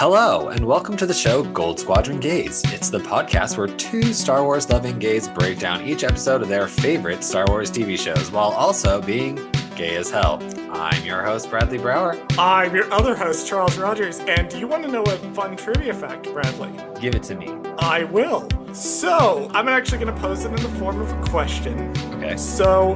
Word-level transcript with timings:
Hello, 0.00 0.48
and 0.48 0.64
welcome 0.64 0.96
to 0.96 1.04
the 1.04 1.12
show 1.12 1.42
Gold 1.42 1.78
Squadron 1.78 2.20
Gays. 2.20 2.62
It's 2.72 2.88
the 2.88 3.00
podcast 3.00 3.58
where 3.58 3.66
two 3.66 4.14
Star 4.14 4.42
Wars 4.42 4.70
loving 4.70 4.98
gays 4.98 5.28
break 5.28 5.58
down 5.58 5.84
each 5.84 6.04
episode 6.04 6.40
of 6.40 6.48
their 6.48 6.68
favorite 6.68 7.22
Star 7.22 7.44
Wars 7.46 7.70
TV 7.70 7.98
shows 7.98 8.32
while 8.32 8.48
also 8.52 9.02
being 9.02 9.38
gay 9.76 9.96
as 9.96 10.10
hell. 10.10 10.42
I'm 10.72 11.04
your 11.04 11.22
host, 11.22 11.50
Bradley 11.50 11.76
Brower. 11.76 12.18
I'm 12.38 12.74
your 12.74 12.90
other 12.90 13.14
host, 13.14 13.46
Charles 13.46 13.76
Rogers, 13.76 14.20
and 14.20 14.48
do 14.48 14.58
you 14.58 14.66
want 14.66 14.84
to 14.84 14.90
know 14.90 15.02
a 15.02 15.18
fun 15.34 15.54
trivia 15.54 15.92
fact, 15.92 16.32
Bradley? 16.32 16.72
Give 16.98 17.14
it 17.14 17.22
to 17.24 17.34
me. 17.34 17.50
I 17.80 18.04
will. 18.04 18.48
So, 18.72 19.50
I'm 19.52 19.68
actually 19.68 19.98
going 19.98 20.14
to 20.14 20.18
pose 20.22 20.46
it 20.46 20.48
in 20.48 20.62
the 20.62 20.78
form 20.78 20.98
of 21.02 21.12
a 21.12 21.22
question. 21.28 21.92
Okay. 22.14 22.38
So, 22.38 22.94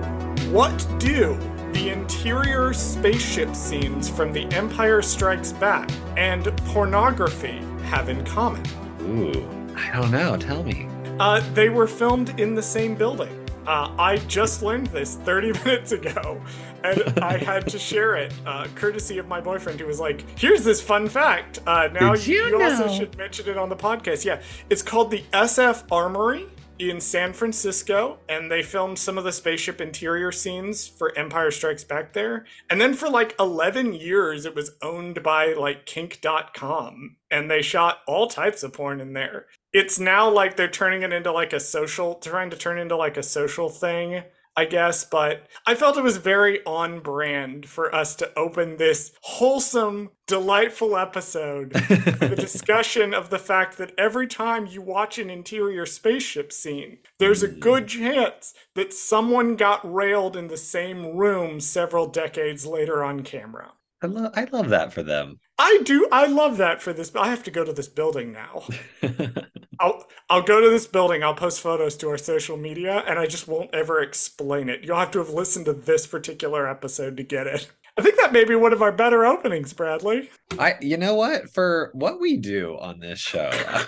what 0.50 0.86
do 0.98 1.38
the 1.74 1.90
interior 1.90 2.72
spaceship 2.72 3.54
scenes 3.56 4.08
from 4.08 4.32
The 4.32 4.44
Empire 4.54 5.02
Strikes 5.02 5.52
Back 5.52 5.90
and 6.16 6.56
pornography 6.68 7.58
have 7.82 8.08
in 8.08 8.24
common? 8.24 8.62
Ooh, 9.02 9.74
I 9.76 9.90
don't 9.92 10.12
know. 10.12 10.36
Tell 10.36 10.62
me. 10.62 10.86
Uh, 11.18 11.40
they 11.52 11.68
were 11.70 11.88
filmed 11.88 12.38
in 12.38 12.54
the 12.54 12.62
same 12.62 12.94
building. 12.94 13.44
Uh, 13.66 13.92
I 13.98 14.18
just 14.28 14.62
learned 14.62 14.86
this 14.88 15.16
30 15.16 15.52
minutes 15.64 15.90
ago, 15.90 16.40
and 16.84 17.02
I 17.18 17.38
had 17.38 17.66
to 17.68 17.78
share 17.78 18.14
it, 18.14 18.32
uh, 18.46 18.68
courtesy 18.76 19.18
of 19.18 19.26
my 19.26 19.40
boyfriend, 19.40 19.80
who 19.80 19.86
was 19.86 19.98
like, 19.98 20.24
"Here's 20.38 20.62
this 20.62 20.80
fun 20.80 21.08
fact. 21.08 21.58
Uh, 21.66 21.88
now 21.92 22.14
Did 22.14 22.26
you 22.26 22.44
you 22.46 22.62
also 22.62 22.88
should 22.88 23.16
mention 23.18 23.48
it 23.48 23.56
on 23.56 23.68
the 23.68 23.76
podcast." 23.76 24.24
Yeah, 24.24 24.42
it's 24.70 24.82
called 24.82 25.10
the 25.10 25.24
SF 25.32 25.84
Armory 25.90 26.46
in 26.78 27.00
San 27.00 27.32
Francisco, 27.32 28.18
and 28.28 28.50
they 28.50 28.62
filmed 28.62 28.98
some 28.98 29.16
of 29.16 29.24
the 29.24 29.32
spaceship 29.32 29.80
interior 29.80 30.32
scenes 30.32 30.86
for 30.86 31.16
Empire 31.16 31.50
Strikes 31.50 31.84
Back 31.84 32.12
there. 32.12 32.44
And 32.68 32.80
then 32.80 32.94
for 32.94 33.08
like 33.08 33.34
11 33.38 33.94
years, 33.94 34.44
it 34.44 34.54
was 34.54 34.72
owned 34.82 35.22
by 35.22 35.54
like 35.54 35.86
Kink.com, 35.86 37.16
and 37.30 37.50
they 37.50 37.62
shot 37.62 37.98
all 38.06 38.26
types 38.26 38.62
of 38.62 38.72
porn 38.72 39.00
in 39.00 39.12
there. 39.12 39.46
It's 39.72 39.98
now 39.98 40.30
like 40.30 40.56
they're 40.56 40.68
turning 40.68 41.02
it 41.02 41.12
into 41.12 41.32
like 41.32 41.52
a 41.52 41.60
social, 41.60 42.16
trying 42.16 42.50
to 42.50 42.56
turn 42.56 42.78
into 42.78 42.96
like 42.96 43.16
a 43.16 43.22
social 43.22 43.68
thing. 43.68 44.22
I 44.56 44.66
guess, 44.66 45.04
but 45.04 45.48
I 45.66 45.74
felt 45.74 45.96
it 45.96 46.04
was 46.04 46.18
very 46.18 46.64
on 46.64 47.00
brand 47.00 47.66
for 47.68 47.92
us 47.92 48.14
to 48.16 48.30
open 48.38 48.76
this 48.76 49.12
wholesome, 49.22 50.10
delightful 50.28 50.96
episode 50.96 51.72
with 51.90 52.22
a 52.22 52.36
discussion 52.36 53.12
of 53.12 53.30
the 53.30 53.38
fact 53.38 53.78
that 53.78 53.92
every 53.98 54.28
time 54.28 54.66
you 54.66 54.80
watch 54.80 55.18
an 55.18 55.28
interior 55.28 55.86
spaceship 55.86 56.52
scene, 56.52 56.98
there's 57.18 57.42
a 57.42 57.48
mm. 57.48 57.58
good 57.58 57.88
chance 57.88 58.54
that 58.74 58.92
someone 58.92 59.56
got 59.56 59.92
railed 59.92 60.36
in 60.36 60.46
the 60.46 60.56
same 60.56 61.16
room 61.16 61.58
several 61.58 62.06
decades 62.06 62.64
later 62.64 63.02
on 63.02 63.24
camera. 63.24 63.72
I, 64.02 64.06
lo- 64.06 64.30
I 64.34 64.44
love 64.52 64.68
that 64.68 64.92
for 64.92 65.02
them. 65.02 65.40
I 65.58 65.80
do. 65.84 66.06
I 66.12 66.26
love 66.26 66.58
that 66.58 66.82
for 66.82 66.92
this. 66.92 67.14
I 67.16 67.28
have 67.28 67.42
to 67.44 67.50
go 67.50 67.64
to 67.64 67.72
this 67.72 67.88
building 67.88 68.32
now. 68.32 68.64
I'll 69.84 70.06
I'll 70.30 70.42
go 70.42 70.60
to 70.60 70.70
this 70.70 70.86
building. 70.86 71.22
I'll 71.22 71.34
post 71.34 71.60
photos 71.60 71.96
to 71.98 72.08
our 72.08 72.16
social 72.16 72.56
media, 72.56 73.04
and 73.06 73.18
I 73.18 73.26
just 73.26 73.46
won't 73.46 73.74
ever 73.74 74.00
explain 74.00 74.70
it. 74.70 74.82
You'll 74.82 74.96
have 74.98 75.10
to 75.10 75.18
have 75.18 75.28
listened 75.28 75.66
to 75.66 75.74
this 75.74 76.06
particular 76.06 76.66
episode 76.66 77.18
to 77.18 77.22
get 77.22 77.46
it. 77.46 77.70
I 77.96 78.02
think 78.02 78.16
that 78.16 78.32
may 78.32 78.44
be 78.44 78.56
one 78.56 78.72
of 78.72 78.82
our 78.82 78.90
better 78.90 79.24
openings, 79.24 79.72
Bradley. 79.72 80.30
I, 80.58 80.74
you 80.80 80.96
know 80.96 81.14
what? 81.14 81.50
For 81.50 81.90
what 81.92 82.18
we 82.18 82.38
do 82.38 82.76
on 82.80 82.98
this 82.98 83.20
show, 83.20 83.50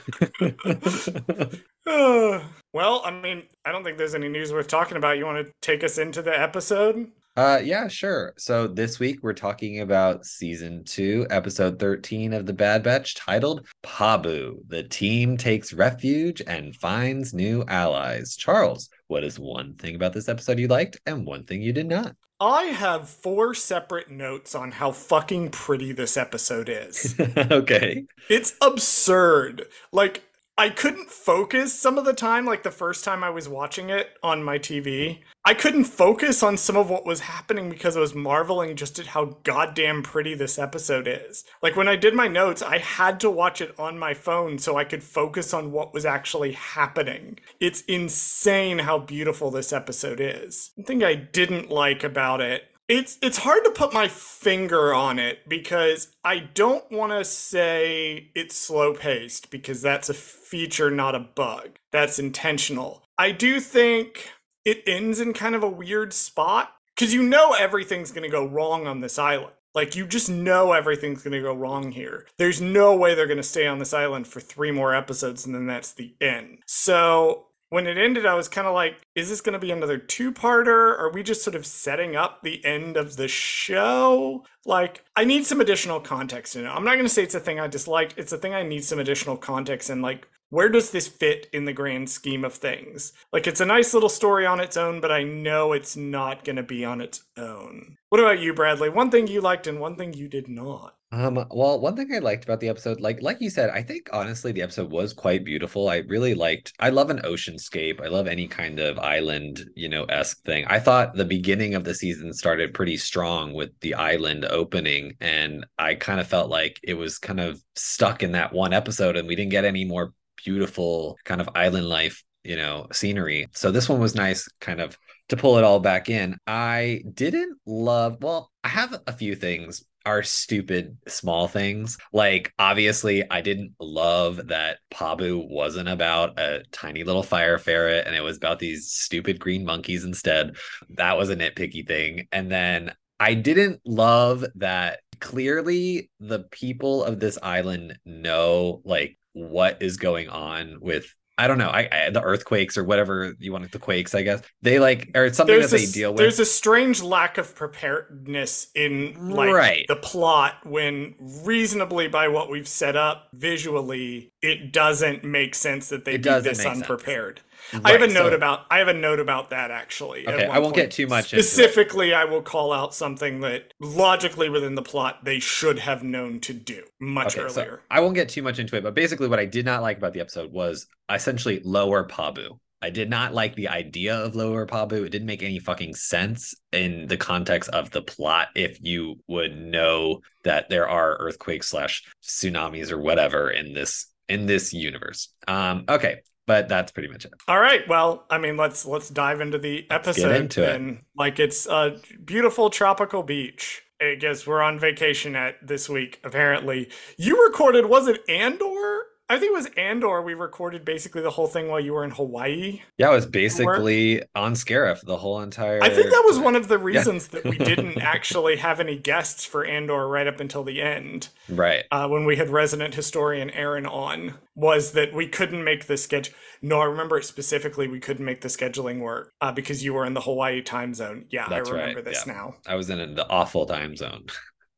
well, 1.86 3.02
I 3.04 3.10
mean, 3.10 3.44
I 3.64 3.72
don't 3.72 3.82
think 3.82 3.96
there's 3.96 4.14
any 4.14 4.28
news 4.28 4.52
worth 4.52 4.68
talking 4.68 4.98
about. 4.98 5.16
You 5.16 5.24
want 5.24 5.46
to 5.46 5.52
take 5.62 5.82
us 5.82 5.96
into 5.96 6.20
the 6.20 6.38
episode? 6.38 7.10
Uh 7.36 7.60
yeah, 7.62 7.86
sure. 7.86 8.32
So 8.38 8.66
this 8.66 8.98
week 8.98 9.18
we're 9.22 9.34
talking 9.34 9.80
about 9.80 10.24
season 10.24 10.84
2, 10.84 11.26
episode 11.28 11.78
13 11.78 12.32
of 12.32 12.46
The 12.46 12.54
Bad 12.54 12.82
Batch 12.82 13.14
titled 13.14 13.66
Pabu. 13.84 14.56
The 14.68 14.84
team 14.84 15.36
takes 15.36 15.74
refuge 15.74 16.40
and 16.46 16.74
finds 16.74 17.34
new 17.34 17.62
allies. 17.68 18.36
Charles, 18.36 18.88
what 19.08 19.22
is 19.22 19.38
one 19.38 19.74
thing 19.74 19.96
about 19.96 20.14
this 20.14 20.30
episode 20.30 20.58
you 20.58 20.66
liked 20.66 20.98
and 21.04 21.26
one 21.26 21.44
thing 21.44 21.60
you 21.60 21.74
did 21.74 21.88
not? 21.88 22.16
I 22.40 22.64
have 22.64 23.08
four 23.08 23.54
separate 23.54 24.10
notes 24.10 24.54
on 24.54 24.70
how 24.70 24.92
fucking 24.92 25.50
pretty 25.50 25.92
this 25.92 26.16
episode 26.16 26.70
is. 26.70 27.14
okay. 27.36 28.04
It's 28.30 28.54
absurd. 28.62 29.66
Like, 29.90 30.22
I 30.58 30.70
couldn't 30.70 31.10
focus 31.10 31.78
some 31.78 31.98
of 31.98 32.06
the 32.06 32.14
time, 32.14 32.46
like 32.46 32.62
the 32.62 32.70
first 32.70 33.04
time 33.04 33.22
I 33.22 33.28
was 33.28 33.46
watching 33.46 33.90
it 33.90 34.16
on 34.22 34.42
my 34.42 34.58
TV. 34.58 35.18
I 35.44 35.52
couldn't 35.52 35.84
focus 35.84 36.42
on 36.42 36.56
some 36.56 36.78
of 36.78 36.88
what 36.88 37.04
was 37.04 37.20
happening 37.20 37.68
because 37.68 37.94
I 37.94 38.00
was 38.00 38.14
marveling 38.14 38.74
just 38.74 38.98
at 38.98 39.08
how 39.08 39.36
goddamn 39.44 40.02
pretty 40.02 40.32
this 40.32 40.58
episode 40.58 41.06
is. 41.06 41.44
Like, 41.62 41.76
when 41.76 41.88
I 41.88 41.96
did 41.96 42.14
my 42.14 42.26
notes, 42.26 42.62
I 42.62 42.78
had 42.78 43.20
to 43.20 43.30
watch 43.30 43.60
it 43.60 43.78
on 43.78 43.98
my 43.98 44.14
phone 44.14 44.58
so 44.58 44.78
I 44.78 44.84
could 44.84 45.02
focus 45.02 45.52
on 45.52 45.72
what 45.72 45.92
was 45.92 46.06
actually 46.06 46.52
happening. 46.52 47.38
It's 47.60 47.82
insane 47.82 48.78
how 48.78 48.98
beautiful 48.98 49.50
this 49.50 49.74
episode 49.74 50.20
is. 50.20 50.70
The 50.78 50.84
thing 50.84 51.04
I 51.04 51.16
didn't 51.16 51.70
like 51.70 52.02
about 52.02 52.40
it 52.40 52.62
it's 52.88 53.18
it's 53.20 53.38
hard 53.38 53.64
to 53.64 53.70
put 53.70 53.92
my 53.92 54.08
finger 54.08 54.94
on 54.94 55.18
it 55.18 55.48
because 55.48 56.08
I 56.24 56.38
don't 56.38 56.90
want 56.90 57.12
to 57.12 57.24
say 57.24 58.30
it's 58.34 58.56
slow 58.56 58.94
paced 58.94 59.50
because 59.50 59.82
that's 59.82 60.08
a 60.08 60.14
feature 60.14 60.90
not 60.90 61.14
a 61.14 61.20
bug. 61.20 61.78
That's 61.90 62.18
intentional. 62.18 63.02
I 63.18 63.32
do 63.32 63.60
think 63.60 64.30
it 64.64 64.82
ends 64.86 65.20
in 65.20 65.32
kind 65.32 65.54
of 65.54 65.62
a 65.62 65.68
weird 65.68 66.12
spot 66.12 66.72
cuz 66.96 67.12
you 67.12 67.22
know 67.22 67.54
everything's 67.54 68.12
going 68.12 68.22
to 68.22 68.28
go 68.28 68.46
wrong 68.46 68.86
on 68.86 69.00
this 69.00 69.18
island. 69.18 69.54
Like 69.74 69.96
you 69.96 70.06
just 70.06 70.30
know 70.30 70.72
everything's 70.72 71.22
going 71.22 71.32
to 71.32 71.42
go 71.42 71.54
wrong 71.54 71.92
here. 71.92 72.26
There's 72.38 72.60
no 72.60 72.96
way 72.96 73.14
they're 73.14 73.26
going 73.26 73.36
to 73.36 73.42
stay 73.42 73.66
on 73.66 73.78
this 73.78 73.92
island 73.92 74.26
for 74.26 74.40
3 74.40 74.70
more 74.70 74.94
episodes 74.94 75.44
and 75.44 75.54
then 75.54 75.66
that's 75.66 75.92
the 75.92 76.14
end. 76.20 76.60
So 76.66 77.48
when 77.68 77.86
it 77.86 77.98
ended, 77.98 78.26
I 78.26 78.34
was 78.34 78.48
kind 78.48 78.66
of 78.66 78.74
like, 78.74 78.96
is 79.14 79.28
this 79.28 79.40
going 79.40 79.54
to 79.54 79.58
be 79.58 79.70
another 79.70 79.98
two 79.98 80.32
parter? 80.32 80.98
Are 80.98 81.10
we 81.12 81.22
just 81.22 81.42
sort 81.42 81.56
of 81.56 81.66
setting 81.66 82.14
up 82.14 82.42
the 82.42 82.64
end 82.64 82.96
of 82.96 83.16
the 83.16 83.28
show? 83.28 84.44
Like, 84.64 85.04
I 85.16 85.24
need 85.24 85.46
some 85.46 85.60
additional 85.60 86.00
context 86.00 86.56
in 86.56 86.64
it. 86.64 86.68
I'm 86.68 86.84
not 86.84 86.94
going 86.94 87.06
to 87.06 87.12
say 87.12 87.22
it's 87.22 87.34
a 87.34 87.40
thing 87.40 87.58
I 87.58 87.66
disliked. 87.66 88.14
It's 88.16 88.32
a 88.32 88.38
thing 88.38 88.54
I 88.54 88.62
need 88.62 88.84
some 88.84 88.98
additional 88.98 89.36
context 89.36 89.90
in. 89.90 90.00
Like, 90.00 90.28
where 90.50 90.68
does 90.68 90.90
this 90.90 91.08
fit 91.08 91.48
in 91.52 91.64
the 91.64 91.72
grand 91.72 92.08
scheme 92.08 92.44
of 92.44 92.54
things? 92.54 93.12
Like, 93.32 93.48
it's 93.48 93.60
a 93.60 93.66
nice 93.66 93.92
little 93.92 94.08
story 94.08 94.46
on 94.46 94.60
its 94.60 94.76
own, 94.76 95.00
but 95.00 95.10
I 95.10 95.24
know 95.24 95.72
it's 95.72 95.96
not 95.96 96.44
going 96.44 96.56
to 96.56 96.62
be 96.62 96.84
on 96.84 97.00
its 97.00 97.24
own. 97.36 97.96
What 98.10 98.20
about 98.20 98.38
you, 98.38 98.54
Bradley? 98.54 98.88
One 98.88 99.10
thing 99.10 99.26
you 99.26 99.40
liked 99.40 99.66
and 99.66 99.80
one 99.80 99.96
thing 99.96 100.14
you 100.14 100.28
did 100.28 100.46
not. 100.46 100.94
Um, 101.16 101.46
well, 101.50 101.80
one 101.80 101.96
thing 101.96 102.14
I 102.14 102.18
liked 102.18 102.44
about 102.44 102.60
the 102.60 102.68
episode, 102.68 103.00
like 103.00 103.22
like 103.22 103.40
you 103.40 103.48
said, 103.48 103.70
I 103.70 103.80
think 103.82 104.10
honestly 104.12 104.52
the 104.52 104.60
episode 104.60 104.90
was 104.90 105.14
quite 105.14 105.46
beautiful. 105.46 105.88
I 105.88 105.98
really 106.08 106.34
liked 106.34 106.74
I 106.78 106.90
love 106.90 107.08
an 107.08 107.20
oceanscape. 107.20 108.02
I 108.04 108.08
love 108.08 108.26
any 108.26 108.46
kind 108.46 108.78
of 108.78 108.98
island, 108.98 109.64
you 109.74 109.88
know, 109.88 110.04
esque 110.04 110.44
thing. 110.44 110.66
I 110.66 110.78
thought 110.78 111.14
the 111.14 111.24
beginning 111.24 111.74
of 111.74 111.84
the 111.84 111.94
season 111.94 112.34
started 112.34 112.74
pretty 112.74 112.98
strong 112.98 113.54
with 113.54 113.70
the 113.80 113.94
island 113.94 114.44
opening, 114.44 115.16
and 115.18 115.64
I 115.78 115.94
kind 115.94 116.20
of 116.20 116.26
felt 116.26 116.50
like 116.50 116.78
it 116.82 116.94
was 116.94 117.16
kind 117.16 117.40
of 117.40 117.62
stuck 117.76 118.22
in 118.22 118.32
that 118.32 118.52
one 118.52 118.74
episode, 118.74 119.16
and 119.16 119.26
we 119.26 119.36
didn't 119.36 119.52
get 119.52 119.64
any 119.64 119.86
more 119.86 120.12
beautiful 120.44 121.16
kind 121.24 121.40
of 121.40 121.48
island 121.54 121.88
life, 121.88 122.22
you 122.44 122.56
know, 122.56 122.88
scenery. 122.92 123.46
So 123.54 123.70
this 123.70 123.88
one 123.88 124.00
was 124.00 124.14
nice, 124.14 124.46
kind 124.60 124.82
of 124.82 124.98
to 125.30 125.36
pull 125.38 125.56
it 125.56 125.64
all 125.64 125.80
back 125.80 126.10
in. 126.10 126.36
I 126.46 127.02
didn't 127.14 127.58
love, 127.64 128.18
well, 128.20 128.52
I 128.62 128.68
have 128.68 129.00
a 129.06 129.12
few 129.12 129.34
things 129.34 129.82
are 130.06 130.22
stupid 130.22 130.96
small 131.08 131.48
things. 131.48 131.98
Like 132.12 132.54
obviously 132.58 133.28
I 133.30 133.40
didn't 133.42 133.72
love 133.80 134.48
that 134.48 134.78
Pabu 134.90 135.46
wasn't 135.50 135.88
about 135.88 136.38
a 136.38 136.62
tiny 136.72 137.04
little 137.04 137.24
fire 137.24 137.58
ferret 137.58 138.06
and 138.06 138.14
it 138.14 138.22
was 138.22 138.36
about 138.36 138.60
these 138.60 138.90
stupid 138.90 139.40
green 139.40 139.64
monkeys 139.64 140.04
instead. 140.04 140.56
That 140.90 141.18
was 141.18 141.28
a 141.28 141.36
nitpicky 141.36 141.86
thing. 141.86 142.28
And 142.32 142.50
then 142.50 142.94
I 143.18 143.34
didn't 143.34 143.80
love 143.84 144.44
that 144.54 145.00
clearly 145.20 146.10
the 146.20 146.40
people 146.50 147.02
of 147.02 147.18
this 147.18 147.38
island 147.42 147.98
know 148.04 148.82
like 148.84 149.18
what 149.32 149.82
is 149.82 149.96
going 149.96 150.28
on 150.28 150.78
with 150.80 151.12
I 151.38 151.48
don't 151.48 151.58
know. 151.58 151.68
I, 151.68 151.88
I 152.06 152.10
the 152.10 152.22
earthquakes 152.22 152.78
or 152.78 152.84
whatever 152.84 153.34
you 153.38 153.52
want 153.52 153.64
it, 153.64 153.72
the 153.72 153.78
quakes, 153.78 154.14
I 154.14 154.22
guess. 154.22 154.40
They 154.62 154.78
like 154.78 155.10
or 155.14 155.26
it's 155.26 155.36
something 155.36 155.54
There's 155.58 155.70
that 155.70 155.76
a, 155.82 155.86
they 155.86 155.92
deal 155.92 156.14
with. 156.14 156.18
there's 156.18 156.38
a 156.40 156.46
strange 156.46 157.02
lack 157.02 157.36
of 157.38 157.54
preparedness 157.54 158.68
in 158.74 159.30
like 159.30 159.52
Right. 159.52 159.84
the 159.88 159.96
plot 159.96 160.54
when 160.64 161.14
reasonably 161.20 162.08
by 162.08 162.28
what 162.28 162.50
we've 162.50 162.68
set 162.68 162.96
up 162.96 163.28
visually, 163.34 164.32
it 164.40 164.72
doesn't 164.72 165.24
make 165.24 165.54
sense 165.54 165.90
that 165.90 166.04
they 166.06 166.14
It 166.14 166.22
be 166.22 166.38
this 166.40 166.64
unprepared. 166.64 167.38
sense. 167.38 167.45
Unprepared. 167.72 168.00
I 168.00 168.00
have 168.00 168.10
a 168.10 168.12
note 168.12 168.30
so- 168.30 168.36
about 168.36 168.66
I 168.70 168.78
have 168.78 168.88
a 168.88 168.94
note 168.94 169.20
about 169.20 169.50
that 169.50 169.70
actually. 169.70 170.26
Okay, 170.26 170.46
I 170.46 170.58
won't 170.58 170.74
point. 170.74 170.86
get 170.86 170.90
too 170.90 171.06
much 171.06 171.32
into 171.32 171.40
it. 171.40 171.42
Specifically, 171.44 172.14
I 172.14 172.24
will 172.24 172.42
call 172.42 172.72
out 172.72 172.94
something 172.94 173.40
that 173.40 173.72
logically 173.80 174.48
within 174.48 174.74
the 174.74 174.82
plot 174.82 175.24
they 175.24 175.38
should 175.38 175.78
have 175.80 176.02
known 176.02 176.40
to 176.40 176.52
do 176.52 176.82
much 177.00 177.36
Okay, 177.36 177.48
so 177.48 177.62
earlier. 177.62 177.82
I 177.90 178.00
won't 178.00 178.14
get 178.14 178.28
too 178.28 178.42
much 178.42 178.58
into 178.58 178.76
it, 178.76 178.82
but 178.82 178.94
basically, 178.94 179.28
what 179.28 179.38
I 179.38 179.46
did 179.46 179.64
not 179.64 179.82
like 179.82 179.98
about 179.98 180.12
the 180.12 180.20
episode 180.20 180.52
was 180.52 180.86
essentially 181.10 181.60
lower 181.64 182.06
Pabu. 182.06 182.58
I 182.82 182.90
did 182.90 183.08
not 183.08 183.32
like 183.32 183.56
the 183.56 183.68
idea 183.68 184.14
of 184.14 184.36
Lower 184.36 184.66
Pabu. 184.66 185.04
It 185.06 185.08
didn't 185.10 185.26
make 185.26 185.42
any 185.42 185.58
fucking 185.58 185.94
sense 185.94 186.54
in 186.72 187.06
the 187.06 187.16
context 187.16 187.70
of 187.70 187.90
the 187.90 188.02
plot 188.02 188.48
if 188.54 188.78
you 188.82 189.18
would 189.28 189.56
know 189.56 190.20
that 190.44 190.68
there 190.68 190.86
are 190.86 191.16
earthquakes 191.16 191.68
slash 191.68 192.04
tsunamis 192.22 192.92
or 192.92 192.98
whatever 192.98 193.50
in 193.50 193.72
this 193.72 194.06
in 194.28 194.46
this 194.46 194.72
universe. 194.74 195.30
Um, 195.48 195.84
okay, 195.88 196.16
but 196.46 196.68
that's 196.68 196.92
pretty 196.92 197.08
much 197.08 197.24
it. 197.24 197.34
All 197.48 197.60
right. 197.60 197.86
Well, 197.88 198.24
I 198.30 198.38
mean, 198.38 198.56
let's 198.56 198.86
let's 198.86 199.10
dive 199.10 199.40
into 199.40 199.58
the 199.58 199.86
episode 199.90 200.28
Get 200.28 200.40
into 200.40 200.62
it. 200.74 200.98
Like 201.16 201.38
it's 201.38 201.66
a 201.66 201.96
beautiful 202.24 202.70
tropical 202.70 203.22
beach. 203.22 203.82
I 204.00 204.14
guess 204.14 204.46
we're 204.46 204.62
on 204.62 204.78
vacation 204.78 205.34
at 205.34 205.54
this 205.66 205.88
week. 205.88 206.20
Apparently, 206.22 206.90
you 207.16 207.44
recorded. 207.44 207.86
Was 207.86 208.08
it 208.08 208.20
Andor? 208.28 209.02
I 209.28 209.38
think 209.38 209.50
it 209.50 209.54
was 209.54 209.66
Andor. 209.76 210.22
We 210.22 210.34
recorded 210.34 210.84
basically 210.84 211.20
the 211.20 211.30
whole 211.30 211.48
thing 211.48 211.66
while 211.66 211.80
you 211.80 211.94
were 211.94 212.04
in 212.04 212.12
Hawaii. 212.12 212.82
Yeah, 212.96 213.10
it 213.10 213.14
was 213.14 213.26
basically 213.26 214.22
on 214.36 214.54
Scarif 214.54 215.00
the 215.04 215.16
whole 215.16 215.40
entire. 215.40 215.82
I 215.82 215.90
think 215.90 216.10
that 216.10 216.22
was 216.24 216.38
one 216.38 216.54
of 216.54 216.68
the 216.68 216.78
reasons 216.78 217.28
that 217.28 217.44
we 217.44 217.58
didn't 217.58 217.98
actually 218.00 218.56
have 218.56 218.78
any 218.78 218.96
guests 218.96 219.44
for 219.44 219.64
Andor 219.64 220.06
right 220.06 220.28
up 220.28 220.38
until 220.38 220.62
the 220.62 220.80
end. 220.80 221.28
right. 221.48 221.84
uh, 221.90 222.08
when 222.08 222.24
we 222.24 222.36
had 222.36 222.50
resident 222.50 222.94
historian 222.94 223.50
Aaron 223.50 223.86
on 223.86 224.34
was 224.54 224.92
that 224.92 225.12
we 225.12 225.26
couldn't 225.26 225.64
make 225.64 225.86
the 225.86 225.96
schedule. 225.96 226.32
No, 226.62 226.80
I 226.80 226.84
remember 226.84 227.20
specifically 227.20 227.88
we 227.88 227.98
couldn't 227.98 228.24
make 228.24 228.42
the 228.42 228.48
scheduling 228.48 229.00
work 229.00 229.32
uh, 229.40 229.50
because 229.50 229.84
you 229.84 229.92
were 229.92 230.06
in 230.06 230.14
the 230.14 230.20
Hawaii 230.20 230.62
time 230.62 230.94
zone. 230.94 231.26
Yeah, 231.30 231.48
That's 231.48 231.68
I 231.68 231.72
remember 231.72 231.96
right, 231.96 232.04
this 232.04 232.24
yeah. 232.26 232.32
now. 232.32 232.54
I 232.66 232.76
was 232.76 232.88
in 232.90 233.14
the 233.16 233.28
awful 233.28 233.66
time 233.66 233.96
zone. 233.96 234.26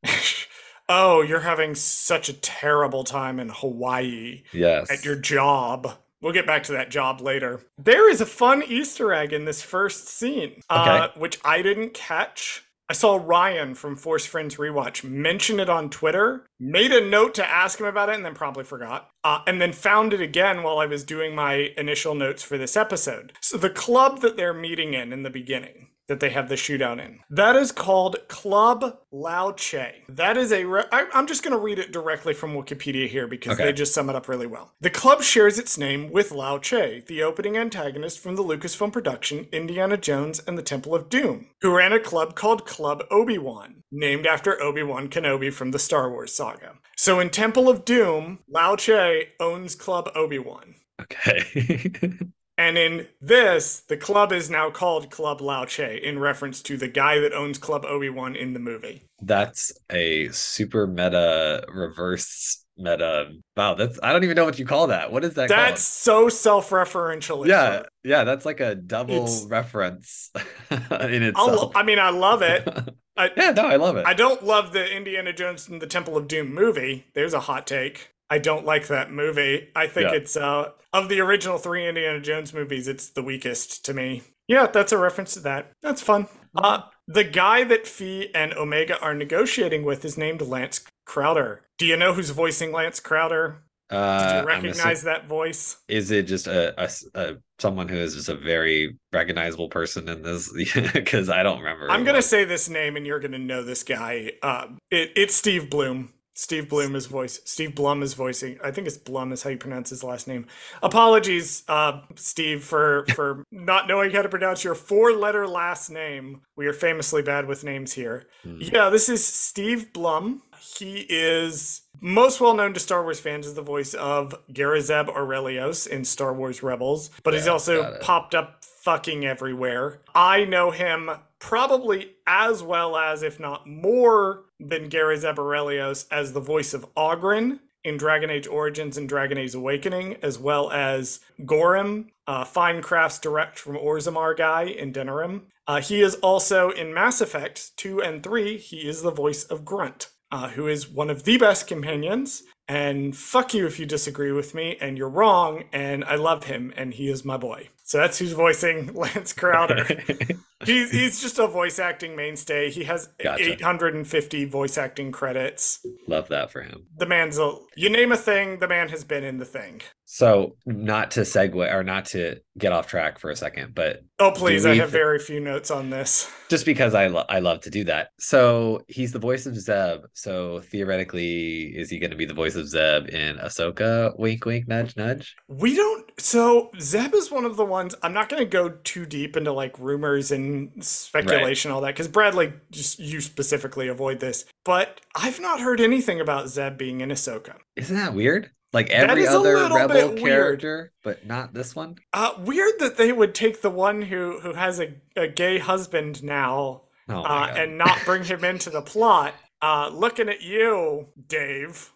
oh, 0.88 1.22
you're 1.22 1.40
having 1.40 1.74
such 1.74 2.28
a 2.28 2.32
terrible 2.32 3.04
time 3.04 3.38
in 3.38 3.48
Hawaii 3.50 4.42
yes. 4.52 4.90
at 4.90 5.04
your 5.04 5.16
job. 5.16 5.98
We'll 6.20 6.32
get 6.32 6.46
back 6.46 6.64
to 6.64 6.72
that 6.72 6.90
job 6.90 7.20
later. 7.20 7.60
There 7.78 8.10
is 8.10 8.20
a 8.20 8.26
fun 8.26 8.62
Easter 8.66 9.12
egg 9.12 9.32
in 9.32 9.44
this 9.44 9.62
first 9.62 10.08
scene, 10.08 10.62
uh, 10.68 11.08
which 11.16 11.38
I 11.44 11.62
didn't 11.62 11.94
catch. 11.94 12.64
I 12.90 12.94
saw 12.94 13.20
Ryan 13.22 13.74
from 13.74 13.96
Force 13.96 14.24
Friends 14.24 14.56
Rewatch 14.56 15.04
mention 15.04 15.60
it 15.60 15.68
on 15.68 15.90
Twitter, 15.90 16.46
made 16.58 16.90
a 16.90 17.06
note 17.06 17.34
to 17.34 17.48
ask 17.48 17.78
him 17.78 17.86
about 17.86 18.08
it, 18.08 18.14
and 18.14 18.24
then 18.24 18.34
probably 18.34 18.64
forgot. 18.64 19.10
Uh, 19.22 19.42
and 19.46 19.60
then 19.60 19.74
found 19.74 20.14
it 20.14 20.22
again 20.22 20.62
while 20.62 20.78
I 20.78 20.86
was 20.86 21.04
doing 21.04 21.34
my 21.34 21.72
initial 21.76 22.14
notes 22.14 22.42
for 22.42 22.56
this 22.56 22.78
episode. 22.78 23.34
So, 23.42 23.58
the 23.58 23.68
club 23.68 24.22
that 24.22 24.38
they're 24.38 24.54
meeting 24.54 24.94
in 24.94 25.12
in 25.12 25.22
the 25.22 25.30
beginning, 25.30 25.88
that 26.08 26.20
they 26.20 26.30
have 26.30 26.48
the 26.48 26.54
shootout 26.56 26.98
in, 27.04 27.20
that 27.30 27.54
is 27.56 27.70
called 27.72 28.16
Club 28.28 28.98
Lao 29.12 29.52
Che. 29.52 30.02
That 30.08 30.36
is 30.36 30.52
a. 30.52 30.64
Re- 30.64 30.84
I, 30.92 31.06
I'm 31.14 31.26
just 31.26 31.42
going 31.42 31.52
to 31.56 31.62
read 31.62 31.78
it 31.78 31.92
directly 31.92 32.34
from 32.34 32.54
Wikipedia 32.54 33.06
here 33.08 33.26
because 33.26 33.54
Okay. 33.54 33.64
they 33.64 33.72
just 33.72 33.94
sum 33.94 34.10
it 34.10 34.16
up 34.16 34.28
really 34.28 34.46
well. 34.46 34.72
The 34.80 34.90
club 34.90 35.22
shares 35.22 35.58
its 35.58 35.78
name 35.78 36.10
with 36.10 36.32
Lao 36.32 36.58
Che, 36.58 37.04
the 37.06 37.22
opening 37.22 37.56
antagonist 37.56 38.18
from 38.18 38.36
the 38.36 38.42
Lucasfilm 38.42 38.92
production 38.92 39.46
Indiana 39.52 39.96
Jones 39.96 40.40
and 40.46 40.58
the 40.58 40.62
Temple 40.62 40.94
of 40.94 41.08
Doom, 41.08 41.48
who 41.60 41.76
ran 41.76 41.92
a 41.92 42.00
club 42.00 42.34
called 42.34 42.66
Club 42.66 43.04
Obi-Wan, 43.10 43.82
named 43.92 44.26
after 44.26 44.60
Obi-Wan 44.62 45.08
Kenobi 45.08 45.52
from 45.52 45.70
the 45.70 45.78
Star 45.78 46.10
Wars 46.10 46.32
saga. 46.34 46.74
So 46.96 47.20
in 47.20 47.30
Temple 47.30 47.68
of 47.68 47.84
Doom, 47.84 48.40
Lao 48.48 48.76
Che 48.76 49.28
owns 49.40 49.74
Club 49.74 50.10
Obi-Wan. 50.14 50.74
Okay. 51.00 51.92
And 52.58 52.76
in 52.76 53.06
this, 53.20 53.78
the 53.80 53.96
club 53.96 54.32
is 54.32 54.50
now 54.50 54.68
called 54.70 55.10
Club 55.10 55.40
Lao 55.40 55.64
Che 55.64 55.96
in 56.02 56.18
reference 56.18 56.60
to 56.62 56.76
the 56.76 56.88
guy 56.88 57.20
that 57.20 57.32
owns 57.32 57.56
Club 57.56 57.84
Obi-Wan 57.86 58.34
in 58.34 58.52
the 58.52 58.58
movie. 58.58 59.04
that's 59.22 59.72
a 59.90 60.28
super 60.30 60.86
meta 60.88 61.64
reverse 61.72 62.64
meta. 62.76 63.30
Wow, 63.56 63.74
that's 63.74 63.98
I 64.02 64.12
don't 64.12 64.24
even 64.24 64.34
know 64.36 64.44
what 64.44 64.58
you 64.58 64.66
call 64.66 64.88
that. 64.88 65.12
What 65.12 65.24
is 65.24 65.34
that 65.34 65.48
That's 65.48 65.82
so 65.82 66.28
self-referential. 66.28 67.46
Yeah, 67.46 67.82
yeah, 68.04 68.24
that's 68.24 68.44
like 68.44 68.58
a 68.60 68.74
double 68.74 69.14
It's- 69.14 69.46
reference 69.48 70.30
in 70.70 71.32
I'll, 71.36 71.50
itself. 71.50 71.76
I 71.76 71.82
mean, 71.84 71.98
I 72.00 72.10
love 72.10 72.42
it. 72.42 72.68
I, 73.16 73.30
yeah, 73.36 73.50
no, 73.50 73.66
I 73.66 73.76
love 73.76 73.96
it. 73.96 74.06
I 74.06 74.14
don't 74.14 74.44
love 74.44 74.72
the 74.72 74.96
Indiana 74.96 75.32
Jones 75.32 75.68
and 75.68 75.82
the 75.82 75.88
Temple 75.88 76.16
of 76.16 76.28
Doom 76.28 76.54
movie. 76.54 77.06
There's 77.14 77.34
a 77.34 77.40
hot 77.40 77.66
take. 77.66 78.10
I 78.30 78.38
don't 78.38 78.64
like 78.66 78.88
that 78.88 79.10
movie. 79.10 79.68
I 79.74 79.86
think 79.86 80.10
Yeah. 80.10 80.16
it's 80.16 80.36
uh 80.36 80.70
of 80.92 81.08
the 81.08 81.20
original 81.20 81.58
three 81.58 81.86
Indiana 81.88 82.20
Jones 82.20 82.52
movies, 82.54 82.88
it's 82.88 83.10
the 83.10 83.22
weakest 83.22 83.84
to 83.86 83.94
me. 83.94 84.22
Yeah, 84.46 84.66
that's 84.66 84.92
a 84.92 84.98
reference 84.98 85.34
to 85.34 85.40
that. 85.40 85.72
That's 85.82 86.02
fun. 86.02 86.26
Uh 86.56 86.82
the 87.06 87.24
guy 87.24 87.64
that 87.64 87.86
Phee 87.86 88.30
and 88.34 88.52
Omega 88.54 88.98
are 89.00 89.14
negotiating 89.14 89.84
with 89.84 90.04
is 90.04 90.18
named 90.18 90.42
Lance 90.42 90.84
Crowder. 91.06 91.62
Do 91.78 91.86
you 91.86 91.96
know 91.96 92.12
who's 92.12 92.30
voicing 92.30 92.70
Lance 92.72 93.00
Crowder? 93.00 93.62
Did 93.90 93.96
uh, 93.96 94.30
you 94.34 94.38
I'm 94.40 94.46
recognize 94.46 95.02
that 95.04 95.26
voice? 95.26 95.78
is 95.88 96.10
it 96.10 96.24
just 96.24 96.46
a, 96.46 96.74
a 96.82 96.90
a- 97.14 97.36
someone 97.58 97.88
who 97.88 97.96
is 97.96 98.14
just 98.14 98.28
a 98.28 98.34
very 98.36 98.98
recognizable 99.14 99.70
person 99.70 100.06
in 100.10 100.22
this? 100.22 100.52
Because 100.92 101.30
I 101.30 101.42
don't 101.42 101.58
remember. 101.60 101.90
I'm 101.90 102.04
gonna 102.04 102.18
was. 102.18 102.26
say 102.26 102.44
this 102.44 102.68
name, 102.68 102.96
and 102.96 103.06
you're 103.06 103.20
gonna 103.20 103.38
know 103.38 103.62
this 103.62 103.82
guy. 103.84 104.32
Uh, 104.42 104.66
it, 104.90 105.12
it's 105.16 105.34
Steve 105.34 105.70
Bloom. 105.70 106.12
Steve 106.38 106.68
Bloom 106.68 106.94
is 106.94 107.06
voice. 107.06 107.40
Steve 107.44 107.74
Blum 107.74 108.00
is 108.00 108.14
voicing. 108.14 108.60
I 108.62 108.70
think 108.70 108.86
it's 108.86 108.96
Blum 108.96 109.32
is 109.32 109.42
how 109.42 109.50
you 109.50 109.56
pronounce 109.56 109.90
his 109.90 110.04
last 110.04 110.28
name. 110.28 110.46
Apologies, 110.84 111.64
uh, 111.66 112.02
Steve, 112.14 112.62
for 112.62 113.04
for 113.12 113.42
not 113.50 113.88
knowing 113.88 114.12
how 114.12 114.22
to 114.22 114.28
pronounce 114.28 114.62
your 114.62 114.76
four-letter 114.76 115.48
last 115.48 115.90
name. 115.90 116.42
We 116.54 116.68
are 116.68 116.72
famously 116.72 117.22
bad 117.22 117.48
with 117.48 117.64
names 117.64 117.92
here. 117.92 118.28
Hmm. 118.44 118.58
Yeah, 118.60 118.88
this 118.88 119.08
is 119.08 119.26
Steve 119.26 119.92
Blum. 119.92 120.42
He 120.60 121.06
is 121.08 121.80
most 122.00 122.40
well 122.40 122.54
known 122.54 122.72
to 122.74 122.78
Star 122.78 123.02
Wars 123.02 123.18
fans 123.18 123.44
as 123.44 123.54
the 123.54 123.62
voice 123.62 123.94
of 123.94 124.32
Garazeb 124.52 125.08
Orrelios 125.08 125.88
in 125.88 126.04
Star 126.04 126.32
Wars 126.32 126.62
Rebels, 126.62 127.10
but 127.24 127.34
he's 127.34 127.48
also 127.48 127.98
popped 128.00 128.36
up 128.36 128.64
fucking 128.64 129.26
everywhere. 129.26 130.02
I 130.14 130.44
know 130.44 130.70
him 130.70 131.10
probably 131.40 132.12
as 132.28 132.62
well 132.62 132.96
as, 132.96 133.24
if 133.24 133.40
not 133.40 133.66
more, 133.66 134.44
than 134.60 134.88
Gary 134.88 135.16
Orrelios 135.16 136.06
as 136.10 136.32
the 136.32 136.40
voice 136.40 136.74
of 136.74 136.86
Ogren 136.96 137.60
in 137.84 137.96
Dragon 137.96 138.30
Age 138.30 138.46
Origins 138.46 138.96
and 138.96 139.08
Dragon 139.08 139.38
Age 139.38 139.54
Awakening, 139.54 140.16
as 140.22 140.38
well 140.38 140.70
as 140.70 141.20
Gorim, 141.40 142.08
uh, 142.26 142.44
Finecraft's 142.44 143.18
direct 143.18 143.58
from 143.58 143.76
Orzammar 143.76 144.36
guy 144.36 144.64
in 144.64 144.92
Denerim. 144.92 145.42
Uh, 145.66 145.80
he 145.80 146.00
is 146.00 146.16
also 146.16 146.70
in 146.70 146.94
Mass 146.94 147.20
Effect 147.20 147.76
2 147.76 148.02
and 148.02 148.22
3, 148.22 148.58
he 148.58 148.88
is 148.88 149.02
the 149.02 149.10
voice 149.10 149.44
of 149.44 149.64
Grunt, 149.64 150.08
uh, 150.32 150.48
who 150.50 150.66
is 150.66 150.88
one 150.88 151.10
of 151.10 151.24
the 151.24 151.38
best 151.38 151.66
companions. 151.66 152.42
And 152.66 153.16
fuck 153.16 153.54
you 153.54 153.66
if 153.66 153.78
you 153.78 153.86
disagree 153.86 154.32
with 154.32 154.54
me, 154.54 154.76
and 154.78 154.98
you're 154.98 155.08
wrong, 155.08 155.64
and 155.72 156.04
I 156.04 156.16
love 156.16 156.44
him, 156.44 156.72
and 156.76 156.92
he 156.92 157.08
is 157.08 157.24
my 157.24 157.38
boy. 157.38 157.70
So 157.84 157.96
that's 157.96 158.18
who's 158.18 158.32
voicing 158.32 158.92
Lance 158.94 159.32
Crowder. 159.32 159.86
he's, 160.64 160.90
he's 160.90 161.20
just 161.20 161.38
a 161.38 161.46
voice 161.46 161.78
acting 161.78 162.16
mainstay. 162.16 162.70
He 162.70 162.84
has 162.84 163.08
Gotcha. 163.22 163.52
850 163.52 164.44
voice 164.46 164.78
acting 164.78 165.12
credits. 165.12 165.80
Love 166.06 166.28
that 166.28 166.50
for 166.50 166.62
him. 166.62 166.86
The 166.96 167.06
man's 167.06 167.38
a, 167.38 167.52
you 167.76 167.90
name 167.90 168.12
a 168.12 168.16
thing, 168.16 168.58
the 168.58 168.68
man 168.68 168.88
has 168.88 169.04
been 169.04 169.24
in 169.24 169.38
the 169.38 169.44
thing. 169.44 169.80
So, 170.10 170.56
not 170.64 171.10
to 171.12 171.20
segue 171.20 171.70
or 171.74 171.84
not 171.84 172.06
to 172.06 172.36
get 172.56 172.72
off 172.72 172.86
track 172.86 173.18
for 173.18 173.30
a 173.30 173.36
second, 173.36 173.74
but 173.74 174.00
Oh, 174.18 174.30
please, 174.34 174.64
I 174.64 174.70
have 174.76 174.90
th- 174.90 174.90
very 174.90 175.18
few 175.18 175.38
notes 175.38 175.70
on 175.70 175.90
this. 175.90 176.30
just 176.48 176.64
because 176.64 176.94
I 176.94 177.08
lo- 177.08 177.26
I 177.28 177.40
love 177.40 177.60
to 177.62 177.70
do 177.70 177.84
that. 177.84 178.08
So 178.18 178.80
he's 178.88 179.12
the 179.12 179.18
voice 179.18 179.44
of 179.44 179.54
Zeb. 179.56 180.00
So 180.14 180.60
theoretically, 180.60 181.64
is 181.76 181.90
he 181.90 181.98
going 181.98 182.10
to 182.10 182.16
be 182.16 182.24
the 182.24 182.32
voice 182.34 182.56
of 182.56 182.66
Zeb 182.68 183.08
in 183.10 183.36
Ahsoka? 183.36 184.18
Wink, 184.18 184.44
wink, 184.46 184.66
nudge, 184.66 184.96
nudge. 184.96 185.36
We 185.46 185.76
don't. 185.76 186.10
So 186.18 186.70
Zeb 186.80 187.14
is 187.14 187.30
one 187.30 187.44
of 187.44 187.56
the 187.56 187.64
ones. 187.66 187.94
I'm 188.02 188.14
not 188.14 188.28
going 188.30 188.40
to 188.42 188.48
go 188.48 188.70
too 188.70 189.04
deep 189.06 189.36
into 189.36 189.52
like 189.52 189.78
rumors 189.78 190.32
and 190.32 190.47
speculation, 190.80 191.70
all 191.70 191.80
that, 191.82 191.94
because 191.94 192.08
Bradley 192.08 192.52
just 192.70 192.98
you 192.98 193.20
specifically 193.20 193.88
avoid 193.88 194.20
this. 194.20 194.44
But 194.64 195.00
I've 195.14 195.40
not 195.40 195.60
heard 195.60 195.80
anything 195.80 196.20
about 196.20 196.48
Zeb 196.48 196.76
being 196.78 197.00
in 197.00 197.10
Ahsoka. 197.10 197.56
Isn't 197.76 197.96
that 197.96 198.14
weird? 198.14 198.50
Like 198.72 198.90
every 198.90 199.26
other 199.26 199.54
rebel 199.54 200.14
character, 200.14 200.92
but 201.02 201.26
not 201.26 201.54
this 201.54 201.74
one. 201.74 201.96
Uh, 202.12 202.32
weird 202.38 202.74
that 202.80 202.98
they 202.98 203.12
would 203.12 203.34
take 203.34 203.62
the 203.62 203.70
one 203.70 204.02
who 204.02 204.40
who 204.40 204.52
has 204.52 204.78
a, 204.78 204.94
a 205.16 205.26
gay 205.26 205.58
husband 205.58 206.22
now 206.22 206.82
Oh 207.08 207.22
uh, 207.22 207.54
and 207.56 207.78
not 207.78 207.98
bring 208.04 208.24
him 208.24 208.44
into 208.44 208.70
the 208.70 208.82
plot. 208.82 209.34
Uh, 209.62 209.90
looking 209.92 210.28
at 210.28 210.42
you, 210.42 211.08
Dave. 211.26 211.92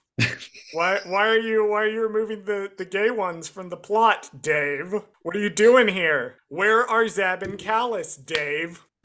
Why 0.73 1.01
why 1.05 1.29
are 1.29 1.39
you 1.39 1.67
why 1.67 1.83
are 1.83 1.89
you 1.89 2.03
removing 2.03 2.45
the, 2.45 2.71
the 2.77 2.85
gay 2.85 3.11
ones 3.11 3.49
from 3.49 3.69
the 3.69 3.77
plot, 3.77 4.31
Dave? 4.41 4.95
What 5.23 5.37
are 5.37 5.41
you 5.41 5.51
doing 5.51 5.89
here? 5.89 6.39
Where 6.49 6.87
are 6.89 7.09
Zeb 7.09 7.43
and 7.43 7.59
Kallus, 7.59 8.17
Dave? 8.25 8.87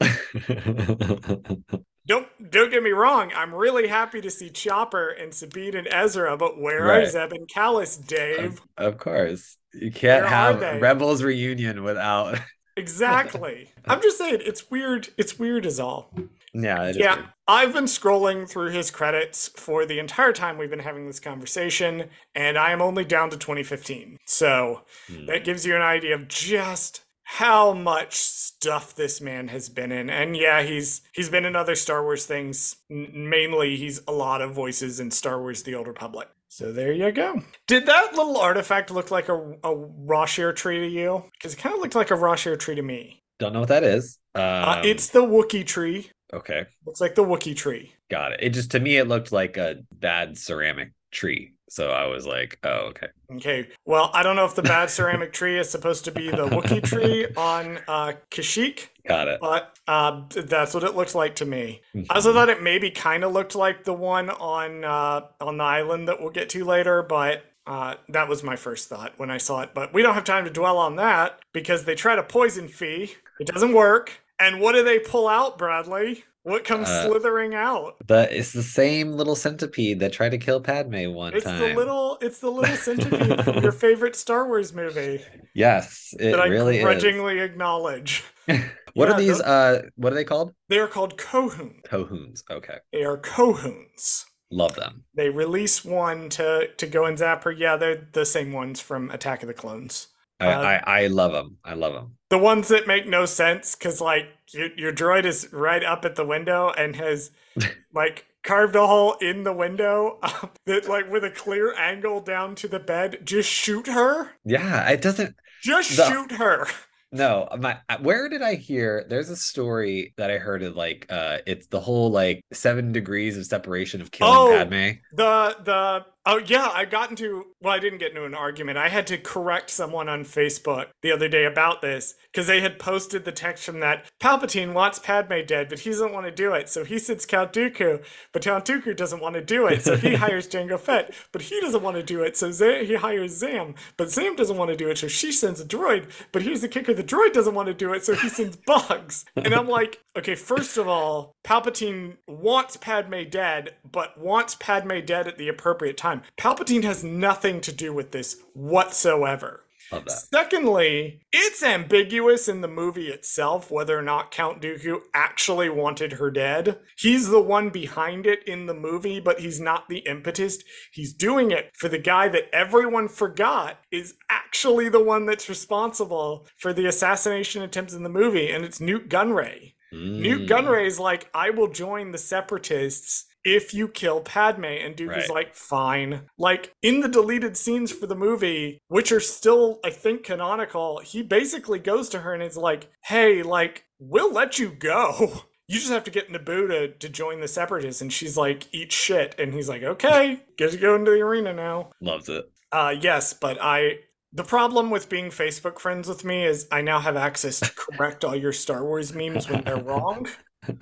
Don't 2.06 2.26
don't 2.50 2.70
get 2.70 2.82
me 2.82 2.90
wrong. 2.90 3.32
I'm 3.36 3.54
really 3.54 3.86
happy 3.86 4.22
to 4.22 4.30
see 4.30 4.48
Chopper 4.48 5.10
and 5.10 5.34
Sabine 5.34 5.76
and 5.76 5.86
Ezra, 5.90 6.36
but 6.38 6.58
where 6.58 6.90
are 6.90 7.04
Zeb 7.04 7.32
and 7.32 7.46
Kallus, 7.46 7.98
Dave? 8.04 8.62
of, 8.78 8.86
of 8.94 8.98
course, 8.98 9.58
you 9.74 9.92
can't 9.92 10.24
Where 10.24 10.26
have? 10.26 10.68
Rebels 10.72 11.22
reunion 11.22 11.82
without. 11.82 12.38
Exactly. 12.76 13.72
I'm 13.88 14.00
just 14.00 14.18
saying 14.18 14.40
it's 14.44 14.70
weird. 14.70 15.08
It's 15.18 15.38
weird 15.38 15.66
as 15.66 15.78
all. 15.80 16.14
Yeah, 16.62 16.92
yeah. 16.94 17.26
I've 17.46 17.72
been 17.72 17.84
scrolling 17.84 18.48
through 18.48 18.70
his 18.70 18.90
credits 18.90 19.48
for 19.48 19.86
the 19.86 19.98
entire 19.98 20.32
time 20.32 20.58
we've 20.58 20.68
been 20.68 20.78
having 20.80 21.06
this 21.06 21.20
conversation, 21.20 22.10
and 22.34 22.58
I 22.58 22.72
am 22.72 22.82
only 22.82 23.04
down 23.04 23.30
to 23.30 23.36
2015. 23.36 24.18
So 24.26 24.82
hmm. 25.06 25.26
that 25.26 25.44
gives 25.44 25.64
you 25.64 25.76
an 25.76 25.82
idea 25.82 26.14
of 26.14 26.28
just 26.28 27.02
how 27.30 27.74
much 27.74 28.14
stuff 28.14 28.94
this 28.94 29.20
man 29.20 29.48
has 29.48 29.68
been 29.68 29.92
in. 29.92 30.08
And 30.08 30.34
yeah 30.34 30.62
he's 30.62 31.02
he's 31.12 31.28
been 31.28 31.44
in 31.44 31.54
other 31.54 31.74
star 31.74 32.02
wars 32.02 32.24
things 32.24 32.76
mainly 32.88 33.76
he's 33.76 34.00
a 34.08 34.12
lot 34.12 34.40
of 34.40 34.54
voices 34.54 34.98
in 34.98 35.10
star 35.10 35.38
wars 35.38 35.62
the 35.62 35.74
old 35.74 35.88
republic. 35.88 36.28
So 36.48 36.72
there 36.72 36.90
you 36.90 37.12
go. 37.12 37.42
Did 37.66 37.84
that 37.84 38.14
little 38.14 38.38
artifact 38.38 38.90
look 38.90 39.10
like 39.10 39.28
a, 39.28 39.36
a 39.36 39.76
wroshyr 39.76 40.56
tree 40.56 40.80
to 40.80 40.88
you? 40.88 41.24
Because 41.34 41.52
it 41.52 41.58
kind 41.58 41.74
of 41.74 41.82
looked 41.82 41.94
like 41.94 42.10
a 42.10 42.14
wroshyr 42.14 42.58
tree 42.58 42.74
to 42.74 42.82
me. 42.82 43.22
Don't 43.38 43.52
know 43.52 43.60
what 43.60 43.68
that 43.68 43.84
is. 43.84 44.18
Uh, 44.34 44.38
um, 44.38 44.68
uh, 44.68 44.82
it's 44.82 45.08
the 45.08 45.22
wookie 45.22 45.66
tree 45.66 46.10
okay 46.32 46.66
looks 46.86 47.00
like 47.00 47.14
the 47.14 47.24
wookie 47.24 47.56
tree 47.56 47.92
got 48.10 48.32
it 48.32 48.40
it 48.42 48.50
just 48.50 48.70
to 48.70 48.80
me 48.80 48.96
it 48.96 49.08
looked 49.08 49.32
like 49.32 49.56
a 49.56 49.76
bad 49.92 50.36
ceramic 50.36 50.92
tree 51.10 51.52
so 51.70 51.90
I 51.90 52.06
was 52.06 52.26
like, 52.26 52.58
oh, 52.64 52.90
okay. 52.90 53.08
Okay. 53.36 53.68
Well, 53.84 54.10
I 54.14 54.22
don't 54.22 54.36
know 54.36 54.46
if 54.46 54.54
the 54.54 54.62
bad 54.62 54.90
ceramic 54.90 55.32
tree 55.32 55.58
is 55.58 55.68
supposed 55.68 56.04
to 56.06 56.10
be 56.10 56.30
the 56.30 56.48
Wookiee 56.48 56.82
tree 56.82 57.26
on 57.36 57.78
uh, 57.86 58.12
Kashyyyk. 58.30 58.88
Got 59.06 59.28
it. 59.28 59.40
But 59.40 59.78
uh, 59.86 60.22
that's 60.30 60.74
what 60.74 60.82
it 60.82 60.96
looked 60.96 61.14
like 61.14 61.36
to 61.36 61.44
me. 61.44 61.82
Mm-hmm. 61.94 62.10
I 62.10 62.16
also 62.16 62.32
thought 62.32 62.48
it 62.48 62.62
maybe 62.62 62.90
kind 62.90 63.22
of 63.22 63.32
looked 63.32 63.54
like 63.54 63.84
the 63.84 63.92
one 63.92 64.30
on 64.30 64.84
uh, 64.84 65.26
on 65.40 65.58
the 65.58 65.64
island 65.64 66.08
that 66.08 66.20
we'll 66.20 66.30
get 66.30 66.48
to 66.50 66.64
later, 66.64 67.02
but 67.02 67.44
uh, 67.66 67.94
that 68.08 68.28
was 68.28 68.42
my 68.42 68.56
first 68.56 68.88
thought 68.88 69.14
when 69.18 69.30
I 69.30 69.38
saw 69.38 69.60
it. 69.60 69.70
But 69.74 69.92
we 69.92 70.02
don't 70.02 70.14
have 70.14 70.24
time 70.24 70.44
to 70.44 70.50
dwell 70.50 70.78
on 70.78 70.96
that 70.96 71.38
because 71.52 71.84
they 71.84 71.94
try 71.94 72.16
to 72.16 72.22
poison 72.22 72.68
Phee. 72.68 73.14
It 73.40 73.46
doesn't 73.46 73.72
work. 73.72 74.22
And 74.40 74.60
what 74.60 74.72
do 74.72 74.84
they 74.84 74.98
pull 74.98 75.28
out, 75.28 75.58
Bradley? 75.58 76.24
What 76.48 76.64
comes 76.64 76.88
uh, 76.88 77.06
slithering 77.06 77.54
out? 77.54 77.96
But 78.06 78.32
it's 78.32 78.52
the 78.52 78.62
same 78.62 79.12
little 79.12 79.36
centipede 79.36 80.00
that 80.00 80.12
tried 80.12 80.30
to 80.30 80.38
kill 80.38 80.60
Padme 80.60 81.12
one 81.12 81.34
it's 81.34 81.44
time. 81.44 81.62
It's 81.62 81.74
the 81.74 81.76
little 81.78 82.18
it's 82.22 82.38
the 82.38 82.50
little 82.50 82.76
centipede 82.76 83.44
from 83.44 83.62
your 83.62 83.72
favorite 83.72 84.16
Star 84.16 84.46
Wars 84.46 84.72
movie. 84.72 85.22
Yes, 85.54 86.14
it 86.18 86.32
that 86.32 86.48
really 86.48 86.80
I 86.80 86.82
grudgingly 86.82 87.38
is. 87.38 87.50
acknowledge. 87.50 88.24
what 88.46 88.60
yeah, 88.96 89.10
are 89.10 89.14
these 89.14 89.40
uh 89.40 89.82
what 89.96 90.12
are 90.12 90.16
they 90.16 90.24
called? 90.24 90.54
They 90.68 90.78
are 90.78 90.88
called 90.88 91.18
Kouhuns. 91.18 91.82
Kouhuns, 91.82 92.42
okay. 92.50 92.78
They 92.92 93.04
are 93.04 93.18
Kouhuns. 93.18 94.24
Love 94.50 94.74
them. 94.76 95.04
They 95.14 95.28
release 95.28 95.84
one 95.84 96.30
to 96.30 96.68
to 96.78 96.86
go 96.86 97.04
and 97.04 97.18
zap 97.18 97.44
her. 97.44 97.52
Yeah, 97.52 97.76
they're 97.76 98.08
the 98.12 98.24
same 98.24 98.52
ones 98.52 98.80
from 98.80 99.10
Attack 99.10 99.42
of 99.42 99.48
the 99.48 99.54
Clones. 99.54 100.08
I, 100.40 100.46
uh, 100.46 100.60
I, 100.60 101.02
I 101.02 101.06
love 101.08 101.32
them. 101.32 101.58
I 101.64 101.74
love 101.74 101.94
them. 101.94 102.16
The 102.30 102.38
ones 102.38 102.68
that 102.68 102.86
make 102.86 103.06
no 103.06 103.24
sense 103.24 103.74
because 103.74 104.00
like 104.00 104.26
your, 104.50 104.68
your 104.76 104.92
droid 104.92 105.24
is 105.24 105.52
right 105.52 105.82
up 105.82 106.04
at 106.04 106.16
the 106.16 106.24
window 106.24 106.72
and 106.76 106.94
has 106.96 107.30
like 107.94 108.26
carved 108.42 108.76
a 108.76 108.86
hole 108.86 109.14
in 109.14 109.44
the 109.44 109.52
window 109.52 110.18
that 110.66 110.88
like 110.88 111.10
with 111.10 111.24
a 111.24 111.30
clear 111.30 111.74
angle 111.74 112.20
down 112.20 112.54
to 112.56 112.68
the 112.68 112.78
bed. 112.78 113.20
Just 113.24 113.50
shoot 113.50 113.86
her. 113.86 114.30
Yeah, 114.44 114.88
it 114.90 115.02
doesn't. 115.02 115.34
Just 115.62 115.96
the, 115.96 116.08
shoot 116.08 116.32
her. 116.32 116.66
No, 117.10 117.48
my 117.58 117.78
where 118.00 118.28
did 118.28 118.42
I 118.42 118.54
hear? 118.54 119.06
There's 119.08 119.30
a 119.30 119.36
story 119.36 120.12
that 120.18 120.30
I 120.30 120.38
heard 120.38 120.62
of 120.62 120.76
like 120.76 121.06
uh 121.08 121.38
it's 121.46 121.66
the 121.68 121.80
whole 121.80 122.10
like 122.10 122.42
seven 122.52 122.92
degrees 122.92 123.36
of 123.38 123.46
separation 123.46 124.00
of 124.00 124.10
killing 124.10 124.34
oh, 124.34 124.56
Padme. 124.56 124.98
The 125.12 125.56
the 125.64 126.06
Oh 126.26 126.38
yeah, 126.38 126.68
I 126.74 126.84
got 126.84 127.10
into 127.10 127.46
well, 127.60 127.72
I 127.72 127.78
didn't 127.78 127.98
get 127.98 128.10
into 128.10 128.24
an 128.24 128.34
argument. 128.34 128.76
I 128.76 128.88
had 128.88 129.06
to 129.08 129.18
correct 129.18 129.70
someone 129.70 130.08
on 130.08 130.24
Facebook 130.24 130.88
the 131.02 131.10
other 131.10 131.28
day 131.28 131.44
about 131.44 131.80
this 131.80 132.14
because 132.30 132.46
they 132.46 132.60
had 132.60 132.78
posted 132.78 133.24
the 133.24 133.32
text 133.32 133.64
from 133.64 133.80
that 133.80 134.04
Palpatine 134.20 134.74
wants 134.74 134.98
Padme 134.98 135.40
dead, 135.46 135.68
but 135.68 135.80
he 135.80 135.90
doesn't 135.90 136.12
want 136.12 136.26
to 136.26 136.30
do 136.30 136.52
it, 136.52 136.68
so 136.68 136.84
he 136.84 136.98
sends 136.98 137.24
Count 137.24 137.52
Dooku, 137.52 138.04
but 138.32 138.42
Count 138.42 138.64
Dooku 138.64 138.94
doesn't 138.94 139.20
want 139.20 139.34
to 139.34 139.44
do 139.44 139.66
it, 139.66 139.82
so 139.82 139.96
he 139.96 140.14
hires 140.16 140.46
Jango 140.46 140.78
Fett, 140.78 141.14
but 141.32 141.42
he 141.42 141.60
doesn't 141.60 141.82
want 141.82 141.96
to 141.96 142.02
do 142.02 142.22
it, 142.22 142.36
so 142.36 142.52
Z- 142.52 142.84
he 142.84 142.94
hires 142.94 143.36
Zam, 143.36 143.74
but 143.96 144.10
Zam 144.10 144.36
doesn't 144.36 144.56
want 144.56 144.70
to 144.70 144.76
do 144.76 144.88
it, 144.88 144.98
so 144.98 145.08
she 145.08 145.32
sends 145.32 145.60
a 145.60 145.64
droid, 145.64 146.10
but 146.30 146.42
here's 146.42 146.60
the 146.60 146.68
kicker: 146.68 146.92
the 146.94 147.02
droid 147.02 147.32
doesn't 147.32 147.54
want 147.54 147.68
to 147.68 147.74
do 147.74 147.92
it, 147.92 148.04
so 148.04 148.14
he 148.14 148.28
sends 148.28 148.56
Bugs, 148.66 149.24
and 149.34 149.54
I'm 149.54 149.68
like, 149.68 150.00
okay, 150.16 150.34
first 150.34 150.76
of 150.76 150.86
all, 150.86 151.32
Palpatine 151.44 152.18
wants 152.26 152.76
Padme 152.76 153.22
dead, 153.30 153.76
but 153.90 154.18
wants 154.18 154.54
Padme 154.54 155.00
dead 155.04 155.26
at 155.26 155.38
the 155.38 155.48
appropriate 155.48 155.96
time 155.96 156.17
time. 156.20 156.28
Palpatine 156.36 156.84
has 156.84 157.04
nothing 157.04 157.60
to 157.62 157.72
do 157.72 157.92
with 157.92 158.12
this 158.12 158.40
whatsoever. 158.54 159.64
Secondly, 160.06 161.22
it's 161.32 161.62
ambiguous 161.62 162.46
in 162.46 162.60
the 162.60 162.68
movie 162.68 163.08
itself 163.08 163.70
whether 163.70 163.98
or 163.98 164.02
not 164.02 164.30
Count 164.30 164.60
Dooku 164.60 165.00
actually 165.14 165.70
wanted 165.70 166.12
her 166.12 166.30
dead. 166.30 166.78
He's 166.98 167.28
the 167.28 167.40
one 167.40 167.70
behind 167.70 168.26
it 168.26 168.46
in 168.46 168.66
the 168.66 168.74
movie, 168.74 169.18
but 169.18 169.40
he's 169.40 169.60
not 169.60 169.88
the 169.88 170.00
impetus. 170.00 170.58
He's 170.92 171.14
doing 171.14 171.50
it 171.50 171.70
for 171.74 171.88
the 171.88 171.98
guy 171.98 172.28
that 172.28 172.50
everyone 172.52 173.08
forgot 173.08 173.78
is 173.90 174.14
actually 174.28 174.88
the 174.90 175.02
one 175.02 175.24
that's 175.24 175.48
responsible 175.48 176.46
for 176.58 176.72
the 176.72 176.86
assassination 176.86 177.62
attempts 177.62 177.94
in 177.94 178.02
the 178.02 178.08
movie, 178.10 178.50
and 178.50 178.64
it's 178.64 178.80
Nute 178.80 179.08
Gunray. 179.08 179.72
Mm. 179.92 180.20
Nute 180.20 180.50
Gunray's 180.50 180.98
like, 180.98 181.30
I 181.32 181.48
will 181.48 181.68
join 181.68 182.12
the 182.12 182.18
separatists 182.18 183.24
if 183.54 183.74
you 183.74 183.88
kill 183.88 184.20
Padme. 184.20 184.64
And 184.64 184.96
Dooku 184.96 185.08
right. 185.08 185.22
is 185.22 185.30
like, 185.30 185.54
fine. 185.54 186.22
Like 186.38 186.72
in 186.82 187.00
the 187.00 187.08
deleted 187.08 187.56
scenes 187.56 187.92
for 187.92 188.06
the 188.06 188.14
movie, 188.14 188.78
which 188.88 189.12
are 189.12 189.20
still, 189.20 189.80
I 189.84 189.90
think, 189.90 190.24
canonical, 190.24 191.00
he 191.00 191.22
basically 191.22 191.78
goes 191.78 192.08
to 192.10 192.20
her 192.20 192.34
and 192.34 192.42
is 192.42 192.56
like, 192.56 192.90
hey, 193.04 193.42
like, 193.42 193.84
we'll 193.98 194.32
let 194.32 194.58
you 194.58 194.70
go. 194.70 195.42
You 195.70 195.78
just 195.78 195.92
have 195.92 196.04
to 196.04 196.10
get 196.10 196.32
Naboo 196.32 196.68
to, 196.68 196.88
to 196.94 197.08
join 197.10 197.42
the 197.42 197.46
separatists. 197.46 198.00
And 198.00 198.10
she's 198.10 198.38
like, 198.38 198.66
eat 198.72 198.90
shit. 198.90 199.34
And 199.38 199.52
he's 199.52 199.68
like, 199.68 199.82
okay, 199.82 200.40
get 200.56 200.70
to 200.70 200.78
go 200.78 200.94
into 200.94 201.10
the 201.10 201.20
arena 201.20 201.52
now. 201.52 201.90
Loves 202.00 202.30
it. 202.30 202.50
Uh, 202.72 202.94
yes, 202.98 203.34
but 203.34 203.58
I 203.60 203.98
the 204.32 204.44
problem 204.44 204.90
with 204.90 205.08
being 205.08 205.30
Facebook 205.30 205.78
friends 205.78 206.08
with 206.08 206.24
me 206.24 206.44
is 206.44 206.68
I 206.70 206.82
now 206.82 207.00
have 207.00 207.16
access 207.16 207.60
to 207.60 207.72
correct 207.74 208.24
all 208.24 208.36
your 208.36 208.52
Star 208.52 208.84
Wars 208.84 209.14
memes 209.14 209.48
when 209.48 209.62
they're 209.64 209.76
wrong. 209.82 210.28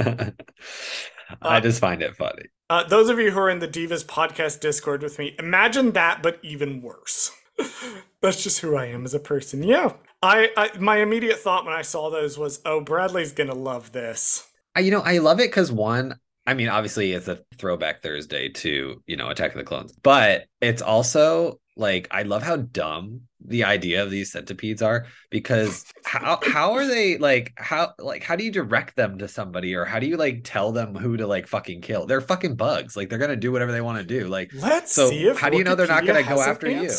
I 1.43 1.59
uh, 1.59 1.61
just 1.61 1.81
find 1.81 2.03
it 2.03 2.17
funny. 2.17 2.45
Uh, 2.69 2.85
those 2.85 3.09
of 3.09 3.19
you 3.19 3.31
who 3.31 3.39
are 3.39 3.51
in 3.51 3.61
the 3.61 3.69
Divas 3.69 4.05
podcast 4.05 4.61
Discord 4.61 5.03
with 5.03 5.19
me, 5.19 5.37
imagine 5.39 5.93
that, 5.93 6.23
but 6.23 6.39
even 6.43 6.83
worse. 6.83 7.31
That's 8.21 8.43
just 8.43 8.61
who 8.61 8.77
I 8.77 8.87
am 8.87 9.05
as 9.05 9.15
a 9.15 9.21
person. 9.21 9.63
Yeah, 9.63 9.93
I, 10.23 10.51
I 10.57 10.79
my 10.79 10.99
immediate 10.99 11.39
thought 11.39 11.65
when 11.65 11.75
I 11.75 11.83
saw 11.83 12.11
those 12.11 12.39
was, 12.39 12.61
oh, 12.65 12.81
Bradley's 12.81 13.33
gonna 13.33 13.55
love 13.55 13.93
this. 13.93 14.49
I, 14.75 14.81
you 14.81 14.91
know, 14.91 15.01
I 15.01 15.19
love 15.19 15.41
it 15.41 15.51
because 15.51 15.71
one, 15.71 16.19
I 16.47 16.55
mean, 16.55 16.69
obviously 16.69 17.13
it's 17.13 17.29
a 17.29 17.41
throwback 17.57 18.03
Thursday 18.03 18.49
to 18.51 19.03
you 19.07 19.17
know 19.17 19.31
Attack 19.31 19.53
of 19.53 19.59
the 19.59 19.65
Clones, 19.65 19.93
but 20.03 20.47
it's 20.61 20.83
also 20.83 21.61
like 21.77 22.09
I 22.11 22.23
love 22.23 22.43
how 22.43 22.57
dumb 22.57 23.23
the 23.45 23.65
idea 23.65 24.03
of 24.03 24.11
these 24.11 24.33
centipedes 24.33 24.83
are 24.83 25.07
because 25.31 25.85
how 26.05 26.39
how 26.43 26.73
are 26.73 26.87
they 26.87 27.19
like 27.19 27.53
how 27.57 27.93
like 27.99 28.23
how 28.23 28.35
do 28.35 28.45
you 28.45 28.51
direct 28.51 28.97
them 28.97 29.19
to 29.19 29.29
somebody 29.29 29.75
or 29.75 29.85
how 29.85 29.99
do 29.99 30.07
you 30.07 30.17
like 30.17 30.41
tell 30.43 30.73
them 30.73 30.95
who 30.95 31.17
to 31.17 31.27
like 31.27 31.47
fucking 31.47 31.81
kill? 31.81 32.07
They're 32.07 32.21
fucking 32.21 32.57
bugs. 32.57 32.97
Like 32.97 33.09
they're 33.09 33.19
gonna 33.19 33.37
do 33.37 33.53
whatever 33.53 33.73
they 33.73 33.81
want 33.81 33.99
to 33.99 34.05
do. 34.05 34.29
Like 34.29 34.51
let's 34.55 34.93
so 34.93 35.11
see 35.11 35.27
if 35.27 35.39
how 35.39 35.51
do 35.51 35.59
you 35.59 35.65
know 35.65 35.75
they're 35.75 35.87
not 35.87 36.07
gonna 36.07 36.23
go 36.23 36.41
after 36.41 36.71
you? 36.71 36.91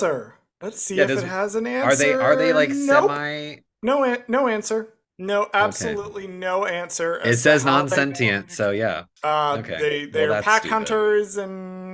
Let's 0.62 0.82
see 0.82 0.96
yeah, 0.96 1.03
if 1.03 1.10
does, 1.10 1.24
it 1.24 1.27
has 1.27 1.56
an 1.56 1.67
answer. 1.67 1.88
Are 1.88 1.96
they 1.96 2.13
are 2.13 2.36
they 2.36 2.53
like 2.53 2.70
nope. 2.70 3.10
semi? 3.10 3.58
No, 3.84 4.17
no 4.27 4.48
answer. 4.48 4.94
No, 5.20 5.48
absolutely 5.53 6.25
okay. 6.25 6.34
no 6.34 6.65
answer. 6.65 7.20
It 7.24 7.38
says 7.38 7.65
non-sentient, 7.65 8.51
so 8.51 8.70
yeah. 8.70 9.06
Uh, 9.24 9.58
okay. 9.60 9.77
They 9.79 10.06
they're 10.06 10.29
well, 10.29 10.44
pack 10.44 10.62
stupid. 10.62 10.74
hunters 10.74 11.38
and 11.38 11.87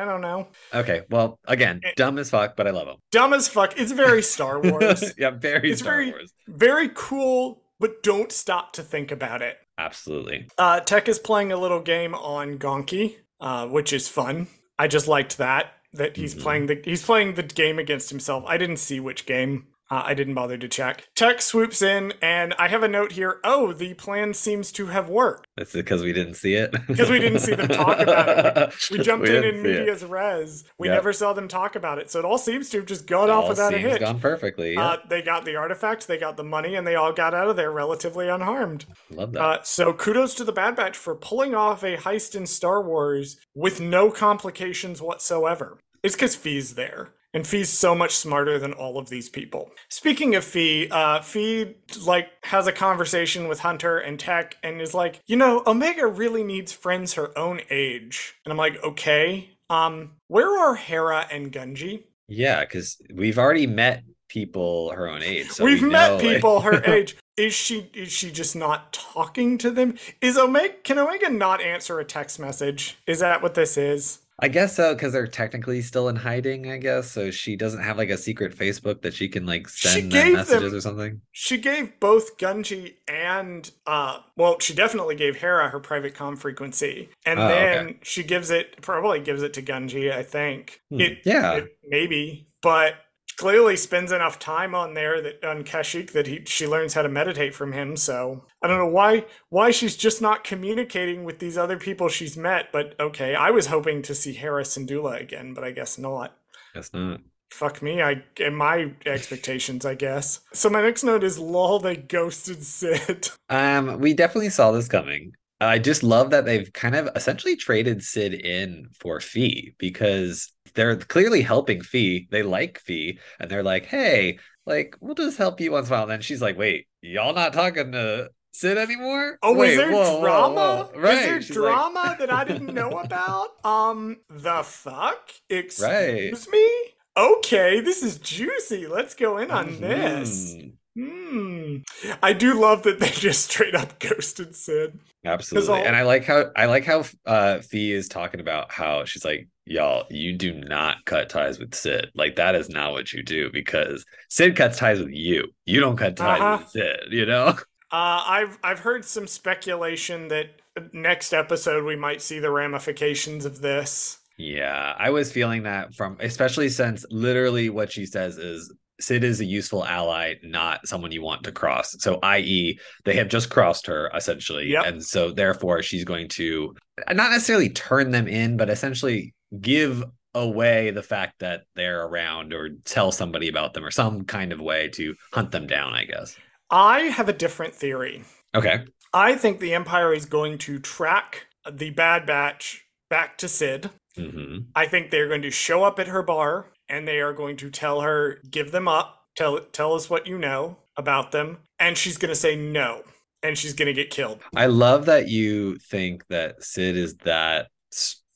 I 0.00 0.06
don't 0.06 0.22
know. 0.22 0.48
Okay, 0.72 1.02
well, 1.10 1.38
again, 1.44 1.80
it, 1.82 1.96
dumb 1.96 2.16
as 2.18 2.30
fuck, 2.30 2.56
but 2.56 2.66
I 2.66 2.70
love 2.70 2.88
him. 2.88 2.96
Dumb 3.12 3.34
as 3.34 3.48
fuck. 3.48 3.78
It's 3.78 3.92
very 3.92 4.22
Star 4.22 4.60
Wars. 4.62 5.12
yeah, 5.18 5.30
very 5.30 5.72
it's 5.72 5.82
Star 5.82 5.96
very, 5.96 6.10
Wars. 6.10 6.32
Very 6.48 6.90
cool, 6.94 7.62
but 7.78 8.02
don't 8.02 8.32
stop 8.32 8.72
to 8.74 8.82
think 8.82 9.12
about 9.12 9.42
it. 9.42 9.58
Absolutely. 9.76 10.48
Uh, 10.56 10.80
Tech 10.80 11.06
is 11.08 11.18
playing 11.18 11.52
a 11.52 11.56
little 11.58 11.80
game 11.80 12.14
on 12.14 12.58
Gonky, 12.58 13.16
uh, 13.40 13.66
which 13.66 13.92
is 13.92 14.08
fun. 14.08 14.46
I 14.78 14.88
just 14.88 15.06
liked 15.06 15.36
that 15.36 15.74
that 15.92 16.16
he's 16.16 16.34
mm-hmm. 16.34 16.42
playing 16.42 16.66
the 16.66 16.80
he's 16.84 17.04
playing 17.04 17.34
the 17.34 17.42
game 17.42 17.78
against 17.78 18.10
himself. 18.10 18.44
I 18.46 18.56
didn't 18.56 18.78
see 18.78 19.00
which 19.00 19.26
game. 19.26 19.66
Uh, 19.90 20.02
I 20.04 20.14
didn't 20.14 20.34
bother 20.34 20.56
to 20.56 20.68
check. 20.68 21.08
Tech 21.16 21.42
swoops 21.42 21.82
in, 21.82 22.12
and 22.22 22.54
I 22.58 22.68
have 22.68 22.84
a 22.84 22.88
note 22.88 23.12
here. 23.12 23.40
Oh, 23.42 23.72
the 23.72 23.94
plan 23.94 24.34
seems 24.34 24.70
to 24.72 24.86
have 24.86 25.08
worked. 25.08 25.48
That's 25.56 25.72
because 25.72 26.02
we 26.02 26.12
didn't 26.12 26.34
see 26.34 26.54
it. 26.54 26.70
Because 26.86 27.10
we 27.10 27.18
didn't 27.18 27.40
see 27.40 27.54
them 27.54 27.68
talk 27.68 27.98
about 27.98 28.28
it. 28.28 28.74
We, 28.90 28.98
jumped 28.98 29.28
we 29.28 29.36
in 29.36 29.44
in 29.44 29.62
media's 29.62 30.02
it. 30.02 30.10
res. 30.10 30.64
We 30.78 30.88
yep. 30.88 30.96
never 30.96 31.12
saw 31.12 31.32
them 31.32 31.48
talk 31.48 31.76
about 31.76 31.98
it. 31.98 32.10
So 32.10 32.18
it 32.18 32.24
all 32.24 32.38
seems 32.38 32.68
to 32.70 32.78
have 32.78 32.86
just 32.86 33.06
gone 33.06 33.30
all 33.30 33.42
off 33.42 33.48
without 33.48 33.74
a 33.74 33.78
hitch. 33.78 33.94
It's 33.94 34.04
gone 34.04 34.20
perfectly. 34.20 34.76
Uh, 34.76 34.98
they 35.08 35.22
got 35.22 35.44
the 35.44 35.56
artifact, 35.56 36.06
they 36.06 36.18
got 36.18 36.36
the 36.36 36.44
money, 36.44 36.74
and 36.74 36.86
they 36.86 36.94
all 36.94 37.12
got 37.12 37.34
out 37.34 37.48
of 37.48 37.56
there 37.56 37.70
relatively 37.70 38.28
unharmed. 38.28 38.86
Love 39.10 39.32
that. 39.32 39.42
Uh, 39.42 39.62
so 39.62 39.92
kudos 39.92 40.34
to 40.34 40.44
the 40.44 40.52
Bad 40.52 40.76
Batch 40.76 40.96
for 40.96 41.14
pulling 41.14 41.54
off 41.54 41.82
a 41.82 41.96
heist 41.96 42.34
in 42.34 42.46
Star 42.46 42.82
Wars 42.82 43.38
with 43.54 43.80
no 43.80 44.10
complications 44.10 45.02
whatsoever. 45.02 45.78
It's 46.02 46.14
because 46.14 46.36
Phee's 46.36 46.74
there 46.74 47.10
And 47.32 47.46
Phee's 47.46 47.68
so 47.68 47.94
much 47.94 48.16
smarter 48.16 48.58
than 48.58 48.72
all 48.72 48.98
of 48.98 49.08
these 49.08 49.28
people. 49.28 49.70
Speaking 49.88 50.34
of 50.34 50.44
Phee, 50.44 50.88
uh, 50.90 51.20
Phee 51.20 51.76
like 52.04 52.28
has 52.44 52.66
a 52.66 52.72
conversation 52.72 53.46
with 53.46 53.60
Hunter 53.60 53.98
and 53.98 54.18
Tech 54.18 54.56
and 54.62 54.80
is 54.80 54.94
like, 54.94 55.20
you 55.26 55.36
know, 55.36 55.62
Omega 55.66 56.06
really 56.06 56.42
needs 56.42 56.72
friends 56.72 57.14
her 57.14 57.36
own 57.38 57.60
age. 57.70 58.34
And 58.44 58.52
I'm 58.52 58.58
like, 58.58 58.82
okay. 58.82 59.50
Um, 59.68 60.16
where 60.26 60.58
are 60.58 60.74
Hera 60.74 61.26
and 61.30 61.52
Gungi? 61.52 62.02
Yeah, 62.26 62.60
because 62.60 63.00
we've 63.14 63.38
already 63.38 63.66
met 63.66 64.02
people 64.28 64.90
her 64.92 65.08
own 65.08 65.22
age. 65.22 65.50
So 65.50 65.64
We've 65.64 65.82
we 65.82 65.90
met 65.90 66.20
people 66.20 66.60
her 66.60 66.82
age. 66.90 67.16
Is 67.36 67.54
she 67.54 67.90
is 67.94 68.12
she 68.12 68.30
just 68.30 68.56
not 68.56 68.92
talking 68.92 69.58
to 69.58 69.70
them? 69.70 69.96
Is 70.20 70.38
Omega 70.38 70.74
can 70.84 70.98
Omega 70.98 71.28
not 71.28 71.60
answer 71.60 71.98
a 71.98 72.04
text 72.04 72.38
message? 72.38 72.98
Is 73.06 73.20
that 73.20 73.42
what 73.42 73.54
this 73.54 73.76
is? 73.76 74.20
I 74.42 74.48
guess 74.48 74.74
so, 74.74 74.94
because 74.94 75.12
they're 75.12 75.26
technically 75.26 75.82
still 75.82 76.08
in 76.08 76.16
hiding, 76.16 76.70
I 76.70 76.78
guess. 76.78 77.10
So 77.10 77.30
she 77.30 77.56
doesn't 77.56 77.82
have 77.82 77.98
like 77.98 78.08
a 78.10 78.16
secret 78.16 78.56
Facebook 78.56 79.02
that 79.02 79.12
she 79.14 79.28
can 79.28 79.44
like 79.46 79.68
send 79.68 80.12
them 80.12 80.32
messages 80.32 80.62
them- 80.62 80.74
or 80.74 80.80
something. 80.80 81.20
She 81.32 81.58
gave 81.58 81.98
both 82.00 82.38
Gungi 82.38 82.94
and 83.06 83.70
uh 83.86 84.18
well, 84.36 84.58
she 84.60 84.74
definitely 84.74 85.14
gave 85.16 85.36
Hera 85.36 85.68
her 85.68 85.80
private 85.80 86.14
com 86.14 86.36
frequency. 86.36 87.10
And 87.26 87.38
Oh, 87.38 87.48
then 87.48 87.84
okay. 87.86 87.98
she 88.02 88.22
gives 88.22 88.50
it 88.50 88.80
probably 88.82 89.20
gives 89.20 89.42
it 89.42 89.52
to 89.54 89.62
Gungi, 89.62 90.10
I 90.12 90.22
think. 90.22 90.80
Hmm, 90.90 91.00
It 91.00 91.18
yeah. 91.24 91.54
it- 91.56 91.76
maybe, 91.86 92.48
but 92.62 92.94
clearly 93.40 93.74
spends 93.74 94.12
enough 94.12 94.38
time 94.38 94.74
on 94.74 94.92
there 94.92 95.22
that 95.22 95.42
on 95.42 95.64
Kashyyyk 95.64 96.12
that 96.12 96.26
he 96.26 96.42
she 96.44 96.66
learns 96.66 96.92
how 96.92 97.00
to 97.00 97.08
meditate 97.08 97.54
from 97.54 97.72
him. 97.72 97.96
So 97.96 98.44
I 98.62 98.68
don't 98.68 98.76
know 98.76 98.86
why 98.86 99.24
why 99.48 99.70
she's 99.70 99.96
just 99.96 100.20
not 100.20 100.44
communicating 100.44 101.24
with 101.24 101.38
these 101.38 101.56
other 101.56 101.78
people 101.78 102.10
she's 102.10 102.36
met. 102.36 102.70
But 102.70 102.94
okay, 103.00 103.34
I 103.34 103.50
was 103.50 103.68
hoping 103.68 104.02
to 104.02 104.14
see 104.14 104.34
Hera 104.34 104.62
Syndulla 104.62 105.18
again, 105.18 105.54
but 105.54 105.64
I 105.64 105.70
guess 105.70 105.96
not. 105.96 106.36
Guess 106.74 106.92
not. 106.92 107.20
Fuck 107.50 107.80
me, 107.80 108.02
I 108.02 108.22
in 108.36 108.54
my 108.54 108.92
expectations, 109.06 109.86
I 109.86 109.94
guess. 109.94 110.40
So 110.52 110.68
my 110.68 110.82
next 110.82 111.02
note 111.02 111.24
is 111.24 111.38
lol. 111.38 111.78
They 111.80 111.96
ghosted 111.96 112.62
Cid. 112.62 113.30
Um, 113.48 113.98
we 113.98 114.12
definitely 114.12 114.50
saw 114.50 114.70
this 114.70 114.86
coming. 114.86 115.32
I 115.62 115.78
just 115.78 116.02
love 116.02 116.30
that 116.30 116.44
they've 116.44 116.72
kind 116.72 116.94
of 116.94 117.08
essentially 117.16 117.56
traded 117.56 118.02
Cid 118.02 118.34
in 118.34 118.88
for 119.00 119.18
Phee 119.18 119.74
because 119.78 120.52
they're 120.80 120.96
clearly 120.96 121.42
helping 121.42 121.82
Phee. 121.82 122.26
They 122.30 122.42
like 122.42 122.78
Phee, 122.80 123.18
and 123.38 123.50
they're 123.50 123.62
like, 123.62 123.84
"Hey, 123.84 124.38
like 124.66 124.96
we'll 125.00 125.14
just 125.14 125.36
help 125.38 125.60
you 125.60 125.72
once 125.72 125.88
in 125.88 125.92
a 125.92 125.96
while." 125.96 126.02
And 126.04 126.12
then 126.12 126.20
she's 126.22 126.40
like, 126.40 126.56
"Wait, 126.56 126.86
y'all 127.02 127.34
not 127.34 127.52
talking 127.52 127.92
to 127.92 128.30
Cid 128.52 128.78
anymore? 128.78 129.38
Oh, 129.42 129.54
Wait, 129.54 129.72
is 129.72 129.76
there 129.76 129.92
whoa, 129.92 130.14
whoa, 130.16 130.20
drama? 130.22 130.90
whoa." 130.94 131.00
Right? 131.00 131.18
Is 131.18 131.24
there 131.26 131.42
She's 131.42 131.56
like- 131.56 131.72
drama 131.74 132.16
that 132.18 132.32
I 132.32 132.44
didn't 132.44 132.74
know 132.74 132.98
about? 132.98 133.48
Um, 133.64 134.16
the 134.30 134.62
fuck? 134.64 135.30
Excuse 135.50 135.82
Right. 135.86 136.50
me? 136.50 136.68
Okay, 137.16 137.80
this 137.80 138.02
is 138.02 138.18
juicy. 138.18 138.86
Let's 138.86 139.14
go 139.14 139.36
in 139.38 139.50
on 139.50 139.80
this. 139.80 140.54
Hmm. 140.98 141.76
I 142.22 142.32
do 142.32 142.60
love 142.60 142.82
that 142.82 142.98
they 143.00 143.08
just 143.10 143.50
straight 143.50 143.74
up 143.74 143.98
ghosted 144.00 144.54
Cid. 144.54 144.98
Absolutely. 145.24 145.70
all- 145.70 145.84
And 145.86 145.94
I 145.96 146.02
like 146.02 146.24
how 146.24 146.46
I 146.56 146.66
like 146.66 146.84
how 146.84 147.04
uh 147.26 147.60
Phee 147.60 147.92
is 147.92 148.08
talking 148.08 148.40
about 148.40 148.72
how 148.72 149.04
she's 149.04 149.24
like, 149.24 149.48
y'all, 149.66 150.06
you 150.10 150.36
do 150.36 150.52
not 150.54 151.04
cut 151.04 151.28
ties 151.28 151.58
with 151.58 151.74
Cid. 151.74 152.10
Like 152.14 152.36
that 152.36 152.54
is 152.54 152.68
not 152.68 152.92
what 152.92 153.12
you 153.12 153.22
do 153.22 153.50
because 153.52 154.04
Cid 154.28 154.56
cuts 154.56 154.78
ties 154.78 154.98
with 154.98 155.12
you. 155.12 155.48
You 155.66 155.80
don't 155.80 155.96
cut 155.96 156.16
ties 156.16 156.40
Uh-huh. 156.40 156.58
with 156.60 156.70
Cid, 156.70 157.00
you 157.12 157.26
know? 157.26 157.56
Uh, 157.92 158.22
I've 158.24 158.56
I've 158.62 158.78
heard 158.78 159.04
some 159.04 159.26
speculation 159.26 160.28
that 160.28 160.46
next 160.92 161.32
episode 161.32 161.82
we 161.84 161.96
might 161.96 162.22
see 162.22 162.38
the 162.38 162.48
ramifications 162.52 163.44
of 163.44 163.62
this. 163.62 164.18
Yeah, 164.38 164.94
I 164.96 165.10
was 165.10 165.32
feeling 165.32 165.64
that 165.64 165.92
from 165.96 166.16
especially 166.20 166.68
since 166.68 167.04
literally 167.10 167.68
what 167.68 167.90
she 167.90 168.06
says 168.06 168.38
is 168.38 168.72
Cid 169.00 169.24
is 169.24 169.40
a 169.40 169.44
useful 169.44 169.84
ally, 169.84 170.34
not 170.42 170.86
someone 170.86 171.12
you 171.12 171.22
want 171.22 171.44
to 171.44 171.52
cross. 171.52 171.96
So, 171.98 172.18
i.e., 172.22 172.78
they 173.04 173.14
have 173.16 173.28
just 173.28 173.50
crossed 173.50 173.86
her 173.86 174.10
essentially. 174.14 174.68
Yep. 174.68 174.86
And 174.86 175.04
so, 175.04 175.30
therefore, 175.30 175.82
she's 175.82 176.04
going 176.04 176.28
to 176.30 176.74
not 177.08 177.30
necessarily 177.30 177.70
turn 177.70 178.10
them 178.10 178.28
in, 178.28 178.56
but 178.56 178.70
essentially 178.70 179.34
give 179.60 180.04
away 180.34 180.90
the 180.90 181.02
fact 181.02 181.40
that 181.40 181.62
they're 181.74 182.06
around 182.06 182.52
or 182.52 182.70
tell 182.84 183.10
somebody 183.10 183.48
about 183.48 183.74
them 183.74 183.84
or 183.84 183.90
some 183.90 184.24
kind 184.24 184.52
of 184.52 184.60
way 184.60 184.88
to 184.88 185.14
hunt 185.32 185.50
them 185.50 185.66
down, 185.66 185.92
I 185.94 186.04
guess. 186.04 186.36
I 186.70 187.00
have 187.00 187.28
a 187.28 187.32
different 187.32 187.74
theory. 187.74 188.22
Okay. 188.54 188.84
I 189.12 189.34
think 189.34 189.58
the 189.58 189.74
Empire 189.74 190.12
is 190.12 190.24
going 190.26 190.58
to 190.58 190.78
track 190.78 191.46
the 191.70 191.90
Bad 191.90 192.26
Batch 192.26 192.84
back 193.08 193.38
to 193.38 193.48
Cid. 193.48 193.90
hmm 194.16 194.58
I 194.76 194.86
think 194.86 195.10
they're 195.10 195.28
going 195.28 195.42
to 195.42 195.50
show 195.50 195.82
up 195.82 195.98
at 195.98 196.08
her 196.08 196.22
bar 196.22 196.69
and 196.90 197.06
they 197.08 197.20
are 197.20 197.32
going 197.32 197.56
to 197.58 197.70
tell 197.70 198.00
her, 198.02 198.40
give 198.50 198.72
them 198.72 198.88
up, 198.88 199.26
tell 199.36 199.60
tell 199.72 199.94
us 199.94 200.10
what 200.10 200.26
you 200.26 200.38
know 200.38 200.76
about 200.96 201.32
them, 201.32 201.58
and 201.78 201.96
she's 201.96 202.18
going 202.18 202.30
to 202.30 202.34
say 202.36 202.56
no, 202.56 203.02
and 203.42 203.56
she's 203.56 203.74
going 203.74 203.86
to 203.86 203.94
get 203.94 204.10
killed. 204.10 204.40
I 204.54 204.66
love 204.66 205.06
that 205.06 205.28
you 205.28 205.76
think 205.78 206.26
that 206.28 206.62
Cid 206.64 206.96
is 206.96 207.16
that 207.18 207.68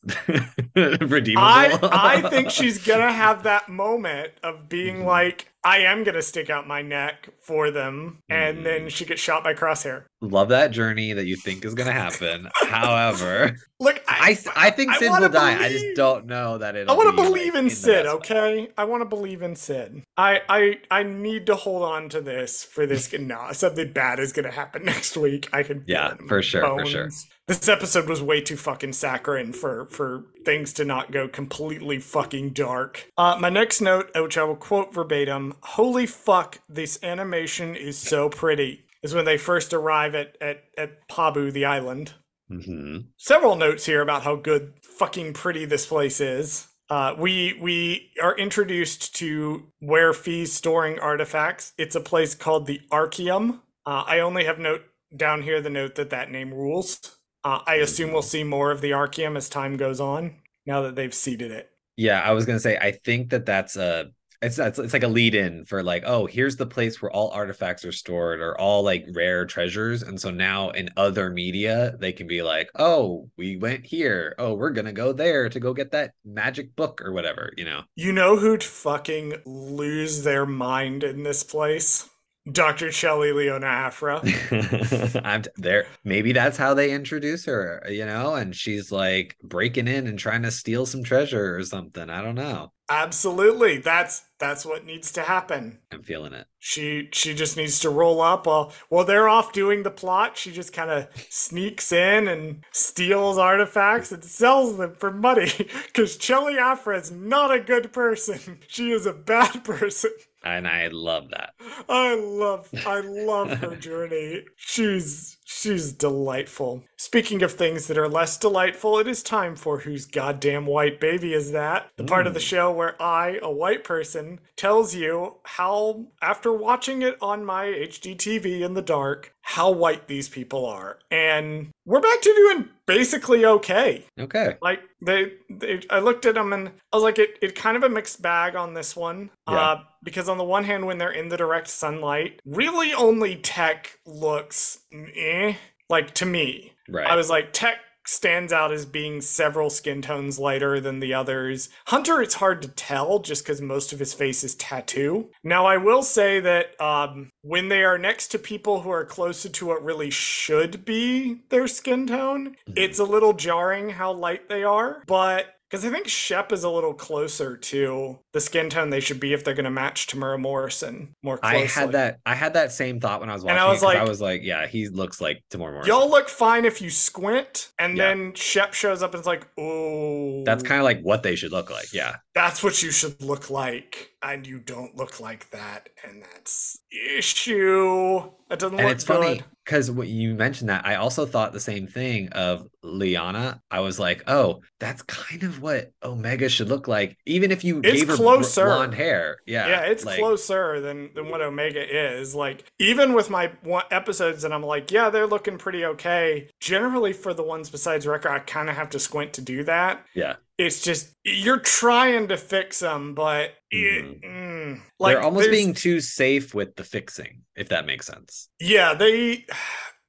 redeemable. 0.76 1.46
I 1.46 1.78
I 1.92 2.20
think 2.30 2.50
she's 2.50 2.84
going 2.84 3.00
to 3.00 3.12
have 3.12 3.42
that 3.44 3.68
moment 3.68 4.32
of 4.42 4.68
being 4.68 4.98
Mhm. 4.98 5.04
like, 5.04 5.48
I 5.62 5.78
am 5.78 6.04
going 6.04 6.14
to 6.14 6.22
stick 6.22 6.50
out 6.50 6.66
my 6.66 6.82
neck 6.82 7.28
for 7.44 7.70
them, 7.70 8.18
and 8.28 8.58
Mhm. 8.58 8.64
then 8.64 8.88
she 8.88 9.04
gets 9.04 9.20
shot 9.20 9.44
by 9.44 9.54
Crosshair. 9.54 10.04
love 10.20 10.48
that 10.48 10.70
journey 10.70 11.12
that 11.12 11.26
you 11.26 11.36
think 11.36 11.64
is 11.66 11.74
going 11.74 11.86
to 11.86 11.92
happen. 11.92 12.48
However, 12.62 13.56
Look, 13.80 14.02
I, 14.08 14.38
I 14.56 14.70
think 14.70 14.92
I 14.92 14.98
Cid 14.98 15.10
will 15.10 15.28
die. 15.28 15.62
I 15.62 15.68
just 15.68 15.84
don't 15.96 16.24
know 16.26 16.56
that 16.58 16.76
it. 16.76 16.88
I 16.88 16.92
want 16.94 17.14
to 17.14 17.22
believe 17.22 17.54
in 17.54 17.68
Cid, 17.68 18.06
okay? 18.06 18.68
I 18.78 18.84
want 18.84 19.02
to 19.02 19.04
believe 19.04 19.42
in 19.42 19.54
Cid. 19.56 20.02
I, 20.16 20.40
I 20.48 20.78
I 20.90 21.02
need 21.02 21.44
to 21.46 21.54
hold 21.56 21.82
on 21.82 22.08
to 22.10 22.20
this 22.22 22.64
for 22.64 22.86
this. 22.86 23.12
no, 23.18 23.48
something 23.52 23.92
bad 23.92 24.18
is 24.20 24.32
going 24.32 24.46
to 24.46 24.50
happen 24.52 24.84
next 24.86 25.16
week. 25.16 25.48
I 25.52 25.62
can. 25.62 25.84
Yeah, 25.86 26.14
for 26.28 26.40
sure, 26.40 26.62
for 26.62 26.86
sure. 26.86 27.10
This 27.46 27.68
episode 27.68 28.08
was 28.08 28.22
way 28.22 28.40
too 28.40 28.56
fucking 28.56 28.94
saccharine 28.94 29.52
for 29.52 29.86
for 29.90 30.24
things 30.46 30.72
to 30.74 30.84
not 30.86 31.12
go 31.12 31.28
completely 31.28 31.98
fucking 31.98 32.50
dark. 32.54 33.10
Uh, 33.18 33.36
my 33.38 33.50
next 33.50 33.82
note, 33.82 34.10
which 34.16 34.38
I 34.38 34.44
will 34.44 34.56
quote 34.56 34.94
verbatim: 34.94 35.52
"Holy 35.62 36.06
fuck, 36.06 36.60
this 36.70 36.98
animation 37.34 37.76
is 37.76 37.98
so 37.98 38.28
pretty." 38.28 38.84
Is 39.02 39.14
when 39.14 39.24
they 39.24 39.36
first 39.36 39.74
arrive 39.74 40.14
at 40.14 40.36
at 40.40 40.64
at 40.78 41.08
Pabu, 41.08 41.52
the 41.52 41.64
island 41.64 42.14
hmm 42.48 42.98
several 43.16 43.56
notes 43.56 43.86
here 43.86 44.02
about 44.02 44.22
how 44.22 44.36
good 44.36 44.74
fucking 44.82 45.32
pretty 45.32 45.64
this 45.64 45.86
place 45.86 46.20
is. 46.20 46.68
Uh, 46.90 47.14
we 47.18 47.58
we 47.60 48.10
are 48.22 48.36
introduced 48.36 49.14
to 49.16 49.66
where 49.80 50.12
Phee's 50.12 50.52
storing 50.52 50.98
artifacts. 50.98 51.72
It's 51.78 51.96
a 51.96 52.00
place 52.00 52.34
called 52.34 52.66
the 52.66 52.80
Archeum. 52.90 53.60
Uh, 53.86 54.04
I 54.06 54.20
only 54.20 54.44
have 54.44 54.58
note 54.58 54.82
down 55.16 55.42
here 55.42 55.60
the 55.60 55.70
note 55.70 55.94
that 55.94 56.10
that 56.10 56.30
name 56.30 56.52
rules. 56.52 57.00
Uh, 57.42 57.60
I 57.66 57.76
assume 57.76 58.12
we'll 58.12 58.22
see 58.22 58.44
more 58.44 58.70
of 58.70 58.80
the 58.80 58.90
Archeum 58.90 59.36
as 59.36 59.48
time 59.48 59.76
goes 59.76 60.00
on. 60.00 60.36
Now 60.66 60.82
that 60.82 60.94
they've 60.94 61.12
seeded 61.14 61.50
it. 61.50 61.70
Yeah, 61.96 62.20
I 62.20 62.32
was 62.32 62.44
gonna 62.44 62.60
say. 62.60 62.76
I 62.76 62.92
think 62.92 63.30
that 63.30 63.46
that's 63.46 63.76
a. 63.76 64.10
It's, 64.42 64.58
it's 64.58 64.78
it's 64.78 64.92
like 64.92 65.02
a 65.02 65.08
lead 65.08 65.34
in 65.34 65.64
for 65.64 65.82
like 65.82 66.04
oh 66.06 66.26
here's 66.26 66.56
the 66.56 66.66
place 66.66 67.00
where 67.00 67.10
all 67.10 67.30
artifacts 67.30 67.84
are 67.84 67.92
stored 67.92 68.40
or 68.40 68.58
all 68.60 68.82
like 68.82 69.06
rare 69.12 69.46
treasures. 69.46 70.02
And 70.02 70.20
so 70.20 70.30
now 70.30 70.70
in 70.70 70.90
other 70.96 71.30
media 71.30 71.96
they 71.98 72.12
can 72.12 72.26
be 72.26 72.42
like 72.42 72.70
oh 72.78 73.30
we 73.36 73.56
went 73.56 73.86
here. 73.86 74.34
Oh 74.38 74.54
we're 74.54 74.70
gonna 74.70 74.92
go 74.92 75.12
there 75.12 75.48
to 75.48 75.60
go 75.60 75.72
get 75.72 75.92
that 75.92 76.12
magic 76.24 76.76
book 76.76 77.00
or 77.02 77.12
whatever 77.12 77.52
you 77.56 77.64
know? 77.64 77.82
You 77.96 78.12
know 78.12 78.36
who'd 78.36 78.64
fucking 78.64 79.34
lose 79.44 80.22
their 80.22 80.46
mind 80.46 81.04
in 81.04 81.22
this 81.22 81.42
place? 81.42 82.08
Dr. 82.50 82.88
Chelli 82.88 83.32
Lona 83.34 83.66
Aphra. 83.66 84.20
I'm 85.24 85.42
t- 85.42 85.50
there. 85.56 85.86
Maybe 86.04 86.32
that's 86.32 86.58
how 86.58 86.74
they 86.74 86.92
introduce 86.92 87.46
her, 87.46 87.82
you 87.88 88.04
know, 88.04 88.34
and 88.34 88.54
she's 88.54 88.92
like 88.92 89.36
breaking 89.42 89.88
in 89.88 90.06
and 90.06 90.18
trying 90.18 90.42
to 90.42 90.50
steal 90.50 90.84
some 90.84 91.02
treasure 91.02 91.56
or 91.56 91.62
something. 91.64 92.10
I 92.10 92.20
don't 92.20 92.34
know. 92.34 92.72
Absolutely. 92.90 93.78
That's 93.78 94.22
that's 94.38 94.66
what 94.66 94.84
needs 94.84 95.10
to 95.12 95.22
happen. 95.22 95.78
I'm 95.90 96.02
feeling 96.02 96.34
it. 96.34 96.46
She 96.58 97.08
she 97.12 97.34
just 97.34 97.56
needs 97.56 97.80
to 97.80 97.88
roll 97.88 98.20
up 98.20 98.46
while 98.46 98.72
while 98.90 99.06
they're 99.06 99.28
off 99.28 99.54
doing 99.54 99.82
the 99.82 99.90
plot. 99.90 100.36
She 100.36 100.52
just 100.52 100.74
kind 100.74 100.90
of 100.90 101.08
sneaks 101.30 101.92
in 101.92 102.28
and 102.28 102.62
steals 102.72 103.38
artifacts 103.38 104.12
and 104.12 104.22
sells 104.22 104.76
them 104.76 104.94
for 104.96 105.10
money. 105.10 105.50
Because 105.86 106.18
Chelli 106.18 106.58
Aphra 106.58 106.98
is 106.98 107.10
not 107.10 107.52
a 107.52 107.60
good 107.60 107.90
person. 107.92 108.58
She 108.68 108.90
is 108.90 109.06
a 109.06 109.12
bad 109.14 109.64
person. 109.64 110.10
And 110.44 110.68
I 110.68 110.88
love 110.88 111.30
that. 111.30 111.54
I 111.88 112.14
love 112.16 112.68
I 112.86 113.00
love 113.00 113.50
her 113.58 113.76
journey. 113.76 114.44
She's 114.56 115.38
She's 115.56 115.92
delightful. 115.92 116.82
Speaking 116.96 117.40
of 117.40 117.52
things 117.52 117.86
that 117.86 117.96
are 117.96 118.08
less 118.08 118.36
delightful, 118.36 118.98
it 118.98 119.06
is 119.06 119.22
time 119.22 119.54
for 119.54 119.78
Whose 119.78 120.04
Goddamn 120.04 120.66
White 120.66 120.98
Baby 120.98 121.32
Is 121.32 121.52
That? 121.52 121.90
The 121.96 122.02
part 122.02 122.26
of 122.26 122.34
the 122.34 122.40
show 122.40 122.72
where 122.72 123.00
I, 123.00 123.38
a 123.40 123.52
white 123.52 123.84
person, 123.84 124.40
tells 124.56 124.96
you 124.96 125.36
how, 125.44 126.06
after 126.20 126.52
watching 126.52 127.02
it 127.02 127.16
on 127.22 127.44
my 127.44 127.66
HD 127.66 128.16
TV 128.16 128.62
in 128.62 128.74
the 128.74 128.82
dark, 128.82 129.32
how 129.42 129.70
white 129.70 130.08
these 130.08 130.28
people 130.28 130.66
are. 130.66 130.98
And 131.10 131.70
we're 131.84 132.00
back 132.00 132.20
to 132.22 132.34
doing 132.34 132.68
basically 132.86 133.44
okay. 133.44 134.06
Okay. 134.18 134.56
Like 134.62 134.80
they, 135.04 135.34
they 135.50 135.82
I 135.90 135.98
looked 135.98 136.24
at 136.24 136.34
them 136.34 136.52
and 136.52 136.68
I 136.68 136.96
was 136.96 137.02
like, 137.02 137.18
it, 137.18 137.38
it 137.42 137.54
kind 137.54 137.76
of 137.76 137.82
a 137.82 137.88
mixed 137.90 138.22
bag 138.22 138.56
on 138.56 138.72
this 138.72 138.96
one. 138.96 139.30
Yeah. 139.48 139.54
Uh, 139.54 139.84
because 140.02 140.28
on 140.28 140.38
the 140.38 140.44
one 140.44 140.64
hand, 140.64 140.86
when 140.86 140.98
they're 140.98 141.12
in 141.12 141.28
the 141.28 141.36
direct 141.36 141.68
sunlight, 141.68 142.40
really 142.44 142.94
only 142.94 143.36
tech 143.36 143.98
looks 144.06 144.80
eh, 144.92 145.43
like 145.88 146.14
to 146.14 146.26
me. 146.26 146.72
Right. 146.88 147.06
I 147.06 147.16
was 147.16 147.30
like, 147.30 147.52
tech 147.52 147.76
stands 148.06 148.52
out 148.52 148.70
as 148.70 148.84
being 148.84 149.18
several 149.22 149.70
skin 149.70 150.02
tones 150.02 150.38
lighter 150.38 150.78
than 150.78 151.00
the 151.00 151.14
others. 151.14 151.70
Hunter, 151.86 152.20
it's 152.20 152.34
hard 152.34 152.60
to 152.60 152.68
tell 152.68 153.18
just 153.20 153.42
because 153.44 153.62
most 153.62 153.94
of 153.94 153.98
his 153.98 154.12
face 154.12 154.44
is 154.44 154.54
tattoo. 154.56 155.30
Now, 155.42 155.64
I 155.64 155.78
will 155.78 156.02
say 156.02 156.38
that 156.40 156.78
um, 156.80 157.30
when 157.40 157.68
they 157.68 157.82
are 157.82 157.96
next 157.96 158.28
to 158.28 158.38
people 158.38 158.82
who 158.82 158.90
are 158.90 159.06
closer 159.06 159.48
to 159.48 159.66
what 159.66 159.82
really 159.82 160.10
should 160.10 160.84
be 160.84 161.40
their 161.48 161.66
skin 161.66 162.06
tone, 162.06 162.56
Mhm. 162.68 162.74
it's 162.76 162.98
a 162.98 163.04
little 163.04 163.32
jarring 163.32 163.88
how 163.88 164.12
light 164.12 164.50
they 164.50 164.64
are. 164.64 165.02
But 165.06 165.46
because 165.74 165.84
I 165.84 165.90
think 165.90 166.08
Shep 166.08 166.52
is 166.52 166.64
a 166.64 166.70
little 166.70 166.94
closer 166.94 167.56
to 167.56 168.18
the 168.32 168.40
skin 168.40 168.70
tone 168.70 168.90
they 168.90 169.00
should 169.00 169.18
be 169.20 169.32
if 169.32 169.42
they're 169.44 169.54
going 169.54 169.64
to 169.64 169.70
match 169.70 170.06
Temuera 170.06 170.38
Morrison 170.40 171.14
more 171.22 171.38
closely. 171.38 171.62
I 171.62 171.66
had 171.66 171.92
that. 171.92 172.18
I 172.24 172.34
had 172.34 172.54
that 172.54 172.72
same 172.72 173.00
thought 173.00 173.20
when 173.20 173.28
I 173.30 173.34
was 173.34 173.42
watching. 173.42 173.56
And 173.58 173.60
I 173.66 173.68
was 173.68 173.82
it, 173.82 173.86
'cause 173.86 173.94
I 173.94 173.98
like- 174.00 174.08
was 174.08 174.20
like, 174.20 174.40
yeah, 174.44 174.66
he 174.66 174.88
looks 174.88 175.20
like 175.20 175.42
Temuera 175.50 175.72
Morrison. 175.72 175.86
Y'all 175.86 176.08
look 176.10 176.28
fine 176.28 176.64
if 176.64 176.80
you 176.80 176.90
squint, 176.90 177.72
and 177.78 177.96
Yeah. 177.96 178.08
then 178.08 178.34
Shep 178.34 178.74
shows 178.74 179.02
up 179.02 179.14
and 179.14 179.18
it's 179.20 179.26
like, 179.26 179.46
oh, 179.58 180.44
That's 180.44 180.62
kind 180.62 180.80
of 180.80 180.84
like 180.84 181.00
what 181.02 181.22
they 181.22 181.36
should 181.36 181.52
look 181.52 181.70
like. 181.70 181.92
Yeah. 181.92 182.16
that's 182.34 182.62
what 182.64 182.82
you 182.82 182.90
should 182.90 183.22
look 183.22 183.48
like, 183.48 184.10
and 184.22 184.44
you 184.46 184.58
don't 184.58 184.96
look 184.96 185.20
like 185.20 185.50
that, 185.50 185.88
and 186.02 186.20
that's 186.22 186.78
issue. 186.90 188.22
That 188.48 188.58
doesn't 188.58 188.78
And 188.78 188.88
look 188.88 188.94
it's 188.96 189.04
good. 189.04 189.22
funny 189.22 189.42
because 189.64 189.90
what 189.90 190.08
you 190.08 190.34
mentioned 190.34 190.68
that 190.70 190.86
I 190.86 190.96
also 190.96 191.24
thought 191.26 191.52
the 191.52 191.60
same 191.60 191.86
thing 191.86 192.28
of 192.30 192.68
Lyana. 192.84 193.60
I 193.70 193.80
was 193.80 193.98
like, 193.98 194.22
oh, 194.26 194.60
that's 194.78 195.02
kind 195.02 195.42
of 195.42 195.62
what 195.62 195.92
Omega 196.02 196.48
should 196.48 196.68
look 196.68 196.86
like, 196.86 197.16
even 197.26 197.50
if 197.50 197.64
you 197.64 197.80
It's 197.82 198.00
gave 198.00 198.08
her 198.08 198.16
closer. 198.16 198.66
blonde 198.66 198.94
hair. 198.94 199.38
Yeah. 199.46 199.68
Yeah, 199.68 199.80
it's 199.82 200.04
like, 200.04 200.18
closer 200.18 200.80
than 200.80 201.10
than 201.14 201.30
what 201.30 201.40
Omega 201.40 201.82
is. 202.18 202.34
Like 202.34 202.70
even 202.78 203.14
with 203.14 203.30
my 203.30 203.52
episodes, 203.90 204.44
and 204.44 204.52
I'm 204.52 204.62
like, 204.62 204.90
yeah, 204.90 205.10
they're 205.10 205.26
looking 205.26 205.58
pretty 205.58 205.84
okay. 205.86 206.48
Generally, 206.60 207.14
for 207.14 207.32
the 207.32 207.42
ones 207.42 207.70
besides 207.70 208.06
Wrecker, 208.06 208.28
I 208.28 208.40
kind 208.40 208.68
of 208.68 208.76
have 208.76 208.90
to 208.90 208.98
squint 208.98 209.32
to 209.34 209.40
do 209.40 209.64
that. 209.64 210.04
Yeah. 210.14 210.36
It's 210.58 210.82
just 210.82 211.12
you're 211.24 211.58
trying 211.58 212.28
to 212.28 212.36
fix 212.36 212.78
them, 212.80 213.14
but 213.14 213.54
it, 213.70 214.04
Mhm. 214.04 214.24
mm, 214.24 214.80
like 215.00 215.16
They're 215.16 215.22
almost 215.24 215.50
being 215.50 215.74
too 215.74 216.00
safe 216.00 216.54
with 216.54 216.76
the 216.76 216.84
fixing, 216.84 217.42
if 217.56 217.70
that 217.70 217.86
makes 217.86 218.06
sense. 218.06 218.48
Yeah, 218.60 218.94
they. 218.94 219.46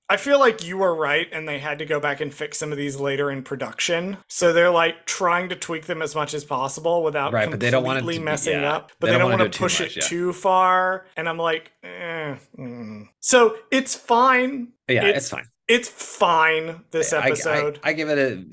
I 0.08 0.18
feel 0.18 0.38
like 0.40 0.64
you 0.64 0.78
were 0.78 0.94
right, 0.94 1.28
and 1.32 1.50
they 1.50 1.58
had 1.58 1.80
to 1.80 1.86
go 1.86 2.00
back 2.00 2.22
and 2.22 2.32
fix 2.32 2.60
some 2.60 2.72
of 2.72 2.78
these 2.78 2.98
later 2.98 3.32
in 3.32 3.42
production. 3.42 4.18
So 4.30 4.54
they're 4.54 4.70
like 4.70 5.08
trying 5.08 5.50
to 5.50 5.56
tweak 5.56 5.88
them 5.88 6.04
as 6.04 6.14
much 6.14 6.36
as 6.36 6.44
possible 6.46 7.02
without 7.02 7.34
Right, 7.34 7.50
but 7.50 7.60
they 7.60 7.72
don't 7.72 7.84
want 7.84 7.98
completely 7.98 8.20
to 8.20 8.26
messing 8.26 8.62
yeah, 8.62 8.72
up. 8.72 8.92
But 9.00 9.08
they 9.08 9.14
they, 9.14 9.18
don't 9.18 9.32
don't 9.32 9.40
want 9.40 9.52
to 9.52 9.58
push 9.60 9.80
much, 9.80 9.90
it 9.90 9.96
yeah. 9.96 10.08
too 10.08 10.32
far. 10.32 11.08
And 11.18 11.28
I'm 11.28 11.40
like, 11.40 11.72
eh. 11.84 12.36
mm. 12.56 13.08
so 13.20 13.58
it's 13.72 13.96
fine. 13.96 14.74
Yeah, 14.88 15.06
It's 15.06 15.18
it's, 15.18 15.30
fine. 15.32 15.48
It's 15.68 15.90
fine. 15.90 16.84
This 16.92 17.12
I- 17.12 17.22
I- 17.22 17.26
episode, 17.30 17.80
I, 17.84 17.94
give 17.94 18.10
it 18.10 18.20
a 18.20 18.46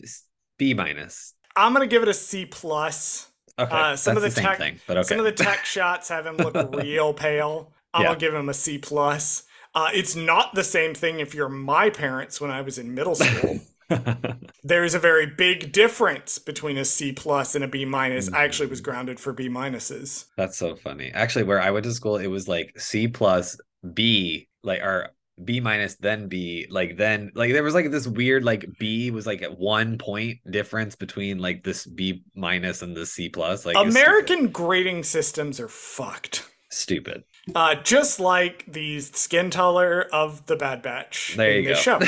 B 0.59 0.72
minus. 0.72 1.35
I, 1.56 1.66
am 1.66 1.72
gonna 1.72 1.86
give 1.86 2.02
it 2.02 2.08
a 2.08 2.14
C 2.14 2.46
plus. 2.46 3.28
Okay, 3.58 3.74
Uh, 3.74 3.96
some 3.96 4.16
of 4.16 4.22
the 4.22 4.30
same 4.30 4.44
tech- 4.44 4.58
thing, 4.58 4.80
but 4.86 4.96
okay. 4.98 5.08
Some 5.08 5.18
of 5.18 5.24
the 5.24 5.32
tech 5.32 5.64
shots 5.64 6.08
have 6.08 6.26
him 6.26 6.36
look 6.36 6.54
real 6.74 7.12
pale. 7.12 7.72
I'm 7.94 8.02
Yeah. 8.02 8.08
gonna 8.08 8.18
give 8.20 8.34
him 8.34 8.48
a 8.48 8.54
C 8.54 8.78
plus. 8.78 9.44
Uh, 9.74 9.88
it's 9.94 10.14
not 10.16 10.54
the 10.54 10.64
same 10.64 10.94
thing 10.94 11.20
if 11.20 11.34
you're 11.34 11.48
my 11.48 11.90
parents 11.90 12.40
when 12.40 12.50
I 12.50 12.60
was 12.62 12.78
in 12.78 12.94
middle 12.94 13.14
school. 13.14 13.60
There's 14.64 14.94
a 14.94 14.98
very 14.98 15.26
big 15.26 15.72
difference 15.72 16.38
between 16.38 16.78
a 16.78 16.84
C 16.84 17.12
plus 17.12 17.54
and 17.54 17.62
a 17.64 17.68
B 17.68 17.84
minus. 17.84 18.32
I 18.32 18.44
actually 18.44 18.68
was 18.68 18.80
grounded 18.80 19.20
for 19.20 19.32
B 19.32 19.48
minuses. 19.48 20.26
That's 20.36 20.56
so 20.56 20.76
funny. 20.76 21.10
Actually, 21.12 21.44
where 21.44 21.60
I 21.60 21.70
went 21.70 21.84
to 21.84 21.92
school, 21.92 22.16
it 22.16 22.28
was 22.28 22.48
like 22.48 22.78
C 22.78 23.08
plus 23.08 23.58
B, 23.94 24.48
like 24.62 24.80
or 24.80 25.10
B 25.42 25.61
minus, 25.61 25.97
then 25.97 26.29
B, 26.29 26.66
like 26.71 26.97
then 26.97 27.33
like 27.35 27.53
there 27.53 27.62
was 27.62 27.75
like 27.75 27.90
this 27.90 28.07
weird 28.07 28.45
like 28.45 28.66
B 28.79 29.11
was 29.11 29.27
like 29.27 29.42
at 29.42 29.59
one 29.59 29.99
point 29.99 30.38
difference 30.51 30.95
between 30.95 31.38
like 31.38 31.64
this 31.64 31.87
B 31.87 32.25
minus 32.35 32.83
and 32.83 32.97
the 32.97 33.07
C 33.07 33.29
plus. 33.29 33.64
Like 33.64 33.77
American 33.77 34.49
grading 34.49 35.05
systems 35.05 35.59
are 35.61 35.68
fucked. 35.68 36.49
stupid. 36.71 37.25
Uh, 37.55 37.75
just 37.75 38.21
like 38.21 38.64
the 38.71 39.01
skin 39.01 39.51
color 39.51 40.07
of 40.12 40.47
the 40.47 40.55
Bad 40.57 40.81
Batch 40.83 41.35
There 41.37 41.51
in 41.51 41.64
you 41.64 41.68
this 41.71 41.85
go. 41.85 41.99
show. 42.01 42.07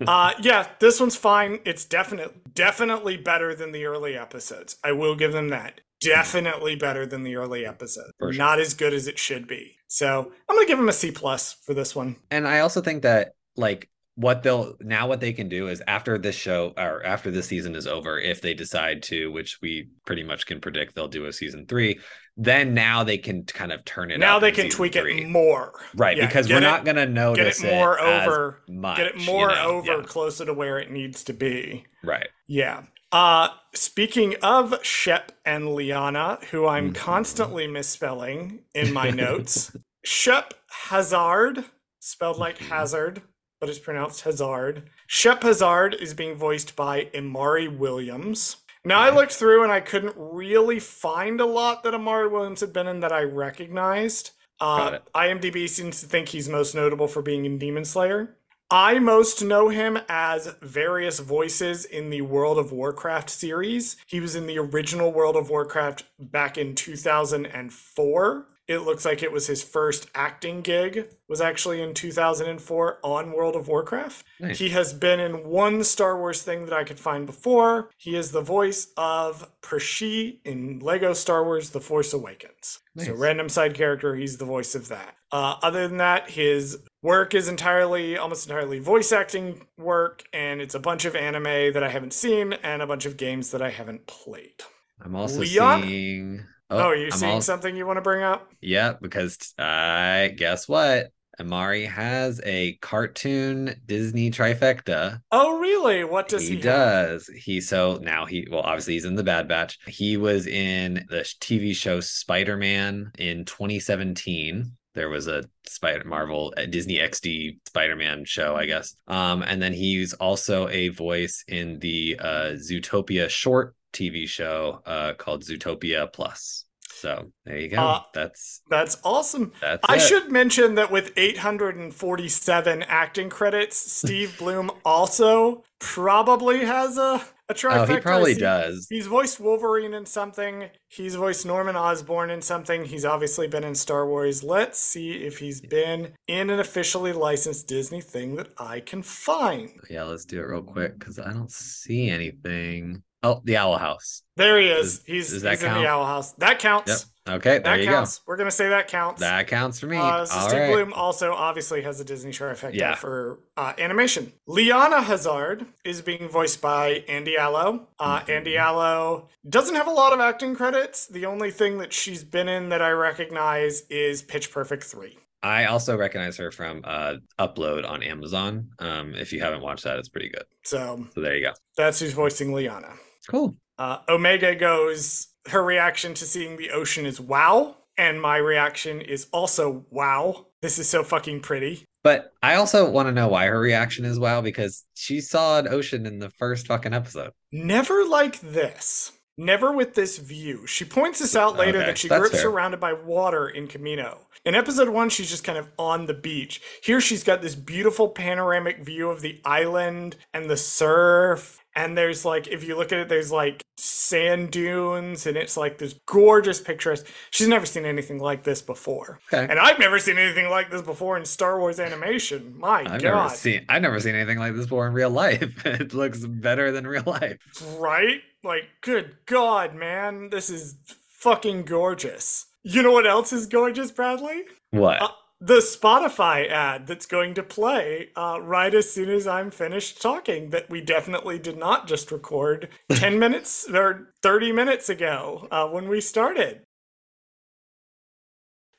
uh, 0.06 0.32
yeah, 0.40 0.68
this 0.80 0.98
one's 1.00 1.16
fine. 1.16 1.60
It's 1.64 1.84
definite, 1.84 2.54
definitely 2.54 3.16
better 3.16 3.54
than 3.54 3.72
the 3.72 3.84
early 3.86 4.16
episodes. 4.16 4.76
I 4.82 4.92
will 4.92 5.14
give 5.14 5.32
them 5.32 5.48
that. 5.50 5.80
Definitely 6.00 6.76
better 6.76 7.06
than 7.06 7.22
the 7.22 7.36
early 7.36 7.66
episodes. 7.66 8.12
For 8.18 8.32
sure. 8.32 8.38
Not 8.38 8.60
as 8.60 8.74
good 8.74 8.92
as 8.94 9.06
it 9.08 9.18
should 9.18 9.46
be. 9.48 9.76
So 9.88 10.30
I'm 10.48 10.56
gonna 10.56 10.66
give 10.68 10.78
them 10.78 10.88
a 10.88 10.92
C 10.92 11.10
plus 11.10 11.54
for 11.64 11.74
this 11.74 11.94
one. 11.96 12.16
And 12.30 12.46
I 12.46 12.60
also 12.60 12.80
think 12.80 13.02
that 13.02 13.32
like 13.56 13.88
what 14.14 14.42
they'll 14.42 14.74
now 14.80 15.06
what 15.08 15.20
they 15.20 15.32
can 15.32 15.48
do 15.48 15.68
is 15.68 15.80
after 15.86 16.18
this 16.18 16.34
show 16.36 16.72
or 16.76 17.04
after 17.04 17.30
this 17.30 17.46
season 17.46 17.74
is 17.74 17.86
over, 17.86 18.18
if 18.18 18.40
they 18.42 18.52
decide 18.54 19.02
to, 19.04 19.30
which 19.32 19.58
we 19.62 19.88
pretty 20.06 20.22
much 20.24 20.46
can 20.46 20.60
predict 20.60 20.94
they'll 20.94 21.08
do 21.08 21.26
a 21.26 21.32
season 21.32 21.66
three, 21.66 21.98
then 22.36 22.74
now 22.74 23.02
they 23.04 23.18
can 23.18 23.44
kind 23.44 23.72
of 23.72 23.84
turn 23.84 24.10
it 24.10 24.18
now 24.18 24.38
they 24.38 24.52
can 24.52 24.68
tweak 24.70 24.92
three. 24.94 25.22
it 25.22 25.28
more. 25.28 25.72
right? 25.96 26.16
Yeah, 26.16 26.26
because 26.26 26.48
we're 26.48 26.58
it- 26.58 26.62
not 26.62 26.84
gonna 26.84 27.06
Get 27.34 27.46
it 27.46 27.62
more 27.64 27.98
as 27.98 28.26
over. 28.28 28.60
much, 28.68 28.96
Get 28.98 29.06
it 29.08 29.20
you 29.20 29.26
more 29.26 29.48
know? 29.48 29.64
over 29.68 29.96
Yeah, 29.98 30.02
closer 30.02 30.44
to 30.44 30.52
where 30.54 30.78
it 30.78 30.90
needs 30.90 31.24
to 31.24 31.32
be. 31.32 31.86
right. 32.04 32.28
Yeah. 32.46 32.82
Uh 33.12 33.48
speaking 33.74 34.34
of 34.42 34.74
Shep 34.84 35.32
and 35.44 35.64
Lyana, 35.64 36.42
who 36.46 36.66
I'm 36.66 36.92
Mhm. 36.92 36.96
constantly 36.96 37.66
misspelling 37.66 38.64
in 38.74 38.92
my 38.92 39.10
notes. 39.10 39.74
Shep 40.04 40.54
Hazard, 40.88 41.64
spelled 42.00 42.38
like 42.38 42.58
hazard, 42.58 43.22
but 43.60 43.68
it's 43.68 43.78
pronounced 43.78 44.22
Hazard. 44.22 44.88
Shep 45.06 45.42
Hazard 45.42 45.94
is 45.94 46.14
being 46.14 46.36
voiced 46.36 46.76
by 46.76 47.06
Imari 47.14 47.74
Williams. 47.74 48.56
Now 48.84 49.00
I 49.00 49.10
looked 49.10 49.32
through 49.32 49.62
and 49.64 49.72
I 49.72 49.80
couldn't 49.80 50.14
really 50.16 50.78
find 50.78 51.40
a 51.40 51.46
lot 51.46 51.82
that 51.82 51.94
Imari 51.94 52.30
Williams 52.30 52.60
had 52.60 52.72
been 52.72 52.86
in 52.86 53.00
that 53.00 53.12
I 53.12 53.22
recognized. 53.22 54.30
Uh. 54.60 54.98
IMDb 55.14 55.68
seems 55.68 56.00
to 56.00 56.06
think 56.06 56.28
he's 56.28 56.48
most 56.48 56.74
notable 56.74 57.06
for 57.08 57.22
being 57.22 57.44
in 57.44 57.58
Demon 57.58 57.84
Slayer. 57.84 58.36
I 58.70 58.98
most 58.98 59.42
know 59.42 59.70
him 59.70 59.98
as 60.10 60.54
various 60.60 61.20
voices 61.20 61.86
in 61.86 62.10
the 62.10 62.20
World 62.20 62.58
of 62.58 62.70
Warcraft 62.70 63.30
series. 63.30 63.96
He 64.06 64.20
was 64.20 64.34
in 64.34 64.46
the 64.46 64.58
original 64.58 65.10
World 65.10 65.36
of 65.36 65.48
Warcraft 65.48 66.04
back 66.18 66.58
in 66.58 66.74
2004. 66.74 68.46
It 68.68 68.80
looks 68.80 69.06
like 69.06 69.22
it 69.22 69.32
was 69.32 69.46
his 69.46 69.62
first 69.62 70.10
acting 70.14 70.60
gig 70.60 71.08
was 71.26 71.40
actually 71.40 71.80
in 71.80 71.94
2004 71.94 72.98
on 73.02 73.32
World 73.32 73.56
of 73.56 73.66
Warcraft. 73.66 74.24
Nice. 74.38 74.58
He 74.58 74.68
has 74.68 74.92
been 74.92 75.18
in 75.20 75.48
one 75.48 75.82
Star 75.82 76.18
Wars 76.18 76.42
thing 76.42 76.66
that 76.66 76.74
I 76.74 76.84
could 76.84 77.00
find 77.00 77.24
before. 77.24 77.88
He 77.96 78.14
is 78.14 78.30
the 78.30 78.42
voice 78.42 78.88
of 78.98 79.50
Pershi 79.62 80.40
in 80.44 80.80
Lego 80.80 81.14
Star 81.14 81.42
Wars 81.44 81.70
The 81.70 81.80
Force 81.80 82.12
Awakens. 82.12 82.80
So, 82.98 83.14
random 83.14 83.48
side 83.48 83.74
character, 83.74 84.16
he's 84.16 84.38
the 84.38 84.44
voice 84.44 84.74
of 84.74 84.88
that. 84.88 85.14
Uh, 85.30 85.54
other 85.62 85.86
than 85.86 85.98
that, 85.98 86.30
his 86.30 86.78
work 87.02 87.34
is 87.34 87.48
entirely, 87.48 88.18
almost 88.18 88.48
entirely 88.48 88.80
voice 88.80 89.12
acting 89.12 89.66
work, 89.78 90.24
and 90.32 90.60
it's 90.60 90.74
a 90.74 90.80
bunch 90.80 91.04
of 91.04 91.14
anime 91.14 91.72
that 91.72 91.82
I 91.82 91.88
haven't 91.88 92.12
seen 92.12 92.54
and 92.54 92.82
a 92.82 92.86
bunch 92.86 93.06
of 93.06 93.16
games 93.16 93.50
that 93.52 93.62
I 93.62 93.70
haven't 93.70 94.06
played. 94.06 94.62
I'm 95.00 95.14
also 95.14 95.40
Leon? 95.40 95.82
seeing. 95.82 96.44
Oh, 96.70 96.88
are 96.88 96.96
you 96.96 97.06
I'm 97.06 97.12
seeing 97.12 97.32
al- 97.34 97.40
something 97.40 97.76
you 97.76 97.86
want 97.86 97.96
to 97.98 98.02
bring 98.02 98.22
up? 98.22 98.47
Yeah, 98.60 98.94
because 99.00 99.54
I 99.58 100.34
guess 100.36 100.68
what? 100.68 101.12
Imari 101.40 101.88
has 101.88 102.40
a 102.44 102.74
cartoon 102.80 103.80
Disney 103.86 104.30
trifecta. 104.30 105.20
Oh, 105.30 105.58
really? 105.58 106.02
What 106.02 106.28
does 106.28 106.42
he, 106.42 106.48
he 106.48 106.54
have? 106.56 106.62
does. 106.62 107.26
He 107.28 107.60
so 107.60 107.98
now 108.02 108.26
he 108.26 108.48
well 108.50 108.62
obviously 108.62 108.94
he's 108.94 109.04
in 109.04 109.14
the 109.14 109.22
Bad 109.22 109.46
Batch. 109.46 109.78
He 109.86 110.16
was 110.16 110.46
in 110.46 111.06
the 111.08 111.20
TV 111.40 111.74
show 111.74 112.00
Spider 112.00 112.56
Man 112.56 113.12
in 113.18 113.44
2017. 113.44 114.72
There 114.94 115.08
was 115.08 115.28
a 115.28 115.44
Spider 115.68 116.02
Marvel 116.04 116.52
a 116.56 116.66
Disney 116.66 116.96
XD 116.96 117.60
Spider 117.68 117.94
Man 117.94 118.24
show, 118.24 118.56
I 118.56 118.66
guess. 118.66 118.96
Um, 119.06 119.42
and 119.42 119.62
then 119.62 119.72
he's 119.72 120.14
also 120.14 120.66
a 120.68 120.88
voice 120.88 121.44
in 121.46 121.78
the 121.78 122.18
uh, 122.18 122.56
Zootopia 122.56 123.28
short 123.28 123.76
TV 123.92 124.28
show 124.28 124.80
uh, 124.84 125.12
called 125.14 125.44
Zootopia 125.44 126.12
Plus. 126.12 126.64
So 127.00 127.30
there 127.44 127.58
you 127.58 127.68
go. 127.68 127.76
Uh, 127.78 128.00
that's 128.12 128.62
That's 128.68 128.96
awesome. 129.04 129.52
that's 129.60 129.84
I 129.88 129.96
it. 129.96 130.00
should 130.00 130.30
mention 130.32 130.74
that 130.76 130.90
with 130.90 131.12
847 131.16 132.82
acting 132.82 133.30
credits, 133.30 133.76
Steve 133.76 134.36
Blum 134.38 134.70
also 134.84 135.62
probably 135.78 136.64
has 136.64 136.98
a, 136.98 137.22
a 137.48 137.54
trifecta. 137.54 137.88
Oh, 137.88 137.94
he 137.94 138.00
probably 138.00 138.34
He- 138.34 138.40
does. 138.40 138.86
He's 138.90 139.06
voiced 139.06 139.38
Wolverine 139.38 139.94
in 139.94 140.06
something. 140.06 140.70
He's 140.88 141.14
voiced 141.14 141.46
Norman 141.46 141.76
Osborn 141.76 142.30
in 142.30 142.42
something. 142.42 142.84
He's 142.84 143.04
obviously 143.04 143.46
been 143.46 143.64
in 143.64 143.74
Star 143.74 144.06
Wars. 144.06 144.42
Let's 144.42 144.78
see 144.78 145.12
if 145.12 145.38
he's 145.38 145.60
been 145.60 146.14
in 146.26 146.50
an 146.50 146.58
officially 146.58 147.12
licensed 147.12 147.68
Disney 147.68 148.00
thing 148.00 148.36
that 148.36 148.48
I 148.58 148.80
can 148.80 149.02
find. 149.02 149.70
Yeah, 149.88 150.04
let's 150.04 150.24
do 150.24 150.38
it 150.40 150.46
real 150.46 150.62
quick 150.62 150.98
because 150.98 151.18
I 151.18 151.32
don't 151.32 151.50
see 151.52 152.08
anything. 152.10 153.02
Oh, 153.22 153.40
the 153.44 153.56
Owl 153.56 153.78
House. 153.78 154.22
There 154.36 154.60
he 154.60 154.68
is. 154.68 154.98
Does- 154.98 155.06
he's 155.06 155.42
does 155.42 155.42
he's 155.42 155.62
in 155.64 155.74
the 155.74 155.86
Owl 155.88 156.06
House. 156.06 156.32
That 156.34 156.58
counts. 156.58 156.88
Yep. 157.26 157.36
Okay, 157.36 157.50
there 157.58 157.76
That 157.76 157.80
you 157.80 157.86
counts. 157.86 158.22
We're 158.26 158.38
gonna 158.38 158.50
say 158.50 158.70
that 158.70 158.88
counts. 158.88 159.20
That 159.20 159.48
counts 159.48 159.80
for 159.80 159.86
me. 159.86 159.98
Uh, 159.98 160.24
so 160.24 160.34
All 160.38 160.48
Steve 160.48 160.60
right. 160.60 160.72
Blum 160.72 160.92
also 160.94 161.34
obviously 161.34 161.82
has 161.82 162.00
a 162.00 162.04
Disney 162.04 162.30
trifecta 162.30 162.72
Yeah. 162.74 162.94
for 162.94 163.40
uh, 163.56 163.74
animation. 163.78 164.32
Lyana 164.48 165.02
Hazard 165.02 165.66
is 165.84 166.00
being 166.00 166.28
voiced 166.28 166.62
by 166.62 167.04
Andy 167.06 167.36
Allo. 167.36 167.88
Uh, 167.98 168.20
Mhm. 168.20 168.28
Andy 168.30 168.56
Allo 168.56 169.28
doesn't 169.46 169.74
have 169.74 169.86
a 169.88 169.90
lot 169.92 170.14
of 170.14 170.20
acting 170.20 170.54
credits. 170.54 171.06
The 171.06 171.26
only 171.26 171.50
thing 171.50 171.78
that 171.78 171.92
she's 171.92 172.24
been 172.24 172.48
in 172.48 172.70
that 172.70 172.80
I 172.80 172.90
recognize 172.92 173.82
is 173.90 174.22
Pitch 174.22 174.50
Perfect 174.50 174.84
3. 174.84 175.18
I 175.42 175.66
also 175.66 175.96
recognize 175.98 176.36
her 176.38 176.50
from 176.50 176.80
uh 176.84 177.16
Upload 177.38 177.86
on 177.88 178.02
Amazon. 178.02 178.70
Um, 178.78 179.14
if 179.14 179.32
you 179.34 179.40
haven't 179.40 179.60
watched 179.60 179.84
that, 179.84 179.98
it's 179.98 180.08
pretty 180.08 180.30
good. 180.30 180.44
So 180.64 181.06
So 181.14 181.20
there 181.20 181.36
you 181.36 181.44
go. 181.44 181.52
that's 181.76 182.00
who's 182.00 182.12
voicing 182.14 182.52
Lyana. 182.52 182.96
Cool. 183.28 183.56
Uh, 183.78 183.98
Omega 184.08 184.54
goes, 184.54 185.28
her 185.48 185.62
reaction 185.62 186.14
to 186.14 186.24
seeing 186.24 186.56
the 186.56 186.70
ocean 186.70 187.06
is 187.06 187.20
wow. 187.20 187.76
And 187.96 188.22
my 188.22 188.36
reaction 188.36 189.00
is 189.00 189.26
also 189.32 189.84
wow. 189.90 190.46
This 190.62 190.78
is 190.78 190.88
so 190.88 191.02
fucking 191.02 191.40
pretty. 191.40 191.84
But 192.04 192.32
I 192.42 192.54
also 192.54 192.88
want 192.88 193.08
to 193.08 193.12
know 193.12 193.28
why 193.28 193.46
her 193.46 193.58
reaction 193.58 194.04
is 194.04 194.18
wow 194.20 194.40
because 194.40 194.84
she 194.94 195.20
saw 195.20 195.58
an 195.58 195.68
ocean 195.68 196.06
in 196.06 196.20
the 196.20 196.30
first 196.30 196.68
fucking 196.68 196.94
episode. 196.94 197.32
Never 197.50 198.04
like 198.04 198.40
this. 198.40 199.12
Never 199.36 199.72
with 199.72 199.94
this 199.94 200.18
view. 200.18 200.66
She 200.66 200.84
points 200.84 201.20
this 201.20 201.36
out 201.36 201.56
later 201.56 201.78
Okay, 201.78 201.86
that 201.86 201.98
she 201.98 202.08
grew 202.08 202.26
up 202.26 202.32
fair. 202.32 202.40
surrounded 202.40 202.80
by 202.80 202.92
water 202.92 203.48
in 203.48 203.68
Camino. 203.68 204.26
In 204.44 204.54
episode 204.56 204.88
one, 204.88 205.10
she's 205.10 205.30
just 205.30 205.44
kind 205.44 205.58
of 205.58 205.68
on 205.78 206.06
the 206.06 206.14
beach. 206.14 206.60
Here, 206.82 207.00
she's 207.00 207.22
got 207.22 207.40
this 207.40 207.54
beautiful 207.54 208.08
panoramic 208.08 208.84
view 208.84 209.10
of 209.10 209.20
the 209.20 209.40
island 209.44 210.16
and 210.34 210.50
the 210.50 210.56
surf. 210.56 211.57
And 211.78 211.96
there's 211.96 212.24
like, 212.24 212.48
if 212.48 212.64
you 212.64 212.76
look 212.76 212.90
at 212.90 212.98
it, 212.98 213.08
there's 213.08 213.30
like 213.30 213.62
sand 213.76 214.50
dunes, 214.50 215.28
and 215.28 215.36
it's 215.36 215.56
like 215.56 215.78
this 215.78 215.94
gorgeous 216.06 216.60
picturesque. 216.60 217.06
She's 217.30 217.46
never 217.46 217.66
seen 217.66 217.86
anything 217.86 218.18
like 218.18 218.42
this 218.42 218.60
before. 218.60 219.20
Okay. 219.32 219.46
And 219.48 219.60
I've 219.60 219.78
never 219.78 220.00
seen 220.00 220.18
anything 220.18 220.50
like 220.50 220.72
this 220.72 220.82
before 220.82 221.16
in 221.16 221.24
Star 221.24 221.60
Wars 221.60 221.78
animation. 221.78 222.58
My 222.58 222.80
I've 222.80 223.00
God. 223.00 223.02
never 223.02 223.28
seen 223.28 223.64
I've 223.68 223.82
never 223.82 224.00
seen 224.00 224.16
anything 224.16 224.40
like 224.40 224.56
this 224.56 224.64
before 224.66 224.88
in 224.88 224.92
real 224.92 225.10
life. 225.10 225.54
it 225.64 225.94
looks 225.94 226.26
better 226.26 226.72
than 226.72 226.84
real 226.84 227.04
life. 227.06 227.38
Right? 227.78 228.22
Like, 228.42 228.64
good 228.80 229.14
God, 229.26 229.76
man. 229.76 230.30
This 230.30 230.50
is 230.50 230.74
fucking 231.10 231.62
gorgeous. 231.62 232.46
You 232.64 232.82
know 232.82 232.90
what 232.90 233.06
else 233.06 233.32
is 233.32 233.46
gorgeous, 233.46 233.92
Bradley? 233.92 234.42
What? 234.72 235.00
Uh, 235.00 235.08
the 235.40 235.58
Spotify 235.58 236.50
ad 236.50 236.86
that's 236.86 237.06
going 237.06 237.34
to 237.34 237.42
play 237.42 238.10
uh, 238.16 238.40
right 238.42 238.74
as 238.74 238.90
soon 238.90 239.08
as 239.08 239.26
I'm 239.26 239.50
finished 239.50 240.02
talking, 240.02 240.50
that 240.50 240.68
we 240.68 240.80
definitely 240.80 241.38
did 241.38 241.56
not 241.56 241.86
just 241.86 242.10
record 242.10 242.68
10 242.90 243.18
minutes 243.18 243.68
or 243.72 244.12
30 244.22 244.52
minutes 244.52 244.88
ago 244.88 245.46
uh, 245.50 245.68
when 245.68 245.88
we 245.88 246.00
started. 246.00 246.62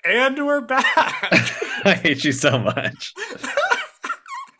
And 0.04 0.46
we're 0.46 0.62
back. 0.62 0.86
I 1.86 2.00
hate 2.02 2.24
you 2.24 2.32
so 2.32 2.58
much. 2.58 3.14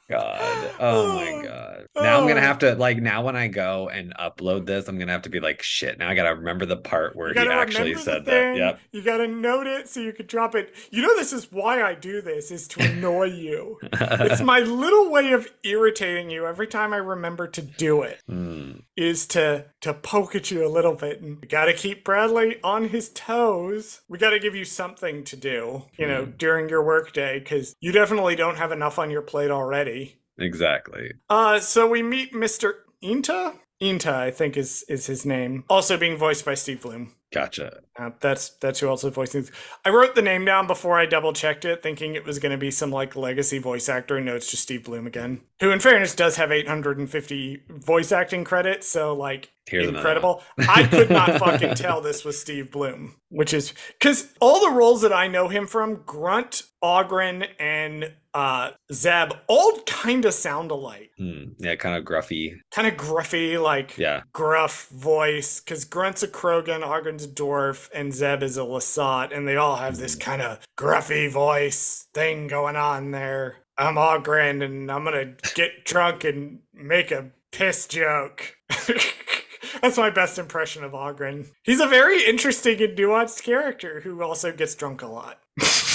God. 0.10 0.72
Oh 0.82 1.14
my 1.14 1.44
god. 1.46 1.88
Now 1.96 2.22
I'm 2.22 2.28
gonna 2.28 2.40
Oh. 2.40 2.44
have 2.44 2.60
to 2.60 2.76
like 2.76 2.98
now 3.00 3.26
when 3.26 3.36
I 3.36 3.48
go 3.50 3.90
and 3.90 4.14
upload 4.18 4.66
this, 4.66 4.88
I'm 4.88 4.98
gonna 4.98 5.12
have 5.12 5.24
to 5.24 5.30
be 5.30 5.42
like 5.42 5.62
shit. 5.62 6.00
Now 6.00 6.10
I 6.10 6.16
gotta 6.16 6.34
remember 6.36 6.66
the 6.66 6.78
part 6.78 7.16
where 7.18 7.34
he 7.34 7.40
actually 7.40 7.96
said 7.96 8.24
that. 8.26 8.56
Yep. 8.56 8.80
You 8.94 9.02
gotta 9.02 9.28
note 9.28 9.68
it 9.68 9.90
so 9.90 10.00
you 10.00 10.14
could 10.14 10.28
drop 10.28 10.56
it. 10.56 10.74
You 10.90 11.02
know, 11.02 11.14
this 11.18 11.34
is 11.34 11.52
why 11.52 11.84
I 11.84 11.96
do 11.96 12.22
this, 12.22 12.50
is 12.50 12.68
to 12.70 12.82
annoy 12.84 13.26
you. 13.26 13.78
it's 13.92 14.42
my 14.42 14.60
little 14.60 15.12
way 15.12 15.34
of 15.34 15.50
irritating 15.64 16.30
you 16.30 16.48
every 16.48 16.68
time 16.68 16.94
I 16.94 16.98
remember 16.98 17.48
to 17.48 17.62
do 17.62 18.02
it 18.04 18.22
Hmm. 18.28 18.72
is 18.96 19.28
to 19.28 19.66
to 19.82 19.94
poke 19.94 20.34
at 20.36 20.50
you 20.50 20.66
a 20.66 20.70
little 20.70 20.96
bit 20.96 21.22
and 21.22 21.40
we 21.42 21.48
got 21.48 21.66
to 21.66 21.74
keep 21.74 22.06
Bradley 22.06 22.58
on 22.64 22.88
his 22.90 23.10
toes. 23.10 24.02
We 24.08 24.18
got 24.18 24.30
to 24.32 24.40
give 24.40 24.56
you 24.56 24.64
something 24.66 25.24
to 25.26 25.36
do, 25.36 25.84
you 25.98 26.08
know, 26.08 26.24
Hmm. 26.26 26.32
during 26.38 26.70
your 26.70 26.84
workday 26.84 27.42
cuz 27.42 27.76
you 27.82 27.92
definitely 27.92 28.36
don't 28.38 28.58
have 28.58 28.72
enough 28.72 28.98
on 28.98 29.12
your 29.12 29.22
plate 29.22 29.52
already. 29.52 29.99
Exactly. 30.40 31.14
Uh 31.30 31.60
so 31.60 31.88
we 31.88 32.02
meet 32.02 32.34
Mr. 32.34 32.74
Inta? 33.02 33.54
Inta, 33.80 34.14
I 34.14 34.32
think 34.32 34.58
is 34.58 34.84
is 34.90 35.06
his 35.06 35.26
name. 35.26 35.64
Also 35.70 35.98
being 35.98 36.18
voiced 36.18 36.46
by 36.46 36.54
Steve 36.54 36.82
Blum. 36.82 37.14
Gotcha. 37.32 37.82
Uh, 37.96 38.10
that's 38.20 38.50
that's 38.56 38.80
who 38.80 38.88
also 38.88 39.12
voicing. 39.12 39.48
I 39.86 39.90
wrote 39.90 40.16
the 40.16 40.22
name 40.22 40.46
down 40.46 40.66
before 40.66 40.98
I 40.98 41.06
double 41.06 41.32
checked 41.32 41.64
it, 41.64 41.84
thinking 41.84 42.16
it 42.16 42.26
was 42.26 42.40
going 42.40 42.52
to 42.52 42.58
be 42.58 42.72
some 42.72 42.92
like 42.92 43.16
legacy 43.16 43.60
voice 43.60 43.88
actor. 43.88 44.18
and 44.18 44.26
No, 44.26 44.36
it's 44.36 44.50
just 44.50 44.64
Steve 44.64 44.84
Blum 44.84 45.06
again, 45.06 45.42
who, 45.60 45.70
in 45.70 45.80
fairness, 45.80 46.16
does 46.16 46.38
have 46.38 46.52
850 46.52 47.64
voice 47.70 48.12
acting 48.12 48.44
credits. 48.44 48.88
So 48.88 49.14
like 49.14 49.52
Here's 49.68 49.88
incredible. 49.88 50.44
I 50.58 50.84
could 50.88 51.12
not 51.12 51.38
fucking 51.38 51.76
tell 51.76 52.02
this 52.02 52.26
was 52.26 52.42
Steve 52.42 52.72
Blum, 52.72 53.18
which 53.30 53.54
is 53.54 53.74
because 54.00 54.34
all 54.42 54.60
the 54.60 54.76
roles 54.76 55.04
that 55.04 55.14
I 55.14 55.28
know 55.28 55.50
him 55.50 55.68
from, 55.68 56.02
Grunt, 56.08 56.64
Ogren, 56.82 57.44
and 57.60 58.14
uh, 58.40 58.72
Zeb, 58.94 59.34
all 59.48 59.82
kind 59.86 60.24
of 60.26 60.34
sound 60.34 60.72
alike. 60.72 61.12
Hmm. 61.18 61.50
Yeah, 61.58 61.76
kind 61.76 61.98
of 61.98 62.06
gruffy. 62.06 62.54
Kind 62.72 62.88
of 62.88 62.94
gruffy, 62.96 63.62
like 63.62 63.98
Yeah. 63.98 64.22
gruff 64.34 64.88
voice 64.90 65.60
because 65.60 65.84
Grunt's 65.86 66.24
a 66.24 66.28
Krogan, 66.28 66.82
Ogren's 66.84 67.26
a 67.26 67.28
dwarf, 67.28 67.90
and 67.94 68.14
Zeb 68.14 68.42
is 68.44 68.58
a 68.58 68.62
Lasat, 68.62 69.36
and 69.36 69.48
they 69.48 69.58
all 69.58 69.76
have 69.76 69.98
this 69.98 70.16
kind 70.16 70.42
of 70.42 70.60
gruffy 70.78 71.30
voice 71.30 72.08
thing 72.14 72.48
going 72.48 72.76
on 72.76 73.12
there. 73.12 73.58
I'm 73.78 73.98
Ogren, 73.98 74.62
and 74.62 74.90
I'm 74.92 75.04
gonna 75.04 75.34
get 75.56 75.86
drunk 75.92 76.24
and 76.24 76.60
make 76.74 77.12
a 77.12 77.32
piss 77.52 77.88
joke. 77.88 78.56
That's 79.82 79.98
my 79.98 80.10
best 80.10 80.38
impression 80.38 80.84
of 80.84 80.94
Ogren. 80.94 81.46
He's 81.64 81.80
a 81.80 81.88
very 81.88 82.24
interesting 82.26 82.82
and 82.82 82.98
nuanced 82.98 83.44
character 83.44 84.02
who 84.02 84.22
also 84.22 84.52
gets 84.52 84.76
drunk 84.76 85.02
a 85.02 85.08
lot. 85.08 85.40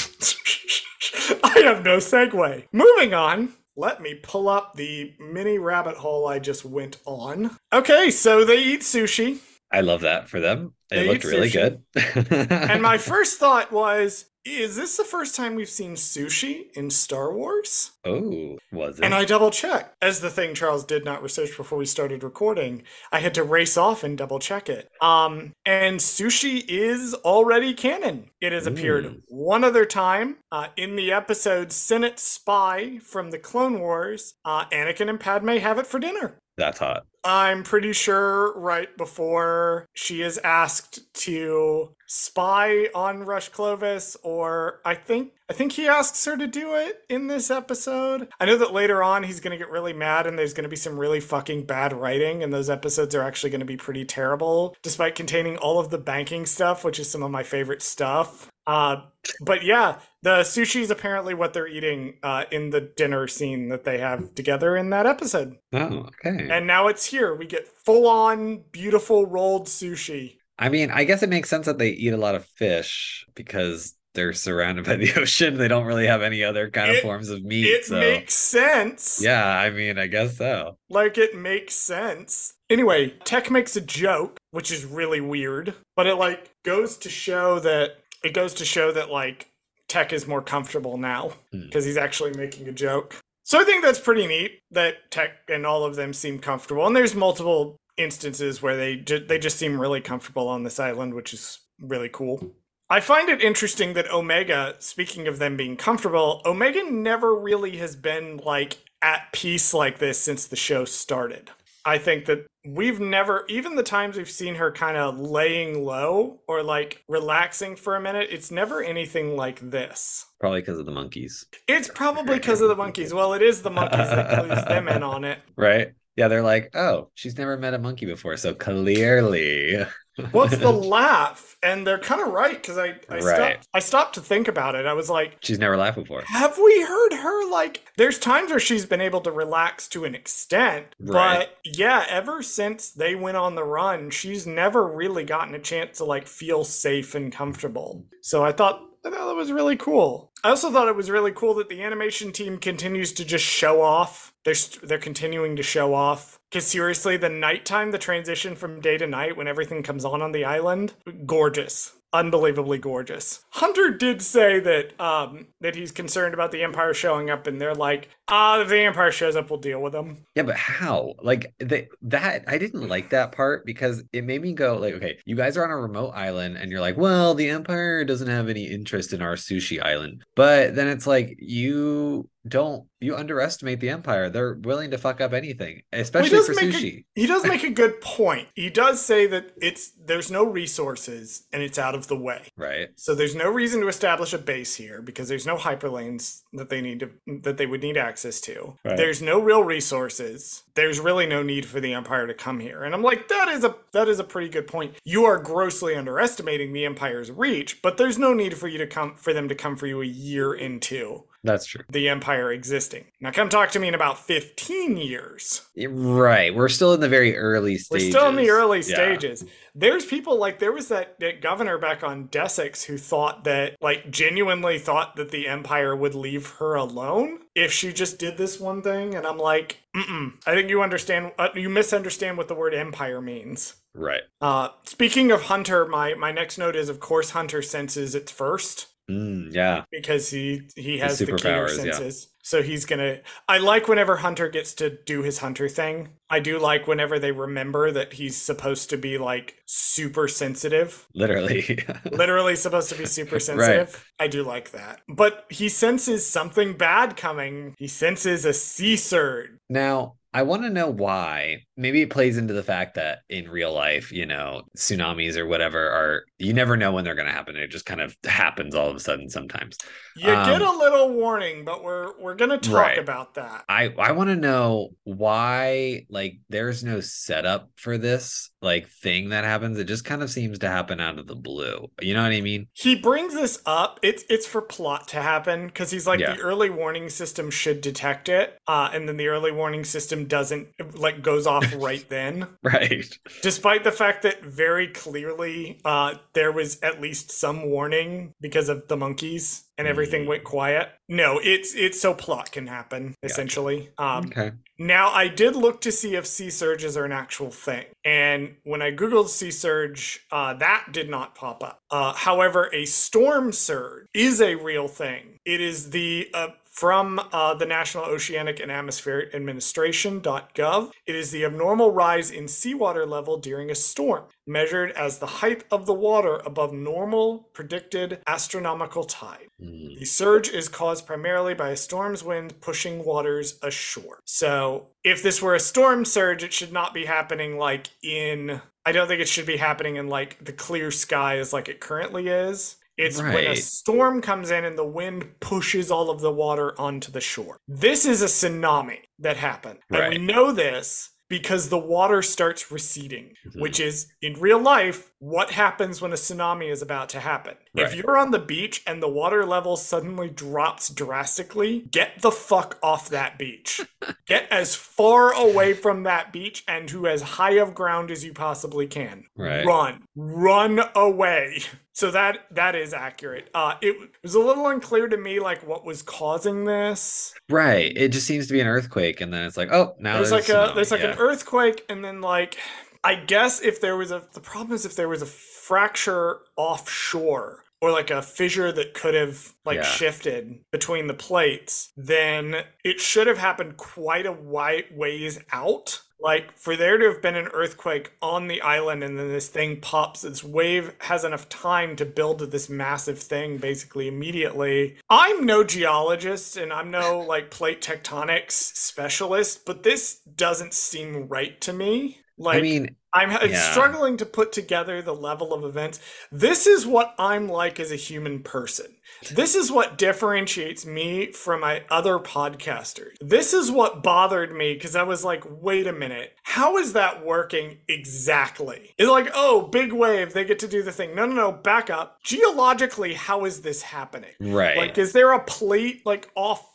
I 1.55 1.61
have 1.65 1.85
no 1.85 1.99
segue. 1.99 2.65
Moving 2.73 3.15
on. 3.15 3.53
Let 3.77 4.01
me 4.01 4.15
pull 4.15 4.49
up 4.49 4.77
the 4.77 5.15
mini 5.19 5.59
rabbit 5.59 5.97
hole 5.97 6.29
I 6.29 6.39
just 6.39 6.65
went 6.65 6.99
on. 7.07 7.57
Okay, 7.73 8.11
so 8.11 8.45
they 8.45 8.63
eat 8.63 8.83
sushi. 8.83 9.39
I 9.73 9.81
love 9.81 10.03
that 10.03 10.29
for 10.29 10.39
them. 10.39 10.75
It 10.93 10.97
They 10.97 11.09
looked 11.09 11.25
really 11.25 11.51
sushi. 11.51 11.81
good. 11.95 12.33
And 12.51 12.81
my 12.83 12.99
first 12.99 13.41
thought 13.41 13.73
was, 13.73 14.27
is 14.45 14.77
this 14.77 14.97
the 14.97 15.05
first 15.05 15.35
time 15.35 15.55
we've 15.55 15.69
seen 15.69 15.95
sushi 15.95 16.71
in 16.75 16.91
Star 16.91 17.33
Wars? 17.33 17.93
Oh, 18.05 18.59
was 18.73 18.99
it? 18.99 19.05
And 19.05 19.15
I 19.15 19.25
double 19.25 19.51
checked. 19.51 19.95
As 20.03 20.21
the 20.21 20.31
thing 20.31 20.55
Charles 20.55 20.85
did 20.85 21.05
not 21.05 21.23
research 21.23 21.57
before 21.57 21.79
we 21.79 21.87
started 21.87 22.23
recording, 22.23 22.83
I 23.11 23.21
had 23.21 23.35
to 23.35 23.43
race 23.45 23.77
off 23.77 24.05
and 24.05 24.19
double 24.19 24.39
check 24.39 24.69
it. 24.69 24.89
Um, 25.01 25.53
and 25.65 26.01
sushi 26.01 26.63
is 26.69 27.15
already 27.15 27.73
canon. 27.75 28.31
It 28.41 28.53
has 28.53 28.67
appeared 28.67 29.05
Mm. 29.05 29.21
one 29.29 29.65
other 29.65 29.87
time 29.87 30.37
uh, 30.53 30.69
in 30.77 30.97
the 30.97 31.11
episode 31.13 31.73
Senate 31.73 32.19
Spy 32.19 32.99
from 32.99 33.31
the 33.31 33.39
Clone 33.39 33.81
Wars. 33.81 34.35
Uh, 34.45 34.67
Anakin 34.67 35.09
and 35.09 35.19
Padme 35.21 35.57
have 35.57 35.79
it 35.79 35.87
for 35.87 35.99
dinner. 35.99 36.37
That's 36.57 36.79
hot. 36.79 37.07
I'm 37.25 37.63
pretty 37.63 37.95
sure 37.95 38.53
right 38.59 38.95
before 38.99 39.87
she 39.95 40.21
is 40.21 40.39
asked 40.45 41.13
to 41.23 41.95
spy 42.07 42.89
on 42.95 43.25
Rush 43.25 43.49
Clovis, 43.49 44.17
or 44.23 44.81
I 44.85 44.95
think 44.95 45.33
I 45.49 45.55
think 45.55 45.73
he 45.73 45.89
asks 45.89 46.25
her 46.27 46.37
to 46.37 46.47
do 46.47 46.75
it 46.75 47.01
in 47.09 47.27
this 47.27 47.51
episode. 47.51 48.29
I 48.39 48.45
know 48.45 48.57
that 48.59 48.75
later 48.75 49.03
on 49.03 49.23
he's 49.23 49.41
gonna 49.41 49.57
get 49.57 49.71
really 49.71 49.95
mad 49.95 50.27
and 50.27 50.39
there's 50.39 50.53
gonna 50.53 50.69
be 50.69 50.77
some 50.77 50.99
really 50.99 51.21
fucking 51.21 51.65
bad 51.65 51.95
writing, 51.95 52.43
and 52.43 52.53
those 52.53 52.69
episodes 52.69 53.15
are 53.15 53.23
actually 53.23 53.51
gonna 53.51 53.65
be 53.65 53.79
pretty 53.79 54.05
terrible, 54.05 54.77
despite 54.83 55.15
containing 55.15 55.57
all 55.57 55.79
of 55.81 55.89
the 55.89 55.99
banking 55.99 56.45
stuff, 56.45 56.85
which 56.85 56.99
is 56.99 57.11
some 57.11 57.23
of 57.23 57.31
my 57.31 57.43
favorite 57.43 57.83
stuff. 57.83 58.51
Uh, 58.67 59.03
but 59.41 59.65
yeah, 59.65 59.99
the 60.23 60.41
sushi 60.41 60.81
is 60.81 60.91
apparently 60.91 61.35
what 61.35 61.53
they're 61.53 61.69
eating 61.69 62.15
uh, 62.23 62.45
in 62.51 62.71
the 62.71 62.81
dinner 62.81 63.27
scene 63.27 63.69
that 63.69 63.85
they 63.85 63.99
have 63.99 64.35
together 64.35 64.77
in 64.77 64.91
that 64.91 65.07
episode. 65.07 65.57
Oh, 65.73 66.09
okay. 66.25 66.49
And 66.51 66.67
now 66.67 66.89
it's 66.89 67.07
here. 67.07 67.35
We 67.35 67.47
get 67.47 67.67
full 67.67 68.07
on 68.07 68.65
beautiful 68.73 69.27
rolled 69.27 69.67
sushi. 69.67 70.39
I 70.59 70.69
mean, 70.69 70.91
I 70.91 71.05
guess 71.05 71.23
it 71.23 71.29
makes 71.29 71.49
sense 71.51 71.67
that 71.67 71.79
they 71.79 71.91
eat 71.91 72.13
a 72.13 72.19
lot 72.19 72.35
of 72.35 72.47
fish 72.47 73.27
because 73.35 73.95
they're 74.15 74.33
surrounded 74.33 74.85
by 74.85 74.97
the 74.97 75.13
ocean. 75.21 75.59
They 75.59 75.69
don't 75.69 75.87
really 75.87 76.07
have 76.07 76.23
any 76.23 76.45
other 76.45 76.71
kind 76.71 76.91
of 76.91 77.03
forms 77.03 77.29
of 77.29 77.43
meat. 77.43 77.67
It 77.67 77.85
so 77.87 77.99
makes 77.99 78.35
sense. 78.35 79.21
yeah, 79.23 79.47
I 79.47 79.71
mean, 79.71 79.99
I 79.99 80.07
guess 80.07 80.39
so. 80.39 80.79
Like 80.89 81.19
it 81.19 81.37
makes 81.37 81.75
sense. 81.75 82.55
Anyway, 82.71 83.15
Tech 83.25 83.51
makes 83.51 83.75
a 83.77 83.81
joke 83.81 84.39
which 84.55 84.71
is 84.71 84.85
really 84.85 85.21
weird. 85.21 85.75
But 85.97 86.07
it 86.07 86.15
like 86.15 86.53
goes 86.65 86.97
to 86.99 87.11
show 87.11 87.59
that 87.59 88.04
it 88.25 88.35
goes 88.35 88.55
to 88.55 88.65
show 88.65 88.91
that 88.93 89.11
like 89.11 89.51
Tech 89.89 90.13
is 90.13 90.27
more 90.27 90.43
comfortable 90.43 90.97
now 90.97 91.35
Hmm. 91.53 91.63
because 91.67 91.85
he's 91.85 91.97
actually 91.97 92.33
making 92.33 92.69
a 92.69 92.73
joke. 92.73 93.17
So 93.45 93.61
I 93.61 93.65
think 93.65 93.85
that's 93.85 94.01
pretty 94.01 94.27
neat 94.27 94.61
that 94.71 95.11
Tech 95.11 95.33
and 95.49 95.67
all 95.67 95.85
of 95.85 95.97
them 95.97 96.13
seem 96.15 96.39
comfortable. 96.39 96.87
And 96.87 96.97
there's 96.97 97.15
multiple 97.15 97.77
instances 97.97 98.63
where 98.63 98.77
they 98.77 98.97
ju- 98.97 99.25
they 99.25 99.39
just 99.39 99.59
seem 99.59 99.79
really 99.81 100.01
comfortable 100.01 100.49
on 100.49 100.63
this 100.65 100.81
island, 100.81 101.15
which 101.15 101.35
is 101.35 101.59
really 101.81 102.09
cool. 102.09 102.53
I 102.91 103.01
find 103.01 103.29
it 103.29 103.43
interesting 103.43 103.95
that 103.95 104.11
Omega, 104.11 104.77
speaking 104.79 105.27
of 105.29 105.39
them 105.39 105.57
being 105.57 105.77
comfortable, 105.77 106.43
Omega 106.45 106.83
never 106.91 107.35
really 107.35 107.77
has 107.79 107.97
been 107.97 108.39
like 108.39 108.79
at 109.03 109.33
peace 109.33 109.73
like 109.75 109.99
this 109.99 110.19
since 110.19 110.47
the 110.47 110.57
show 110.57 110.85
started. 110.85 111.51
I 111.85 111.99
think 111.99 112.25
that 112.27 112.47
we've 112.65 113.01
never, 113.01 113.45
even 113.49 113.77
the 113.77 113.83
times 113.83 114.17
we've 114.17 114.31
seen 114.31 114.55
her 114.57 114.73
kind 114.73 114.97
of 114.97 115.19
laying 115.21 115.85
low 115.85 116.41
or 116.49 116.63
like 116.63 117.05
relaxing 117.09 117.77
for 117.77 117.97
a 117.97 118.01
minute, 118.01 118.29
it's 118.31 118.51
never 118.51 118.83
anything 118.83 119.37
like 119.37 119.71
this. 119.71 120.27
Probably 120.41 120.61
because 120.61 120.79
of 120.79 120.87
the 120.87 120.93
monkeys, 120.93 121.47
It's 121.69 121.89
probably 121.89 122.37
because 122.39 122.61
of 122.61 122.69
the 122.69 122.77
monkeys. 122.77 123.13
Well, 123.13 123.35
it 123.35 123.43
is 123.43 123.63
the 123.63 123.71
monkeys 123.71 124.13
that 124.15 124.29
clues 124.31 124.65
them 124.65 124.89
in 124.89 125.03
on 125.03 125.25
it. 125.25 125.39
right? 125.57 125.93
Yeah, 126.17 126.29
they're 126.29 126.43
like, 126.43 126.75
oh, 126.75 127.11
she's 127.15 127.37
never 127.37 127.57
met 127.57 127.75
a 127.75 127.79
monkey 127.79 128.07
before, 128.07 128.37
so 128.37 128.55
clearly, 128.55 129.85
What's 130.33 130.57
the 130.59 130.71
laugh? 130.99 131.57
And 131.63 131.87
they're 131.87 131.99
kind 131.99 132.21
of 132.21 132.29
right 132.29 132.55
because 132.55 132.79
I 132.79 132.95
I, 133.09 133.19
Right. 133.19 133.23
stopped, 133.23 133.69
I 133.75 133.79
stopped 133.81 134.15
to 134.17 134.21
think 134.21 134.49
about 134.49 134.75
it. 134.75 134.87
I 134.87 134.93
was 134.93 135.09
like, 135.11 135.37
she's 135.41 135.59
never 135.59 135.77
laughed 135.77 135.97
before. 135.99 136.23
have 136.27 136.59
we 136.59 136.83
heard 136.83 137.13
her 137.15 137.51
like? 137.51 137.85
There's 137.97 138.19
times 138.19 138.51
where 138.51 138.61
she's 138.61 138.87
been 138.87 139.01
able 139.01 139.21
to 139.23 139.31
relax 139.33 139.89
to 139.89 140.05
an 140.05 140.15
extent, 140.15 140.87
Right. 141.01 141.39
but 141.39 141.57
yeah, 141.65 142.05
ever 142.09 142.43
since 142.43 142.91
they 142.91 143.15
went 143.15 143.37
on 143.37 143.55
the 143.55 143.65
run, 143.65 144.11
she's 144.11 144.47
never 144.47 144.87
really 144.87 145.25
gotten 145.25 145.55
a 145.55 145.59
chance 145.61 145.99
to 145.99 146.05
like 146.05 146.27
feel 146.27 146.65
safe 146.65 147.15
and 147.15 147.33
comfortable. 147.33 148.05
So 148.21 148.45
I 148.45 148.53
thought 148.53 148.83
I 149.07 149.11
thought 149.11 149.27
that 149.29 149.35
was 149.37 149.53
really 149.53 149.77
cool. 149.77 150.33
I 150.43 150.49
also 150.51 150.71
thought 150.71 150.89
it 150.89 150.97
was 150.97 151.11
really 151.11 151.33
cool 151.33 151.55
that 151.55 151.69
the 151.69 151.83
animation 151.83 152.33
team 152.33 152.59
continues 152.59 153.13
to 153.15 153.25
just 153.25 153.45
show 153.45 153.81
off. 153.83 154.33
They're 154.45 154.55
they're 154.83 154.99
continuing 154.99 155.57
to 155.57 155.63
show 155.63 155.95
off. 155.95 156.39
Because 156.51 156.67
seriously, 156.67 157.17
the 157.17 157.29
nighttime, 157.29 157.91
the 157.91 157.99
transition 157.99 158.55
from 158.55 158.81
day 158.81 158.97
to 158.99 159.07
night 159.07 159.37
when 159.37 159.49
everything 159.49 159.83
comes 159.83 160.05
on 160.05 160.23
on 160.23 160.31
the 160.31 160.45
island, 160.45 160.95
gorgeous, 161.27 161.97
unbelievably 162.13 162.79
gorgeous. 162.79 163.45
Hunter 163.51 163.91
did 163.91 164.23
say 164.23 164.61
that 164.61 164.99
um 165.01 165.49
that 165.61 165.75
he's 165.75 165.91
concerned 165.91 166.33
about 166.33 166.53
the 166.53 166.63
Empire 166.63 166.95
showing 166.95 167.29
up, 167.29 167.47
and 167.47 167.61
they're 167.61 167.75
like, 167.75 168.09
ah, 168.29 168.61
if 168.61 168.69
the 168.69 168.79
Empire 168.81 169.11
shows 169.11 169.35
up, 169.35 169.51
we'll 169.51 169.59
deal 169.59 169.83
with 169.83 169.93
them. 169.93 170.25
Yeah, 170.37 170.45
but 170.45 170.57
how? 170.57 171.15
Like 171.23 171.53
that 171.59 172.45
I 172.47 172.59
didn't 172.59 172.89
like 172.89 173.11
that 173.11 173.33
part 173.33 173.67
because 173.67 174.05
it 174.13 174.25
made 174.25 174.43
me 174.43 174.53
go 174.53 174.77
like, 174.77 174.95
okay, 174.95 175.19
you 175.25 175.35
guys 175.35 175.57
are 175.57 175.65
on 175.65 175.71
a 175.71 175.77
remote 175.77 176.11
island 176.11 176.57
and 176.57 176.71
you're 176.71 176.81
like, 176.81 176.97
well, 176.97 177.35
the 177.35 177.49
Empire 177.49 178.05
doesn't 178.05 178.29
have 178.29 178.49
any 178.49 178.67
interest 178.67 179.13
in 179.13 179.23
our 179.23 179.35
sushi 179.35 179.83
island. 179.83 180.23
But 180.37 180.77
then 180.77 180.87
it's 180.87 181.07
like 181.07 181.37
you 181.41 182.29
don't 182.47 182.87
you 183.01 183.17
underestimate 183.17 183.81
the 183.81 183.91
Empire. 183.91 184.29
They're 184.31 184.55
willing 184.55 184.91
to 184.91 184.99
fuck 184.99 185.21
up 185.21 185.33
anything, 185.33 185.83
especially 185.93 186.31
does 186.31 186.47
for 186.47 186.55
make 186.55 186.75
a- 186.75 186.77
sushi. 186.77 187.05
He 187.15 187.27
does 187.27 187.45
make 187.45 187.63
a 187.63 187.71
good 187.71 188.01
point. 188.01 188.49
He 188.55 188.71
does 188.71 189.05
say 189.05 189.27
that 189.27 189.53
it's 189.61 189.93
there's 189.93 190.31
no 190.31 190.45
resources 190.45 191.47
and 191.53 191.63
it's 191.63 191.79
out 191.79 191.95
of 191.95 192.09
the 192.09 192.17
way. 192.17 192.43
Right. 192.57 192.89
So 192.97 193.15
there's 193.15 193.35
no 193.35 193.51
reason 193.51 193.81
to 193.83 193.89
establish 193.89 194.33
a 194.33 194.39
base 194.39 194.77
here 194.77 195.03
because 195.03 195.29
there's 195.29 195.47
no 195.47 195.57
hyperlanes 195.57 196.43
that 196.53 196.71
they 196.71 196.81
need 196.81 197.01
to 197.01 197.11
that 197.43 197.57
they 197.59 197.67
would 197.67 197.83
need 197.83 197.97
access 197.97 198.41
to. 198.43 198.77
Right. 198.85 198.97
There's 198.97 199.21
no 199.21 199.41
real 199.41 199.63
resources. 199.65 200.63
There's 200.75 201.01
really 201.01 201.27
no 201.27 201.43
need 201.43 201.67
for 201.67 201.81
the 201.81 201.93
empire 201.93 202.27
to 202.27 202.35
come 202.35 202.61
here. 202.61 202.85
And 202.85 202.95
I'm 202.95 203.03
like 203.03 203.29
that 203.29 203.49
is 203.49 203.65
a 203.65 203.75
that 203.93 204.09
is 204.09 204.19
a 204.19 204.25
pretty 204.25 204.49
good 204.49 204.67
point. 204.67 204.95
You 205.05 205.25
are 205.25 205.39
grossly 205.39 205.95
underestimating 205.95 206.73
the 206.73 206.85
empire's 206.87 207.31
reach, 207.31 207.83
but 207.83 207.97
there's 207.97 208.19
no 208.19 208.33
need 208.33 208.57
for 208.57 208.69
you 208.69 208.79
to 208.79 208.87
come 208.87 209.15
for 209.17 209.33
them 209.33 209.49
to 209.49 209.55
come 209.55 209.77
for 209.77 209.87
you 209.87 210.01
a 210.01 210.07
year 210.07 210.55
into 210.55 211.25
That's 211.45 211.67
true. 211.67 211.85
the 211.91 212.09
empire 212.09 212.51
existing. 212.51 213.05
Now 213.21 213.31
come 213.31 213.49
talk 213.49 213.71
to 213.73 213.79
me 213.79 213.87
in 213.89 213.95
about 213.95 214.19
15 214.19 214.97
years. 214.97 215.63
Right. 215.77 216.55
We're 216.55 216.69
still 216.69 216.95
in 216.95 217.01
the 217.01 217.09
very 217.09 217.37
early 217.37 217.79
stages. 217.79 218.07
We're 218.07 218.11
still 218.11 218.29
in 218.31 218.37
the 218.37 218.51
early 218.51 218.79
Yeah. 218.79 218.95
stages. 218.95 219.45
There's 219.75 220.05
people 220.07 220.39
like 220.39 220.59
there 220.59 220.73
was 220.73 220.89
that, 220.89 221.21
that 221.21 221.41
governor 221.43 221.79
back 221.79 222.03
on 222.03 222.29
Desix 222.29 222.85
who 222.85 222.97
thought 222.97 223.45
that 223.45 223.77
like 223.81 224.11
genuinely 224.11 224.79
thought 224.79 225.17
that 225.17 225.31
the 225.31 225.47
empire 225.49 225.95
would 225.95 226.15
leave 226.15 226.49
her 226.59 226.75
alone 226.75 227.41
if 227.55 227.73
she 227.73 227.93
just 227.93 228.19
did 228.19 228.37
this 228.37 228.59
one 228.59 228.83
thing, 228.83 229.15
and 229.15 229.25
I'm 229.27 229.39
like, 229.39 229.79
mm 229.95 230.33
I 230.47 230.55
think 230.55 230.69
you 230.71 230.83
understand, 230.83 231.33
uh, 231.39 231.51
you 231.55 231.69
misunderstand 231.69 232.37
what 232.37 232.49
the 232.49 232.55
word 232.55 232.75
empire 232.75 233.21
means. 233.21 233.75
Right. 233.95 234.23
Uh, 234.41 234.71
speaking 234.85 235.31
of 235.31 235.43
Hunter, 235.43 235.87
my 235.87 236.15
my 236.15 236.33
next 236.33 236.59
note 236.59 236.75
is 236.75 236.89
of 236.89 236.99
course 236.99 237.31
Hunter 237.31 237.63
senses 237.63 238.15
it 238.17 238.29
first 238.31 238.89
Mm, 239.11 239.53
yeah. 239.53 239.85
because 239.91 240.31
he 240.31 240.63
he 240.77 240.99
has 240.99 241.19
the 241.19 241.27
keener 241.27 241.37
superpowers, 241.39 241.77
yeah. 241.77 241.93
senses. 241.93 242.29
So 242.43 242.63
he's 242.63 242.85
gonna. 242.85 243.21
I 243.49 243.59
like 243.59 243.89
whenever 243.89 244.17
Hunter 244.17 244.49
gets 244.49 244.75
to 244.75 244.91
do 244.91 245.23
his 245.23 245.39
Hunter 245.39 245.69
thing. 245.69 246.11
I 246.29 246.41
do 246.41 246.59
like 246.59 246.87
whenever 246.87 247.19
they 247.19 247.33
remember 247.33 247.91
that 247.91 248.15
he's 248.15 248.37
supposed 248.37 248.91
to 248.91 248.99
be 248.99 249.19
like 249.19 249.57
super 249.67 250.29
sensitive, 250.29 251.07
Literally. 251.15 251.79
literally 252.13 252.57
supposed 252.57 252.91
to 252.91 252.97
be 252.97 253.07
super 253.07 253.41
sensitive. 253.41 254.11
I 254.19 254.29
do 254.29 254.43
like 254.43 254.73
that. 254.73 255.01
But 255.09 255.47
he 255.49 255.69
senses 255.69 256.27
something 256.27 256.77
bad 256.77 257.17
coming. 257.17 257.75
He 257.79 257.89
senses 257.89 258.45
a 258.45 258.53
sea 258.53 258.97
surge. 258.97 259.51
Now, 259.71 260.17
I 260.35 260.43
want 260.43 260.65
to 260.65 260.71
know 260.71 260.91
why. 260.91 261.63
Maybe 261.77 262.03
it 262.03 262.11
plays 262.11 262.39
into 262.39 262.55
the 262.55 262.63
fact 262.63 262.95
that 262.95 263.21
in 263.29 263.49
real 263.49 263.73
life, 263.73 264.13
you 264.13 264.27
know, 264.27 264.63
tsunamis 264.77 265.37
or 265.37 265.47
whatever 265.47 265.89
are, 265.91 266.25
you 266.39 266.53
never 266.53 266.77
know 266.77 266.93
when 266.93 267.05
they're 267.05 267.15
going 267.15 267.27
to 267.27 267.33
happen. 267.33 267.57
It 267.57 267.69
just 267.71 267.87
kind 267.87 268.01
of 268.01 268.17
happens 268.25 268.75
all 268.75 268.89
of 268.91 268.97
a 268.97 269.01
sudden 269.01 269.29
sometimes. 269.29 269.77
You 270.15 270.37
get 270.37 270.63
Um, 270.63 270.63
a 270.63 270.71
little 270.73 271.13
warning, 271.13 271.65
but 271.65 271.83
we're 271.83 272.19
we're 272.21 272.37
gonna 272.37 272.59
talk 272.59 272.73
Right. 272.73 272.99
about 272.99 273.35
that. 273.35 273.65
I 273.69 273.89
I 273.99 274.13
want 274.13 274.31
to 274.31 274.37
know 274.37 274.91
why 275.05 276.07
like 276.09 276.39
there's 276.49 276.85
no 276.85 277.01
setup 277.01 277.71
for 277.77 277.99
this 277.99 278.51
like 278.63 278.89
thing 278.89 279.31
that 279.31 279.45
happens. 279.45 279.79
It 279.79 279.85
just 279.85 280.05
kind 280.05 280.23
of 280.23 280.31
seems 280.31 280.59
to 280.61 280.69
happen 280.69 281.01
out 281.01 281.19
of 281.19 281.27
the 281.27 281.35
blue. 281.37 281.91
You 282.01 282.15
know 282.15 282.23
what 282.23 282.33
I 282.33 282.41
mean? 282.41 282.69
He 282.73 282.97
brings 282.97 283.35
this 283.35 283.61
up. 283.67 284.01
It's 284.03 284.25
it's 284.29 284.47
for 284.47 284.61
plot 284.61 285.07
to 285.09 285.23
happen 285.23 285.69
because 285.69 285.93
he's 285.93 286.07
like 286.09 286.21
Yeah. 286.21 286.35
the 286.35 286.41
early 286.41 286.71
warning 286.71 287.09
system 287.09 287.51
should 287.51 287.81
detect 287.81 288.29
it, 288.29 288.59
uh, 288.67 288.91
and 288.93 289.09
then 289.09 289.17
the 289.17 289.29
early 289.29 289.53
warning 289.53 289.85
system 289.85 290.27
doesn't 290.27 290.69
like 290.99 291.23
goes 291.23 291.47
off 291.47 291.64
right 291.77 292.09
then. 292.09 292.47
Right. 292.63 293.19
Despite 293.43 293.85
the 293.85 293.93
fact 293.93 294.23
that 294.23 294.43
very 294.45 294.89
clearly 294.89 295.81
uh, 295.85 296.15
there 296.33 296.53
was 296.53 296.81
at 296.83 297.01
least 297.01 297.31
some 297.31 297.67
warning 297.71 298.33
because 298.41 298.69
of 298.69 298.89
the 298.89 298.97
monkeys 298.97 299.65
and 299.77 299.89
everything 299.89 300.25
Mm. 300.25 300.29
went 300.29 300.45
quiet. 300.45 300.89
No, 301.09 301.41
it's 301.43 301.75
it's 301.75 302.01
so 302.01 302.15
plot 302.15 302.53
can 302.53 302.67
happen 302.69 303.15
essentially. 303.23 303.91
Um, 303.99 304.27
Okay. 304.27 304.53
now, 304.79 305.11
I 305.11 305.27
did 305.29 305.57
look 305.57 305.81
to 305.83 305.91
see 305.93 306.15
if 306.15 306.27
sea 306.27 306.49
surges 306.51 306.97
are 306.97 307.05
an 307.05 307.11
actual 307.13 307.51
thing. 307.51 307.85
And 308.05 308.55
when 308.63 308.83
I 308.83 308.93
Googled 308.93 309.29
sea 309.29 309.51
surge, 309.51 310.25
uh, 310.31 310.55
that 310.55 310.87
did 310.93 311.11
not 311.11 311.35
pop 311.35 311.65
up. 311.65 311.81
Uh, 311.91 312.13
however, 312.13 312.71
a 312.73 312.85
storm 312.87 313.51
surge 313.53 314.07
is 314.15 314.41
a 314.41 314.55
real 314.55 314.87
thing. 314.89 315.39
It 315.45 315.61
is 315.61 315.91
the. 315.91 316.29
Uh, 316.33 316.49
from 316.75 317.21
uh, 317.33 317.55
the 317.55 317.65
National 317.65 318.05
Oceanic 318.05 318.59
and 318.59 318.71
Atmospheric 318.71 319.33
Administration.gov, 319.33 320.91
it 321.07 321.15
is 321.15 321.31
the 321.31 321.45
abnormal 321.45 321.93
rise 321.93 322.33
in 322.33 322.49
seawater 322.49 323.07
level 323.07 323.39
during 323.39 323.71
a 323.71 323.77
storm, 323.77 324.25
measured 324.45 324.91
as 324.93 325.19
the 325.19 325.27
height 325.27 325.63
of 325.71 325.87
the 325.87 325.95
water 325.95 326.43
above 326.45 326.73
normal 326.73 327.49
predicted 327.53 328.19
astronomical 328.27 329.05
tide. 329.05 329.47
Mm, 329.63 330.01
The 330.01 330.05
surge 330.05 330.49
is 330.49 330.69
caused 330.69 331.07
primarily 331.07 331.55
by 331.55 331.71
a 331.71 331.77
storm's 331.77 332.25
wind 332.25 332.61
pushing 332.61 333.05
waters 333.05 333.57
ashore. 333.63 334.19
So, 334.25 334.89
if 335.05 335.23
this 335.23 335.41
were 335.41 335.55
a 335.55 335.61
storm 335.61 336.05
surge, 336.05 336.43
it 336.43 336.53
should 336.53 336.73
not 336.73 336.93
be 336.93 337.05
happening 337.05 337.57
like 337.57 337.91
in. 338.03 338.61
I 338.85 338.91
don't 338.91 339.07
think 339.07 339.21
it 339.21 339.29
should 339.29 339.47
be 339.47 339.59
happening 339.59 339.95
in 339.97 340.09
like 340.09 340.45
the 340.45 340.53
clear 340.53 340.91
skies 340.91 341.53
like 341.53 341.69
it 341.69 341.81
currently 341.81 342.27
is. 342.27 342.77
It's 342.97 343.21
when 343.21 343.47
a 343.47 343.57
storm 343.57 344.21
comes 344.23 344.51
in 344.51 344.65
and 344.65 344.79
the 344.79 344.87
wind 344.87 345.41
pushes 345.41 345.91
all 345.91 346.11
of 346.11 346.21
the 346.21 346.33
water 346.33 346.79
onto 346.81 347.11
the 347.11 347.21
shore. 347.21 347.59
This 347.67 348.05
is 348.07 348.23
a 348.23 348.27
tsunami 348.27 348.99
that 349.19 349.37
happened. 349.37 349.81
And 349.91 350.09
we 350.11 350.19
know 350.19 350.53
this 350.53 351.11
because 351.29 351.71
the 351.71 351.79
water 351.79 352.23
starts 352.23 352.71
receding, 352.71 353.35
Mhm. 353.47 353.61
which 353.63 353.81
is 353.81 354.07
in 354.23 354.35
real 354.35 354.61
life 354.61 355.11
what 355.25 355.53
happens 355.53 356.03
when 356.03 356.13
a 356.13 356.17
tsunami 356.17 356.71
is 356.71 356.83
about 356.83 357.09
to 357.09 357.19
happen. 357.19 357.55
If 357.75 357.95
you're 357.95 358.19
on 358.19 358.31
the 358.31 358.39
beach 358.39 358.83
and 358.87 359.03
the 359.03 359.09
water 359.09 359.47
level 359.47 359.79
suddenly 359.79 360.29
drops 360.29 360.91
drastically, 360.91 361.87
get 361.91 362.21
the 362.21 362.31
fuck 362.31 362.79
off 362.83 363.09
that 363.09 363.39
beach. 363.39 363.81
get 364.27 364.47
as 364.51 364.75
far 364.75 365.33
away 365.33 365.73
from 365.73 366.03
that 366.03 366.31
beach 366.31 366.63
and 366.69 366.87
to 366.91 367.09
as 367.09 367.23
high 367.23 367.53
of 367.55 367.75
ground 367.75 368.11
as 368.11 368.23
you 368.23 368.35
possibly 368.35 368.87
can. 368.87 369.25
Right. 369.35 369.65
Run. 369.65 370.03
Run 370.15 370.81
away. 370.95 371.63
So 371.97 372.11
that 372.11 372.47
that 372.51 372.75
is 372.75 372.93
accurate. 372.93 373.51
Uh 373.55 373.77
it 373.81 374.11
was 374.21 374.35
a 374.35 374.41
little 374.41 374.67
unclear 374.67 375.07
to 375.07 375.17
me 375.17 375.39
like 375.39 375.65
what 375.65 375.85
was 375.85 376.03
causing 376.03 376.65
this. 376.65 377.33
Right. 377.49 377.97
It 377.97 378.09
just 378.09 378.27
seems 378.27 378.49
to 378.49 378.53
be 378.53 378.59
an 378.59 378.67
earthquake, 378.67 379.21
and 379.21 379.33
then 379.33 379.45
it's 379.45 379.57
like, 379.57 379.71
oh, 379.71 379.95
now 380.01 380.17
there's 380.17 380.31
there's, 380.31 380.49
like 380.49 380.59
a 380.59 380.73
tsunami. 380.73 380.75
there's 380.75 380.91
like 380.91 381.03
Yeah. 381.03 381.13
an 381.13 381.19
earthquake 381.19 381.85
and 381.89 382.05
then 382.05 382.21
like 382.21 382.59
I 383.05 383.17
guess 383.17 383.61
if 383.61 383.81
there 383.81 383.97
was 383.97 384.11
a 384.11 384.23
the 384.33 384.41
problem 384.41 384.75
is 384.75 384.87
if 384.87 384.97
there 384.97 385.09
was 385.09 385.23
a 385.23 385.27
fracture 385.27 386.39
offshore 386.57 387.65
or 387.81 387.91
like 387.91 388.11
a 388.11 388.23
fissure 388.23 388.73
that 388.73 388.95
could 388.95 389.15
have 389.15 389.53
like 389.67 389.77
Yeah. 389.77 389.83
shifted 389.83 390.61
between 390.73 391.07
the 391.07 391.15
plates, 391.15 391.93
then 391.97 392.65
it 392.83 393.01
should 393.01 393.27
have 393.27 393.37
happened 393.39 393.77
quite 393.77 394.25
a 394.25 394.33
wide 394.33 394.87
ways 394.97 395.39
out. 395.53 396.01
Like 396.19 396.57
for 396.57 396.77
there 396.77 396.97
to 396.97 397.05
have 397.13 397.21
been 397.21 397.37
an 397.37 397.49
earthquake 397.53 398.13
on 398.23 398.49
the 398.49 398.63
island 398.63 399.05
and 399.05 399.19
then 399.19 399.29
this 399.29 399.49
thing 399.49 399.81
pops, 399.83 400.23
this 400.23 400.43
wave 400.43 400.95
has 401.01 401.25
enough 401.25 401.51
time 401.51 401.97
to 401.97 402.07
build 402.07 402.39
this 402.51 402.71
massive 402.71 403.19
thing 403.19 403.59
basically 403.59 404.09
immediately. 404.09 404.97
I'm 405.11 405.45
no 405.45 405.63
geologist 405.65 406.57
and 406.57 406.73
I'm 406.73 406.91
no 406.91 407.21
like 407.21 407.51
plate 407.51 407.83
tectonics 407.83 408.53
specialist, 408.53 409.67
but 409.67 409.83
this 409.83 410.21
doesn't 410.21 410.73
seem 410.73 411.29
right 411.29 411.61
to 411.61 411.75
me. 411.75 412.21
Like 412.37 412.59
I 412.59 412.63
mean, 412.63 412.97
I'm 413.15 413.31
Yeah. 413.31 413.71
struggling 413.71 414.17
to 414.17 414.27
put 414.27 414.51
together 414.53 415.01
the 415.01 415.15
level 415.15 415.55
of 415.55 415.63
events. 415.65 416.01
This 416.33 416.67
is 416.67 416.85
what 416.85 417.15
I'm 417.17 417.49
like 417.49 417.79
as 417.79 417.93
a 417.93 417.97
human 417.97 418.43
person. 418.43 418.97
This 419.31 419.55
is 419.55 419.71
what 419.71 419.97
differentiates 419.97 420.85
me 420.85 421.31
from 421.31 421.61
my 421.61 421.85
other 421.91 422.19
podcasters. 422.19 423.13
This 423.21 423.55
is 423.55 423.71
what 423.71 424.03
bothered 424.03 424.53
me 424.53 424.75
because 424.75 424.97
I 424.97 425.05
was 425.05 425.25
like, 425.25 425.45
wait 425.49 425.87
a 425.87 425.93
minute, 425.93 426.33
how 426.43 426.77
is 426.77 426.93
that 426.95 427.25
working 427.25 427.79
exactly? 427.89 428.95
It's 428.99 429.09
like, 429.09 429.31
oh, 429.35 429.69
big 429.69 429.93
wave, 429.93 430.33
they 430.33 430.45
get 430.45 430.59
to 430.61 430.69
do 430.69 430.83
the 430.83 430.93
thing. 430.93 431.15
No, 431.15 431.27
no, 431.27 431.35
no, 431.35 431.53
back 431.53 431.91
up. 431.91 432.23
Geologically, 432.25 433.15
how 433.15 433.45
is 433.45 433.63
this 433.63 433.83
happening? 433.83 434.33
right. 434.41 434.77
Like, 434.77 434.99
is 434.99 435.13
there 435.13 435.33
a 435.33 435.45
plate 435.45 436.05
like 436.05 436.29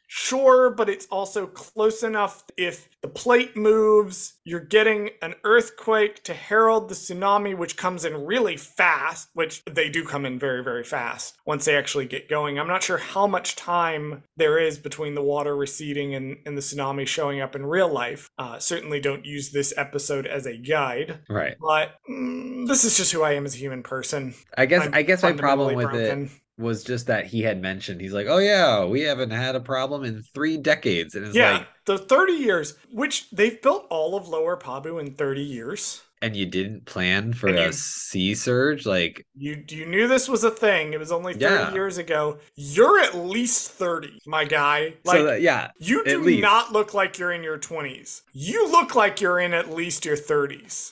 offshore, 0.09 0.71
but 0.71 0.89
it's 0.89 1.05
also 1.07 1.45
close 1.45 2.03
enough 2.03 2.43
if 2.57 2.89
the 3.01 3.07
plate 3.07 3.55
moves, 3.55 4.33
you're 4.43 4.59
getting 4.59 5.11
an 5.21 5.35
earthquake 5.43 6.23
to 6.23 6.33
herald 6.33 6.89
the 6.89 6.95
tsunami, 6.95 7.55
which 7.55 7.77
comes 7.77 8.03
in 8.03 8.25
really 8.25 8.57
fast, 8.57 9.29
which 9.33 9.63
they 9.65 9.87
do 9.87 10.03
come 10.03 10.25
in 10.25 10.37
very, 10.37 10.63
very 10.63 10.83
fast 10.83 11.37
once 11.45 11.65
they 11.65 11.77
actually 11.77 12.05
get 12.05 12.27
going. 12.27 12.59
I'm 12.59 12.67
not 12.67 12.83
sure 12.83 12.97
how 12.97 13.27
much 13.27 13.55
time 13.55 14.23
there 14.35 14.59
is 14.59 14.77
between 14.77 15.15
the 15.15 15.23
water 15.23 15.55
receding 15.55 16.15
and, 16.15 16.37
and 16.45 16.57
the 16.57 16.61
tsunami 16.61 17.07
showing 17.07 17.39
up 17.39 17.55
in 17.55 17.65
real 17.65 17.91
life. 17.91 18.29
Uh, 18.37 18.59
certainly 18.59 18.99
don't 18.99 19.25
use 19.25 19.51
this 19.51 19.73
episode 19.77 20.27
as 20.27 20.45
a 20.45 20.57
guide, 20.57 21.19
right. 21.29 21.55
but 21.61 21.95
mm, 22.09 22.67
this 22.67 22.83
is 22.83 22.97
just 22.97 23.11
who 23.11 23.21
I 23.21 23.33
am 23.33 23.45
as 23.45 23.53
a 23.55 23.59
human 23.59 23.83
person. 23.83 24.33
I 24.57 24.65
guess 24.65 24.87
I'm 24.87 24.93
I 24.93 25.03
guess 25.03 25.23
my 25.23 25.31
problem 25.33 25.75
with 25.75 25.85
fundamentally 25.85 26.25
it 26.25 26.27
broken. 26.27 26.41
Was 26.59 26.83
just 26.83 27.07
that 27.07 27.25
he 27.25 27.41
had 27.41 27.61
mentioned 27.61 28.01
he's 28.01 28.13
like, 28.13 28.27
oh 28.29 28.37
yeah, 28.39 28.85
we 28.85 29.01
haven't 29.01 29.31
had 29.31 29.55
a 29.55 29.59
problem 29.61 30.03
in 30.03 30.21
three 30.33 30.57
decades, 30.57 31.15
and 31.15 31.25
it's 31.25 31.35
yeah, 31.35 31.53
like, 31.59 31.67
the 31.85 31.97
30 31.97 32.33
years, 32.33 32.75
which 32.91 33.29
they've 33.31 33.61
built 33.61 33.87
all 33.89 34.15
of 34.15 34.27
Lower 34.27 34.57
Pabu 34.57 34.99
in 34.99 35.13
30 35.15 35.41
years. 35.41 36.01
and 36.21 36.35
you 36.35 36.45
didn't 36.45 36.85
plan 36.85 37.31
for 37.31 37.47
And 37.47 37.57
a 37.59 37.65
you- 37.67 37.71
sea 37.71 38.35
surge, 38.35 38.85
like 38.85 39.25
You 39.37 39.63
you 39.69 39.85
knew 39.85 40.05
this 40.05 40.27
was 40.27 40.43
a 40.43 40.51
thing. 40.51 40.91
It 40.93 40.99
was 40.99 41.13
only 41.13 41.31
30 41.33 41.45
Yeah. 41.45 41.73
years 41.73 41.97
ago. 41.97 42.39
You're 42.55 42.99
at 42.99 43.15
least 43.15 43.71
30, 43.71 44.19
my 44.25 44.43
guy. 44.43 44.95
Like 45.05 45.17
so 45.19 45.23
that, 45.27 45.41
yeah, 45.41 45.71
you 45.79 46.03
do 46.03 46.21
least. 46.21 46.41
not 46.41 46.73
look 46.73 46.93
like 46.93 47.17
you're 47.17 47.31
in 47.31 47.41
your 47.41 47.57
20s. 47.57 48.23
You 48.33 48.69
look 48.69 48.95
like 48.95 49.21
you're 49.21 49.39
in 49.39 49.53
at 49.53 49.73
least 49.73 50.03
your 50.03 50.17
30s. 50.17 50.91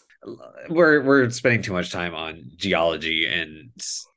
We're 0.69 1.01
we're 1.03 1.29
spending 1.29 1.61
too 1.61 1.73
much 1.73 1.91
time 1.91 2.13
on 2.15 2.51
geology 2.55 3.25
and 3.27 3.69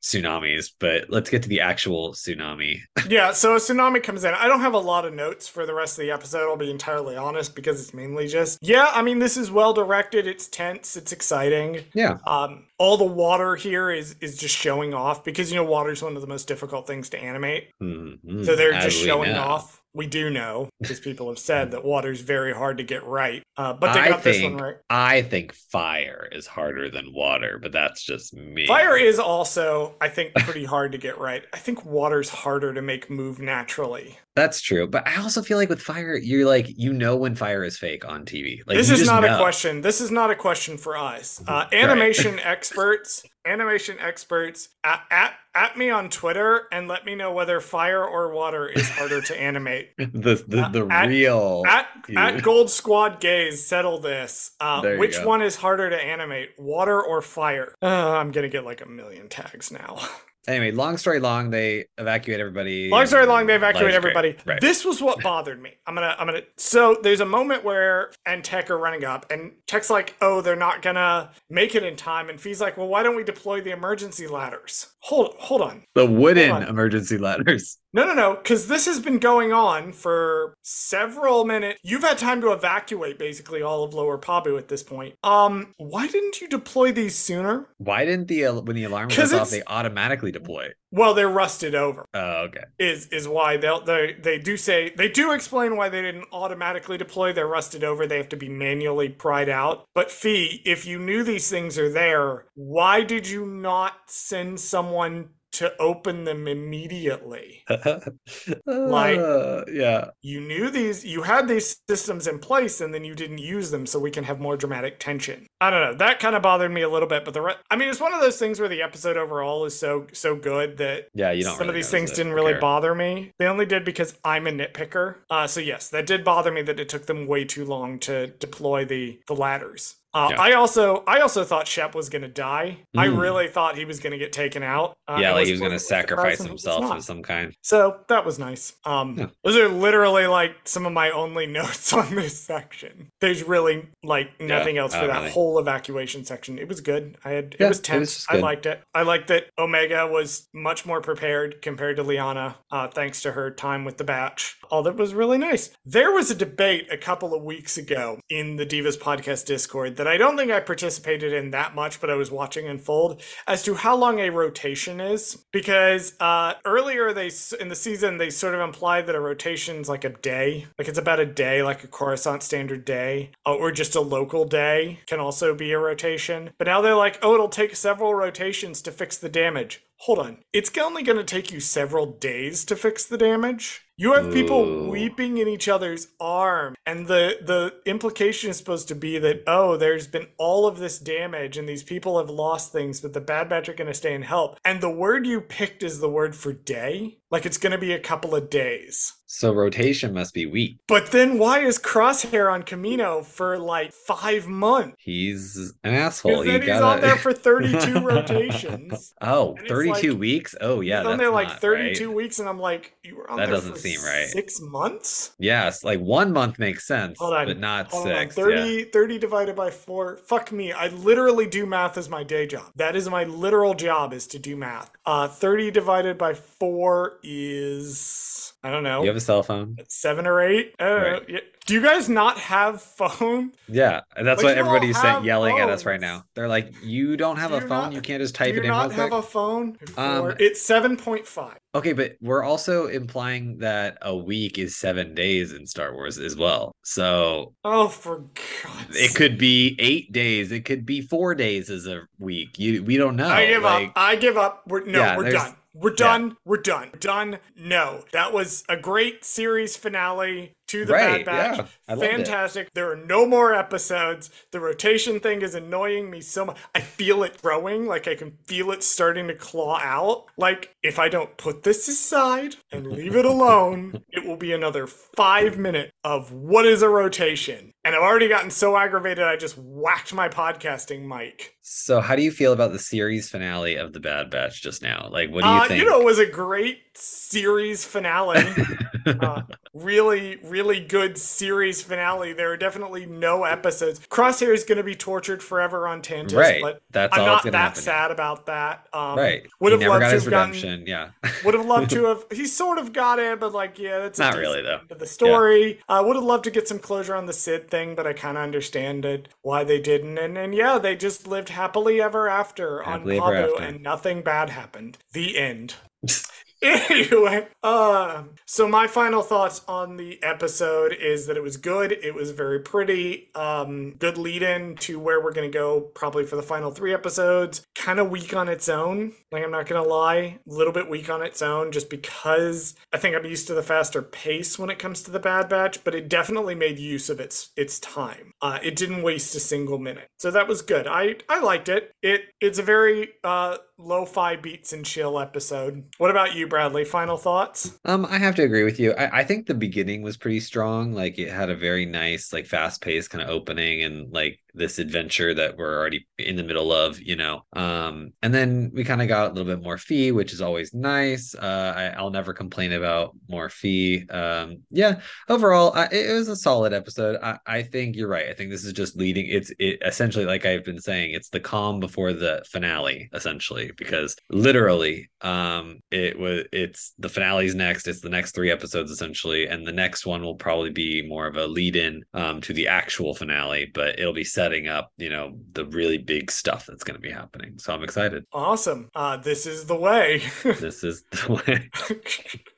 tsunamis, 0.02 0.72
but 0.78 1.10
let's 1.10 1.30
get 1.30 1.42
to 1.42 1.48
the 1.48 1.60
actual 1.60 2.12
tsunami. 2.12 2.78
yeah, 3.08 3.32
so 3.32 3.52
a 3.54 3.56
tsunami 3.58 4.02
comes 4.02 4.24
in. 4.24 4.34
I 4.34 4.46
don't 4.48 4.60
have 4.60 4.74
a 4.74 4.78
lot 4.78 5.04
of 5.04 5.14
notes 5.14 5.46
for 5.46 5.66
the 5.66 5.74
rest 5.74 5.98
of 5.98 6.02
the 6.02 6.10
episode, 6.10 6.48
I'll 6.48 6.56
be 6.56 6.70
entirely 6.70 7.16
honest, 7.16 7.54
because 7.54 7.80
it's 7.80 7.94
mainly 7.94 8.26
just, 8.26 8.58
yeah, 8.62 8.90
I 8.92 9.02
mean, 9.02 9.18
this 9.18 9.36
is 9.36 9.50
well 9.50 9.72
directed, 9.72 10.26
it's 10.26 10.48
tense, 10.48 10.96
it's 10.96 11.12
exciting. 11.12 11.84
Yeah, 11.94 12.18
Um, 12.26 12.64
all 12.78 12.96
the 12.96 13.04
water 13.04 13.56
here 13.56 13.90
is 13.90 14.16
is 14.20 14.36
just 14.38 14.56
showing 14.56 14.94
off 14.94 15.22
because 15.22 15.50
you 15.52 15.56
know 15.56 15.64
water 15.64 15.90
is 15.90 16.02
one 16.02 16.16
of 16.16 16.22
the 16.22 16.28
most 16.28 16.48
difficult 16.48 16.86
things 16.86 17.10
to 17.10 17.18
animate. 17.18 17.68
Mhm, 17.82 18.44
So 18.44 18.56
they're 18.56 18.72
as 18.72 18.84
just 18.84 19.04
showing 19.04 19.32
know. 19.32 19.40
off. 19.42 19.79
We 19.92 20.06
do 20.06 20.30
know, 20.30 20.68
because 20.80 21.00
people 21.00 21.28
have 21.28 21.38
said 21.38 21.72
that 21.72 21.84
water's 21.84 22.20
very 22.20 22.54
hard 22.54 22.78
to 22.78 22.84
get 22.84 23.04
right. 23.04 23.42
Uh, 23.56 23.72
but 23.72 23.92
they 23.92 24.00
I 24.00 24.08
got 24.10 24.22
this 24.22 24.40
one 24.40 24.52
think- 24.52 24.60
right. 24.60 24.76
I 24.88 25.22
think 25.22 25.52
fire 25.52 26.28
is 26.30 26.46
harder 26.46 26.90
than 26.90 27.12
water, 27.12 27.58
but 27.60 27.72
that's 27.72 28.02
just 28.02 28.32
me. 28.34 28.66
Fire 28.66 28.96
is 28.96 29.18
also, 29.18 29.96
I 30.00 30.08
think, 30.08 30.34
pretty 30.34 30.64
hard 30.64 30.92
to 30.92 30.98
get 30.98 31.18
right. 31.18 31.42
I 31.52 31.58
think 31.58 31.84
water's 31.84 32.28
harder 32.28 32.72
to 32.72 32.82
make 32.82 33.10
move 33.10 33.40
naturally. 33.40 34.18
That's 34.36 34.60
true, 34.60 34.86
but 34.86 35.06
I 35.08 35.20
also 35.20 35.42
feel 35.42 35.58
like 35.58 35.68
with 35.68 35.82
fire, 35.82 36.16
you're 36.16 36.46
like 36.46 36.66
you 36.78 36.92
know 36.92 37.16
when 37.16 37.34
fire 37.34 37.64
is 37.64 37.76
fake 37.76 38.04
on 38.06 38.24
TV. 38.24 38.60
Like 38.64 38.76
this 38.76 38.88
is 38.88 39.04
not 39.04 39.22
know. 39.22 39.34
a 39.34 39.38
question. 39.38 39.80
This 39.80 40.00
is 40.00 40.12
not 40.12 40.30
a 40.30 40.36
question 40.36 40.78
for 40.78 40.96
us. 40.96 41.42
Uh, 41.46 41.66
animation 41.72 42.38
experts, 42.38 43.24
animation 43.44 43.98
experts, 44.00 44.68
at, 44.84 45.02
at 45.10 45.34
at 45.54 45.76
me 45.76 45.90
on 45.90 46.08
Twitter 46.10 46.68
and 46.70 46.86
let 46.86 47.04
me 47.04 47.14
know 47.16 47.32
whether 47.32 47.60
fire 47.60 48.04
or 48.04 48.32
water 48.32 48.68
is 48.68 48.88
harder 48.88 49.20
to 49.20 49.36
animate. 49.40 49.96
the 49.96 50.44
the, 50.46 50.68
the 50.72 50.86
At- 50.90 51.08
real 51.08 51.64
At 51.66 51.86
at 52.16 52.42
Gold 52.42 52.70
Squad 52.70 53.20
Gays, 53.20 53.66
settle 53.66 53.98
this. 53.98 54.52
Uh, 54.60 54.94
which 54.96 55.16
go. 55.18 55.26
one 55.26 55.42
is 55.42 55.56
harder 55.56 55.90
to 55.90 55.96
animate, 55.96 56.50
water 56.58 57.02
or 57.02 57.20
fire? 57.22 57.74
Uh, 57.82 57.86
I'm 58.16 58.30
gonna 58.30 58.48
get 58.48 58.64
like 58.64 58.80
a 58.80 58.86
million 58.88 59.28
tags 59.28 59.70
now. 59.72 59.98
anyway. 60.50 60.72
Long 60.72 60.96
story 60.96 61.20
long, 61.20 61.50
they 61.50 61.86
evacuate 61.98 62.40
everybody. 62.40 62.88
Long 62.88 63.06
story 63.06 63.26
long, 63.26 63.46
they 63.46 63.54
evacuate 63.54 63.94
everybody. 63.94 64.36
Right. 64.44 64.60
This 64.60 64.84
was 64.84 65.00
what 65.00 65.22
bothered 65.22 65.60
me. 65.60 65.74
I'm 65.86 65.94
gonna, 65.94 66.14
I'm 66.18 66.26
gonna. 66.26 66.42
So 66.56 66.98
there's 67.02 67.20
a 67.20 67.26
moment 67.26 67.64
where 67.64 68.10
and 68.26 68.44
Tech 68.44 68.70
are 68.70 68.78
running 68.78 69.04
up, 69.04 69.30
and 69.30 69.52
Tech's 69.66 69.90
like, 69.90 70.16
"Oh, 70.20 70.40
they're 70.40 70.56
not 70.56 70.82
gonna 70.82 71.30
make 71.48 71.74
it 71.74 71.82
in 71.82 71.96
time," 71.96 72.28
and 72.28 72.40
Phee's 72.40 72.60
like, 72.60 72.76
"Well, 72.76 72.88
why 72.88 73.02
don't 73.02 73.16
we 73.16 73.24
deploy 73.24 73.60
the 73.60 73.70
emergency 73.70 74.26
ladders?" 74.26 74.88
Hold, 75.02 75.34
hold 75.38 75.62
on. 75.62 75.82
the 75.94 76.04
wooden 76.04 76.50
on. 76.50 76.62
emergency 76.64 77.16
ladders. 77.16 77.78
No, 77.92 78.04
no, 78.04 78.14
no, 78.14 78.36
because 78.36 78.68
this 78.68 78.86
has 78.86 79.00
been 79.00 79.18
going 79.18 79.52
on 79.52 79.92
for 79.92 80.54
several 80.62 81.44
minutes. 81.44 81.80
You've 81.82 82.02
had 82.02 82.18
time 82.18 82.40
to 82.42 82.52
evacuate 82.52 83.18
basically 83.18 83.62
all 83.62 83.82
of 83.82 83.94
Lower 83.94 84.16
Pabu 84.16 84.56
at 84.58 84.68
this 84.68 84.82
point. 84.82 85.16
Um, 85.24 85.74
why 85.76 86.06
didn't 86.06 86.40
you 86.40 86.46
deploy 86.46 86.92
these 86.92 87.16
sooner? 87.16 87.66
Why 87.78 88.04
didn't 88.04 88.28
the 88.28 88.44
when 88.62 88.76
the 88.76 88.84
alarm 88.84 89.08
goes 89.08 89.32
off, 89.32 89.50
they 89.50 89.62
automatically 89.66 90.30
deploy? 90.30 90.68
Well, 90.92 91.14
they're 91.14 91.28
rusted 91.28 91.74
over. 91.74 92.04
Oh, 92.14 92.46
okay. 92.48 92.64
is 92.78 93.06
is 93.08 93.26
why 93.26 93.56
they'll 93.56 93.84
they 93.84 94.16
they 94.20 94.38
do 94.38 94.56
say 94.56 94.92
they 94.96 95.08
do 95.08 95.32
explain 95.32 95.76
why 95.76 95.88
they 95.88 96.02
didn't 96.02 96.26
automatically 96.32 96.98
deploy 96.98 97.32
they're 97.32 97.46
rusted 97.46 97.84
over 97.84 98.06
they 98.06 98.16
have 98.16 98.28
to 98.30 98.36
be 98.36 98.48
manually 98.48 99.08
pried 99.08 99.48
out 99.48 99.84
but 99.94 100.10
Phee 100.10 100.62
if 100.64 100.86
you 100.86 100.98
knew 100.98 101.22
these 101.22 101.48
things 101.48 101.78
are 101.78 101.90
there 101.90 102.46
why 102.54 103.02
did 103.02 103.28
you 103.28 103.46
not 103.46 103.94
send 104.06 104.60
someone 104.60 105.30
to 105.52 105.72
open 105.80 106.24
them 106.24 106.46
immediately 106.48 107.64
Like- 108.66 109.18
Uh, 109.18 109.64
yeah. 109.70 110.10
you 110.22 110.40
knew 110.40 110.70
these 110.70 111.04
you 111.04 111.22
had 111.22 111.48
these 111.48 111.80
systems 111.88 112.26
in 112.26 112.38
place 112.38 112.80
and 112.80 112.92
then 112.94 113.04
you 113.04 113.14
didn't 113.14 113.38
use 113.38 113.70
them 113.70 113.86
so 113.86 113.98
we 113.98 114.10
can 114.10 114.24
have 114.24 114.40
more 114.40 114.56
dramatic 114.56 114.98
tension 114.98 115.46
i 115.60 115.70
don't 115.70 115.80
know 115.82 115.94
that 115.94 116.20
kind 116.20 116.36
of 116.36 116.42
bothered 116.42 116.70
me 116.70 116.82
a 116.82 116.88
little 116.88 117.08
bit 117.08 117.24
but 117.24 117.34
the 117.34 117.40
re- 117.42 117.54
i 117.70 117.76
mean 117.76 117.88
it's 117.88 118.00
one 118.00 118.12
of 118.14 118.20
those 118.20 118.38
things 118.38 118.60
where 118.60 118.68
the 118.68 118.82
episode 118.82 119.16
overall 119.16 119.64
is 119.64 119.78
so 119.78 120.06
so 120.12 120.34
good 120.36 120.76
that 120.78 121.08
Yeah, 121.14 121.32
you 121.32 121.44
don't. 121.44 121.56
some 121.58 121.68
of 121.68 121.74
these 121.74 121.90
things 121.90 122.10
didn't 122.12 122.32
really 122.32 122.52
care. 122.52 122.60
bother 122.60 122.94
me. 122.94 123.32
They 123.38 123.46
only 123.46 123.66
did 123.66 123.84
because 123.84 124.16
I'm 124.24 124.46
a 124.46 124.50
nitpicker. 124.50 125.16
Uh, 125.28 125.46
so 125.46 125.60
yes, 125.60 125.88
that 125.90 126.06
did 126.06 126.24
bother 126.24 126.50
me 126.52 126.62
that 126.62 126.78
it 126.80 126.88
took 126.88 127.06
them 127.06 127.26
way 127.26 127.44
too 127.44 127.64
long 127.64 127.98
to 128.00 128.28
deploy 128.28 128.84
the 128.84 129.20
the 129.26 129.34
ladders. 129.34 129.96
Uh, 130.12 130.28
Yeah. 130.32 130.40
I 130.40 130.52
also 130.52 131.04
I 131.06 131.20
also 131.20 131.44
thought 131.44 131.68
Shep 131.68 131.94
was 131.94 132.08
gonna 132.08 132.28
die. 132.28 132.78
I 132.96 133.06
Mm. 133.08 133.18
really 133.20 133.48
thought 133.48 133.76
he 133.76 133.84
was 133.84 134.00
gonna 134.00 134.18
get 134.18 134.32
taken 134.32 134.62
out. 134.62 134.96
Uh, 135.08 135.18
yeah, 135.20 135.30
I 135.30 135.34
like 135.34 135.46
he 135.46 135.52
was 135.52 135.60
going 135.60 135.72
to 135.72 135.78
sacrifice 135.78 136.38
surprised 136.38 136.42
he 136.44 136.52
was 136.52 136.62
himself 136.64 136.96
of 136.98 137.04
some 137.04 137.22
kind. 137.22 137.52
So 137.62 137.98
that 138.08 138.24
was 138.24 138.38
nice. 138.38 138.74
Um, 138.84 139.16
Yeah. 139.18 139.26
those 139.42 139.56
are 139.56 139.68
literally 139.68 140.26
like 140.28 140.52
some 140.64 140.86
of 140.86 140.92
my 140.92 141.10
only 141.10 141.46
notes 141.58 141.92
on 141.92 142.14
this 142.14 142.38
section. 142.40 143.08
There's 143.20 143.42
really 143.42 143.88
like 144.04 144.40
nothing 144.40 144.78
else 144.78 144.94
for 144.94 145.06
that 145.06 145.18
really? 145.18 145.30
whole 145.30 145.58
evacuation 145.58 146.24
section. 146.24 146.58
It 146.58 146.68
was 146.68 146.80
good. 146.80 147.16
I 147.24 147.30
had 147.30 147.44
it 147.54 147.56
Yeah, 147.60 147.68
was 147.68 147.78
it 147.78 147.80
was 147.80 147.86
tense. 147.86 148.26
I 148.30 148.36
liked 148.36 148.66
it. 148.66 148.80
I 148.94 149.02
liked 149.02 149.28
that 149.28 149.46
Omega 149.58 150.06
was 150.06 150.48
much 150.54 150.86
more 150.86 151.00
prepared 151.00 151.60
compared 151.62 151.96
to 151.96 152.04
Lyana, 152.04 152.54
uh, 152.70 152.86
thanks 152.88 153.20
to 153.22 153.32
her 153.32 153.50
time 153.50 153.84
with 153.84 153.96
the 153.98 154.04
batch. 154.04 154.56
All 154.70 154.82
that 154.84 154.96
was 154.96 155.12
really 155.14 155.38
nice. 155.38 155.70
There 155.84 156.12
was 156.12 156.30
a 156.30 156.34
debate 156.36 156.86
a 156.90 156.96
couple 156.96 157.34
of 157.34 157.42
weeks 157.42 157.76
ago 157.76 158.20
in 158.28 158.56
the 158.56 158.66
Divas 158.66 158.96
podcast 158.98 159.46
Discord 159.46 159.96
that 160.00 160.08
I 160.08 160.16
don't 160.16 160.34
think 160.34 160.50
I 160.50 160.60
participated 160.60 161.34
in 161.34 161.50
that 161.50 161.74
much, 161.74 162.00
but 162.00 162.08
I 162.08 162.14
was 162.14 162.30
watching 162.30 162.66
unfold 162.66 163.20
as 163.46 163.62
to 163.64 163.74
how 163.74 163.94
long 163.94 164.18
a 164.18 164.30
rotation 164.30 164.98
is. 164.98 165.44
Because 165.52 166.14
uh, 166.20 166.54
earlier 166.64 167.12
they 167.12 167.30
in 167.60 167.68
the 167.68 167.76
season 167.76 168.16
they 168.16 168.30
sort 168.30 168.54
of 168.54 168.62
implied 168.62 169.06
that 169.06 169.14
a 169.14 169.20
rotation's 169.20 169.90
like 169.90 170.04
a 170.04 170.08
day. 170.08 170.66
Like 170.78 170.88
it's 170.88 170.98
about 170.98 171.20
a 171.20 171.26
day 171.26 171.62
like 171.62 171.84
a 171.84 171.86
coruscant 171.86 172.42
standard 172.42 172.86
day 172.86 173.32
uh, 173.44 173.54
or 173.54 173.70
just 173.72 173.94
a 173.94 174.00
local 174.00 174.46
day 174.46 175.00
can 175.04 175.20
also 175.20 175.54
be 175.54 175.70
a 175.72 175.78
rotation. 175.78 176.52
But 176.56 176.66
now 176.66 176.80
they're 176.80 176.94
like 176.94 177.18
oh 177.20 177.34
it'll 177.34 177.50
take 177.50 177.76
several 177.76 178.14
rotations 178.14 178.80
to 178.80 178.92
fix 178.92 179.18
the 179.18 179.28
damage. 179.28 179.84
Hold 180.04 180.18
on. 180.18 180.38
It's 180.54 180.70
only 180.78 181.02
going 181.02 181.18
to 181.18 181.24
take 181.24 181.52
you 181.52 181.60
several 181.60 182.06
days 182.06 182.64
to 182.64 182.74
fix 182.74 183.04
the 183.04 183.18
damage 183.18 183.82
You 184.00 184.14
have 184.14 184.32
people 184.32 184.88
weeping 184.88 185.36
in 185.36 185.46
each 185.46 185.68
other's 185.68 186.08
arm, 186.18 186.74
and 186.86 187.06
the 187.06 187.36
the 187.42 187.74
implication 187.84 188.48
is 188.48 188.56
supposed 188.56 188.88
to 188.88 188.94
be 188.94 189.18
that 189.18 189.42
oh, 189.46 189.76
there's 189.76 190.06
been 190.06 190.28
all 190.38 190.66
of 190.66 190.78
this 190.78 190.98
damage, 190.98 191.58
and 191.58 191.68
these 191.68 191.82
people 191.82 192.16
have 192.16 192.30
lost 192.30 192.72
things, 192.72 193.02
but 193.02 193.12
the 193.12 193.20
Bad 193.20 193.50
Batch 193.50 193.68
are 193.68 193.74
going 193.74 193.88
to 193.88 193.92
stay 193.92 194.14
and 194.14 194.24
help. 194.24 194.58
And 194.64 194.80
the 194.80 194.88
word 194.88 195.26
you 195.26 195.42
picked 195.42 195.82
is 195.82 196.00
the 196.00 196.08
word 196.08 196.34
for 196.34 196.54
day, 196.54 197.18
like 197.30 197.44
it's 197.44 197.58
going 197.58 197.72
to 197.72 197.78
be 197.78 197.92
a 197.92 198.00
couple 198.00 198.34
of 198.34 198.48
days. 198.48 199.19
So 199.32 199.54
rotation 199.54 200.12
must 200.12 200.34
be 200.34 200.44
weak. 200.44 200.78
But 200.88 201.12
then 201.12 201.38
why 201.38 201.60
is 201.60 201.78
Crosshair 201.78 202.52
on 202.52 202.64
Kamino 202.64 203.24
for 203.24 203.58
like 203.60 203.92
five 203.92 204.48
months? 204.48 204.96
He's 204.98 205.72
an 205.84 205.94
asshole. 205.94 206.42
Then 206.42 206.62
he's 206.62 206.66
gotta... 206.66 206.84
on 206.84 207.00
there 207.00 207.14
for 207.16 207.32
32 207.50 208.00
rotations. 208.00 209.14
Oh, 209.22 209.54
32 209.68 210.12
like- 210.12 210.20
weeks? 210.20 210.54
Oh, 210.60 210.80
yeah. 210.80 211.00
he's 211.00 211.06
on 211.06 211.12
that's 211.12 211.20
there 211.20 211.30
like 211.30 211.60
32 211.60 212.06
right. 212.08 212.16
weeks, 212.16 212.38
and 212.38 212.48
I'm 212.48 212.58
like, 212.58 212.96
you 213.04 213.16
were 213.16 213.30
on 213.30 213.36
That 213.36 213.46
there 213.46 213.54
doesn't 213.54 213.72
for 213.72 213.78
seem 213.78 214.02
right. 214.02 214.26
Six 214.28 214.60
months? 214.60 215.32
Yes, 215.38 215.84
like 215.84 216.00
one 216.00 216.32
month 216.32 216.58
makes 216.58 216.86
sense, 216.86 217.20
on. 217.20 217.46
but 217.46 217.58
not 217.58 217.90
Hold 217.90 218.08
on, 218.08 218.14
six. 218.14 218.34
30, 218.34 218.84
30 218.84 219.18
divided 219.18 219.54
by 219.54 219.70
four. 219.70 220.16
Fuck 220.16 220.52
me. 220.52 220.72
I 220.72 220.88
literally 220.88 221.46
do 221.46 221.66
math 221.66 221.98
as 221.98 222.08
my 222.08 222.24
day 222.24 222.46
job. 222.46 222.72
That 222.76 222.96
is 222.96 223.08
my 223.08 223.24
literal 223.24 223.74
job 223.74 224.12
is 224.12 224.26
to 224.28 224.38
do 224.38 224.56
math. 224.56 224.90
Uh, 225.04 225.28
30 225.28 225.70
divided 225.70 226.16
by 226.16 226.34
four 226.34 227.18
is, 227.22 228.52
I 228.62 228.70
don't 228.70 228.82
know, 228.82 229.02
You 229.02 229.08
have 229.08 229.19
a 229.22 229.24
cell 229.24 229.42
phone? 229.42 229.76
seven 229.88 230.26
or 230.26 230.40
eight. 230.40 230.74
Don't. 230.78 231.02
Right. 231.02 231.22
Yeah. 231.28 231.38
Do 231.66 231.74
you 231.74 231.82
guys 231.82 232.08
not 232.08 232.36
have 232.38 232.82
phone? 232.82 233.52
Yeah, 233.68 234.00
and 234.16 234.26
that's 234.26 234.42
Like, 234.42 234.56
what 234.56 234.58
everybody's 234.58 235.00
saying, 235.00 235.24
yelling 235.24 235.58
at 235.60 235.68
us 235.68 235.84
right 235.84 236.00
now. 236.00 236.24
They're 236.34 236.48
like, 236.48 236.72
"You 236.82 237.16
don't 237.16 237.36
have 237.36 237.50
Do 237.50 237.58
a 237.58 237.60
phone. 237.60 237.68
not- 237.68 237.92
you 237.92 238.00
can't 238.00 238.20
just 238.20 238.34
type 238.34 238.54
it 238.54 238.64
in 238.64 238.68
not 238.68 238.90
have 238.92 239.10
quick." 239.10 239.12
a 239.12 239.22
phone? 239.22 239.78
Um, 239.96 240.34
it's 240.40 240.60
7.5. 240.66 241.54
Okay, 241.74 241.92
but 241.92 242.16
we're 242.20 242.42
also 242.42 242.86
implying 242.88 243.58
that 243.58 243.98
a 244.02 244.16
week 244.16 244.58
is 244.58 244.74
seven 244.76 245.14
days 245.14 245.52
in 245.52 245.66
Star 245.66 245.92
Wars 245.94 246.18
as 246.18 246.34
well. 246.34 246.72
So 246.82 247.54
Oh, 247.62 247.86
for 247.88 248.24
God's 248.64 248.96
it 248.96 249.14
could 249.14 249.38
be 249.38 249.76
eight 249.78 250.10
days. 250.10 250.50
It 250.50 250.64
could 250.64 250.84
be 250.84 251.00
four 251.02 251.34
days 251.36 251.70
as 251.70 251.86
a 251.86 252.02
week. 252.18 252.58
You 252.58 252.82
we 252.82 252.96
don't 252.96 253.14
know. 253.16 253.28
I 253.28 253.46
give 253.46 253.62
like, 253.62 253.88
up. 253.88 253.92
I 253.96 254.16
give 254.16 254.36
up. 254.36 254.62
We're 254.66 254.84
no, 254.86 254.98
Yeah, 254.98 255.16
we're 255.16 255.30
done. 255.30 255.54
We're 255.74 255.94
done. 255.94 256.36
We're 256.44 256.56
done. 256.56 256.90
Done. 256.98 257.38
No. 257.56 258.04
That 258.12 258.32
was 258.32 258.64
a 258.68 258.76
great 258.76 259.24
series 259.24 259.76
finale 259.76 260.52
to 260.70 260.84
the 260.84 260.92
Right, 260.92 261.24
Bad 261.24 261.56
Batch. 261.56 261.68
yeah, 261.88 261.94
loved 261.94 262.02
it. 262.02 262.10
Fantastic. 262.12 262.68
There 262.74 262.90
are 262.92 262.96
no 262.96 263.26
more 263.26 263.54
episodes. 263.54 264.30
The 264.52 264.60
rotation 264.60 265.18
thing 265.18 265.42
is 265.42 265.54
annoying 265.54 266.10
me 266.10 266.20
so 266.20 266.46
much. 266.46 266.58
I 266.74 266.80
feel 266.80 267.24
it 267.24 267.42
growing. 267.42 267.86
Like 267.86 268.06
I 268.06 268.14
can 268.14 268.38
feel 268.44 268.70
it 268.70 268.84
starting 268.84 269.26
to 269.28 269.34
claw 269.34 269.78
out. 269.80 270.26
Like 270.36 270.76
if 270.82 270.98
I 270.98 271.08
don't 271.08 271.36
put 271.36 271.64
this 271.64 271.88
aside 271.88 272.56
and 272.70 272.86
leave 272.86 273.16
it 273.16 273.24
alone, 273.24 274.04
it 274.10 274.24
will 274.24 274.36
be 274.36 274.52
another 274.52 274.86
five 274.86 275.58
minute 275.58 275.92
of 276.04 276.32
what 276.32 276.66
is 276.66 276.82
a 276.82 276.88
rotation. 276.88 277.72
And 277.84 277.96
I've 277.96 278.02
already 278.02 278.28
gotten 278.28 278.50
so 278.50 278.76
aggravated 278.76 279.24
I 279.24 279.36
just 279.36 279.56
whacked 279.58 280.12
my 280.12 280.28
podcasting 280.28 281.02
mic. 281.02 281.56
So 281.62 282.00
how 282.00 282.14
do 282.14 282.22
you 282.22 282.30
feel 282.30 282.52
about 282.52 282.72
the 282.72 282.78
series 282.78 283.28
finale 283.28 283.74
of 283.76 283.92
the 283.92 284.00
Bad 284.00 284.30
Batch 284.30 284.62
just 284.62 284.82
now? 284.82 285.08
Like, 285.10 285.30
what 285.30 285.42
do 285.42 285.48
you 285.48 285.54
uh, 285.56 285.66
think? 285.66 285.82
You 285.82 285.88
know, 285.88 286.00
it 286.00 286.04
was 286.04 286.18
a 286.18 286.26
great 286.26 286.78
series 286.94 287.84
finale. 287.84 288.44
uh, 289.06 289.42
really, 289.74 290.36
really 290.44 290.80
good 290.80 291.18
series 291.18 291.82
finale. 291.82 292.32
There 292.32 292.50
are 292.52 292.56
definitely 292.56 293.06
no 293.06 293.44
episodes. 293.44 294.00
Crosshair 294.08 294.52
is 294.54 294.64
going 294.64 294.78
to 294.78 294.84
be 294.84 294.94
tortured 294.94 295.42
forever 295.42 295.86
on 295.86 296.02
Tantiss, 296.02 296.34
right. 296.36 296.62
but 296.62 296.82
That's 296.90 297.16
I'm 297.16 297.24
not 297.24 297.42
that 297.44 297.54
happen. 297.54 297.82
sad 297.82 298.10
about 298.10 298.46
that. 298.46 298.86
Um, 298.92 299.16
Right. 299.18 299.46
Would 299.60 299.72
have 299.72 299.82
loved 299.82 300.04
to 300.04 300.10
his 300.10 300.24
have 300.24 300.30
gotten. 300.30 300.84
Yeah. 300.86 301.10
Would 301.44 301.54
have 301.54 301.66
loved 301.66 301.90
to 301.90 302.04
have. 302.06 302.24
He 302.32 302.46
sort 302.46 302.78
of 302.78 302.92
got 302.92 303.18
it, 303.18 303.40
but 303.40 303.52
like, 303.52 303.78
yeah, 303.78 303.98
that's 303.98 304.18
Not 304.18 304.36
really, 304.36 304.62
though. 304.62 304.80
the 304.88 305.06
story. 305.06 305.80
I 305.88 306.00
would 306.00 306.16
have 306.16 306.24
loved 306.24 306.44
to 306.44 306.50
get 306.50 306.68
some 306.68 306.78
closure 306.78 307.14
on 307.14 307.26
the 307.26 307.32
Cid 307.32 307.70
thing, 307.70 307.94
but 307.94 308.06
I 308.06 308.12
kind 308.12 308.36
of 308.36 308.42
understand 308.42 309.04
it 309.04 309.28
why 309.42 309.64
they 309.64 309.80
didn't. 309.80 310.18
And 310.18 310.36
and 310.38 310.54
yeah, 310.54 310.78
they 310.78 310.96
just 310.96 311.26
lived 311.26 311.48
happily 311.50 312.00
ever 312.00 312.28
after 312.28 312.82
Happily 312.82 313.18
on 313.18 313.32
Pabu, 313.32 313.60
and 313.60 313.82
nothing 313.82 314.22
bad 314.22 314.50
happened. 314.50 314.98
The 315.12 315.38
end. 315.38 315.74
anyway, 316.62 317.48
uh, 317.62 318.24
so 318.44 318.68
my 318.68 318.86
final 318.86 319.22
thoughts 319.22 319.62
on 319.66 319.96
the 319.96 320.22
episode 320.22 320.92
is 320.92 321.26
that 321.26 321.38
it 321.38 321.42
was 321.42 321.56
good. 321.56 321.90
It 321.90 322.14
was 322.14 322.32
very 322.32 322.60
pretty. 322.60 323.30
Um, 323.34 323.92
good 323.92 324.18
lead 324.18 324.42
in 324.42 324.76
to 324.76 324.98
where 324.98 325.22
we're 325.22 325.32
to 325.50 325.58
go 325.58 325.80
probably 325.80 326.26
for 326.26 326.36
the 326.36 326.42
final 326.42 326.70
three 326.70 326.92
episodes. 326.92 327.66
Kind 327.74 327.98
of 327.98 328.10
weak 328.10 328.34
on 328.36 328.48
its 328.48 328.68
own. 328.68 329.12
Like, 329.32 329.42
I'm 329.42 329.50
not 329.50 329.68
to 329.82 329.88
lie. 329.88 330.38
A 330.46 330.52
little 330.52 330.72
bit 330.72 330.90
weak 330.90 331.08
on 331.08 331.22
its 331.22 331.40
own 331.40 331.72
just 331.72 331.88
because 331.88 332.74
I 332.92 332.98
think 332.98 333.16
I'm 333.16 333.24
used 333.24 333.46
to 333.46 333.54
the 333.54 333.62
faster 333.62 334.02
pace 334.02 334.58
when 334.58 334.68
it 334.68 334.78
comes 334.78 335.02
to 335.02 335.10
the 335.10 335.18
Bad 335.18 335.48
Batch, 335.48 335.82
but 335.82 335.94
it 335.94 336.10
definitely 336.10 336.54
made 336.54 336.78
use 336.78 337.08
of 337.08 337.20
its 337.20 337.50
its 337.56 337.78
time. 337.78 338.34
Uh, 338.42 338.58
it 338.62 338.76
didn't 338.76 339.02
waste 339.02 339.34
a 339.34 339.40
single 339.40 339.78
minute. 339.78 340.08
So 340.18 340.30
that 340.30 340.48
was 340.48 340.60
good. 340.60 340.86
I, 340.86 341.16
I 341.26 341.40
liked 341.40 341.70
it. 341.70 341.94
It 342.02 342.22
It's 342.40 342.58
a 342.58 342.62
very 342.62 343.10
uh, 343.24 343.56
lo-fi 343.80 344.36
beats 344.36 344.72
and 344.72 344.84
chill 344.84 345.18
episode. 345.18 345.84
What 345.98 346.10
about 346.10 346.34
you, 346.34 346.46
Bradley? 346.46 346.84
Final 346.84 347.16
thoughts? 347.16 347.78
Um, 347.84 348.06
I 348.06 348.18
have 348.18 348.34
to 348.36 348.42
agree 348.42 348.64
with 348.64 348.78
you. 348.78 348.92
I, 348.92 349.20
I 349.20 349.24
think 349.24 349.46
the 349.46 349.54
beginning 349.54 350.02
was 350.02 350.16
pretty 350.16 350.40
strong. 350.40 350.92
Like 350.92 351.18
it 351.18 351.30
had 351.30 351.50
a 351.50 351.56
very 351.56 351.86
nice, 351.86 352.32
like 352.32 352.46
fast 352.46 352.82
paced 352.82 353.10
kind 353.10 353.22
of 353.22 353.30
opening 353.30 353.82
and 353.82 354.12
like 354.12 354.40
this 354.54 354.78
adventure 354.78 355.34
that 355.34 355.56
we're 355.56 355.78
already 355.78 356.06
in 356.18 356.36
the 356.36 356.42
middle 356.42 356.72
of, 356.72 357.00
you 357.00 357.16
know. 357.16 357.42
Um, 357.52 358.12
and 358.22 358.32
then 358.32 358.70
we 358.74 358.84
kind 358.84 359.02
of 359.02 359.08
got 359.08 359.30
a 359.30 359.34
little 359.34 359.52
bit 359.52 359.62
more 359.62 359.78
Phee, 359.78 360.12
which 360.12 360.32
is 360.32 360.40
always 360.40 360.74
nice. 360.74 361.34
Uh, 361.34 361.74
I, 361.76 361.84
I'll 361.98 362.10
never 362.10 362.32
complain 362.32 362.72
about 362.72 363.16
more 363.28 363.48
Phee. 363.48 364.06
Um, 364.08 364.62
yeah, 364.70 365.00
overall, 365.28 365.72
I, 365.74 365.88
it 365.92 366.12
was 366.12 366.28
a 366.28 366.36
solid 366.36 366.72
episode. 366.72 367.18
I, 367.22 367.38
I 367.46 367.62
think 367.62 367.96
you're 367.96 368.08
right. 368.08 368.28
I 368.28 368.34
think 368.34 368.50
this 368.50 368.64
is 368.64 368.72
just 368.72 368.96
leading. 368.96 369.26
It's 369.26 369.52
it 369.58 369.78
essentially 369.84 370.24
like 370.24 370.46
I've 370.46 370.64
been 370.64 370.80
saying. 370.80 371.14
It's 371.14 371.28
the 371.28 371.40
calm 371.40 371.80
before 371.80 372.12
the 372.12 372.42
finale, 372.50 373.08
essentially, 373.12 373.72
because 373.76 374.16
literally, 374.30 375.10
um, 375.20 375.80
it 375.90 376.18
was 376.18 376.44
it's 376.52 376.94
the 376.98 377.08
finale's 377.08 377.54
next. 377.54 377.86
It's 377.86 378.00
the 378.00 378.08
next 378.08 378.34
three 378.34 378.50
episodes 378.50 378.90
essentially, 378.90 379.46
and 379.46 379.66
the 379.66 379.72
next 379.72 380.06
one 380.06 380.22
will 380.22 380.36
probably 380.36 380.70
be 380.70 381.06
more 381.06 381.26
of 381.26 381.36
a 381.36 381.46
lead 381.46 381.76
in 381.76 382.02
um 382.14 382.40
to 382.42 382.52
the 382.52 382.68
actual 382.68 383.14
finale, 383.14 383.70
but 383.72 383.98
it'll 383.98 384.12
be 384.12 384.24
setting 384.40 384.68
up, 384.68 384.90
you 384.96 385.10
know, 385.10 385.36
the 385.52 385.66
really 385.66 385.98
big 385.98 386.30
stuff 386.30 386.64
that's 386.66 386.82
going 386.82 386.94
to 386.94 387.00
be 387.00 387.10
happening. 387.10 387.58
So 387.58 387.74
I'm 387.74 387.82
excited. 387.82 388.24
Awesome. 388.32 388.88
Uh, 388.94 389.18
this 389.18 389.44
is 389.44 389.66
the 389.66 389.76
way. 389.76 390.22
This 390.60 390.82
is 390.82 391.04
the 391.12 391.42
way. 391.46 391.70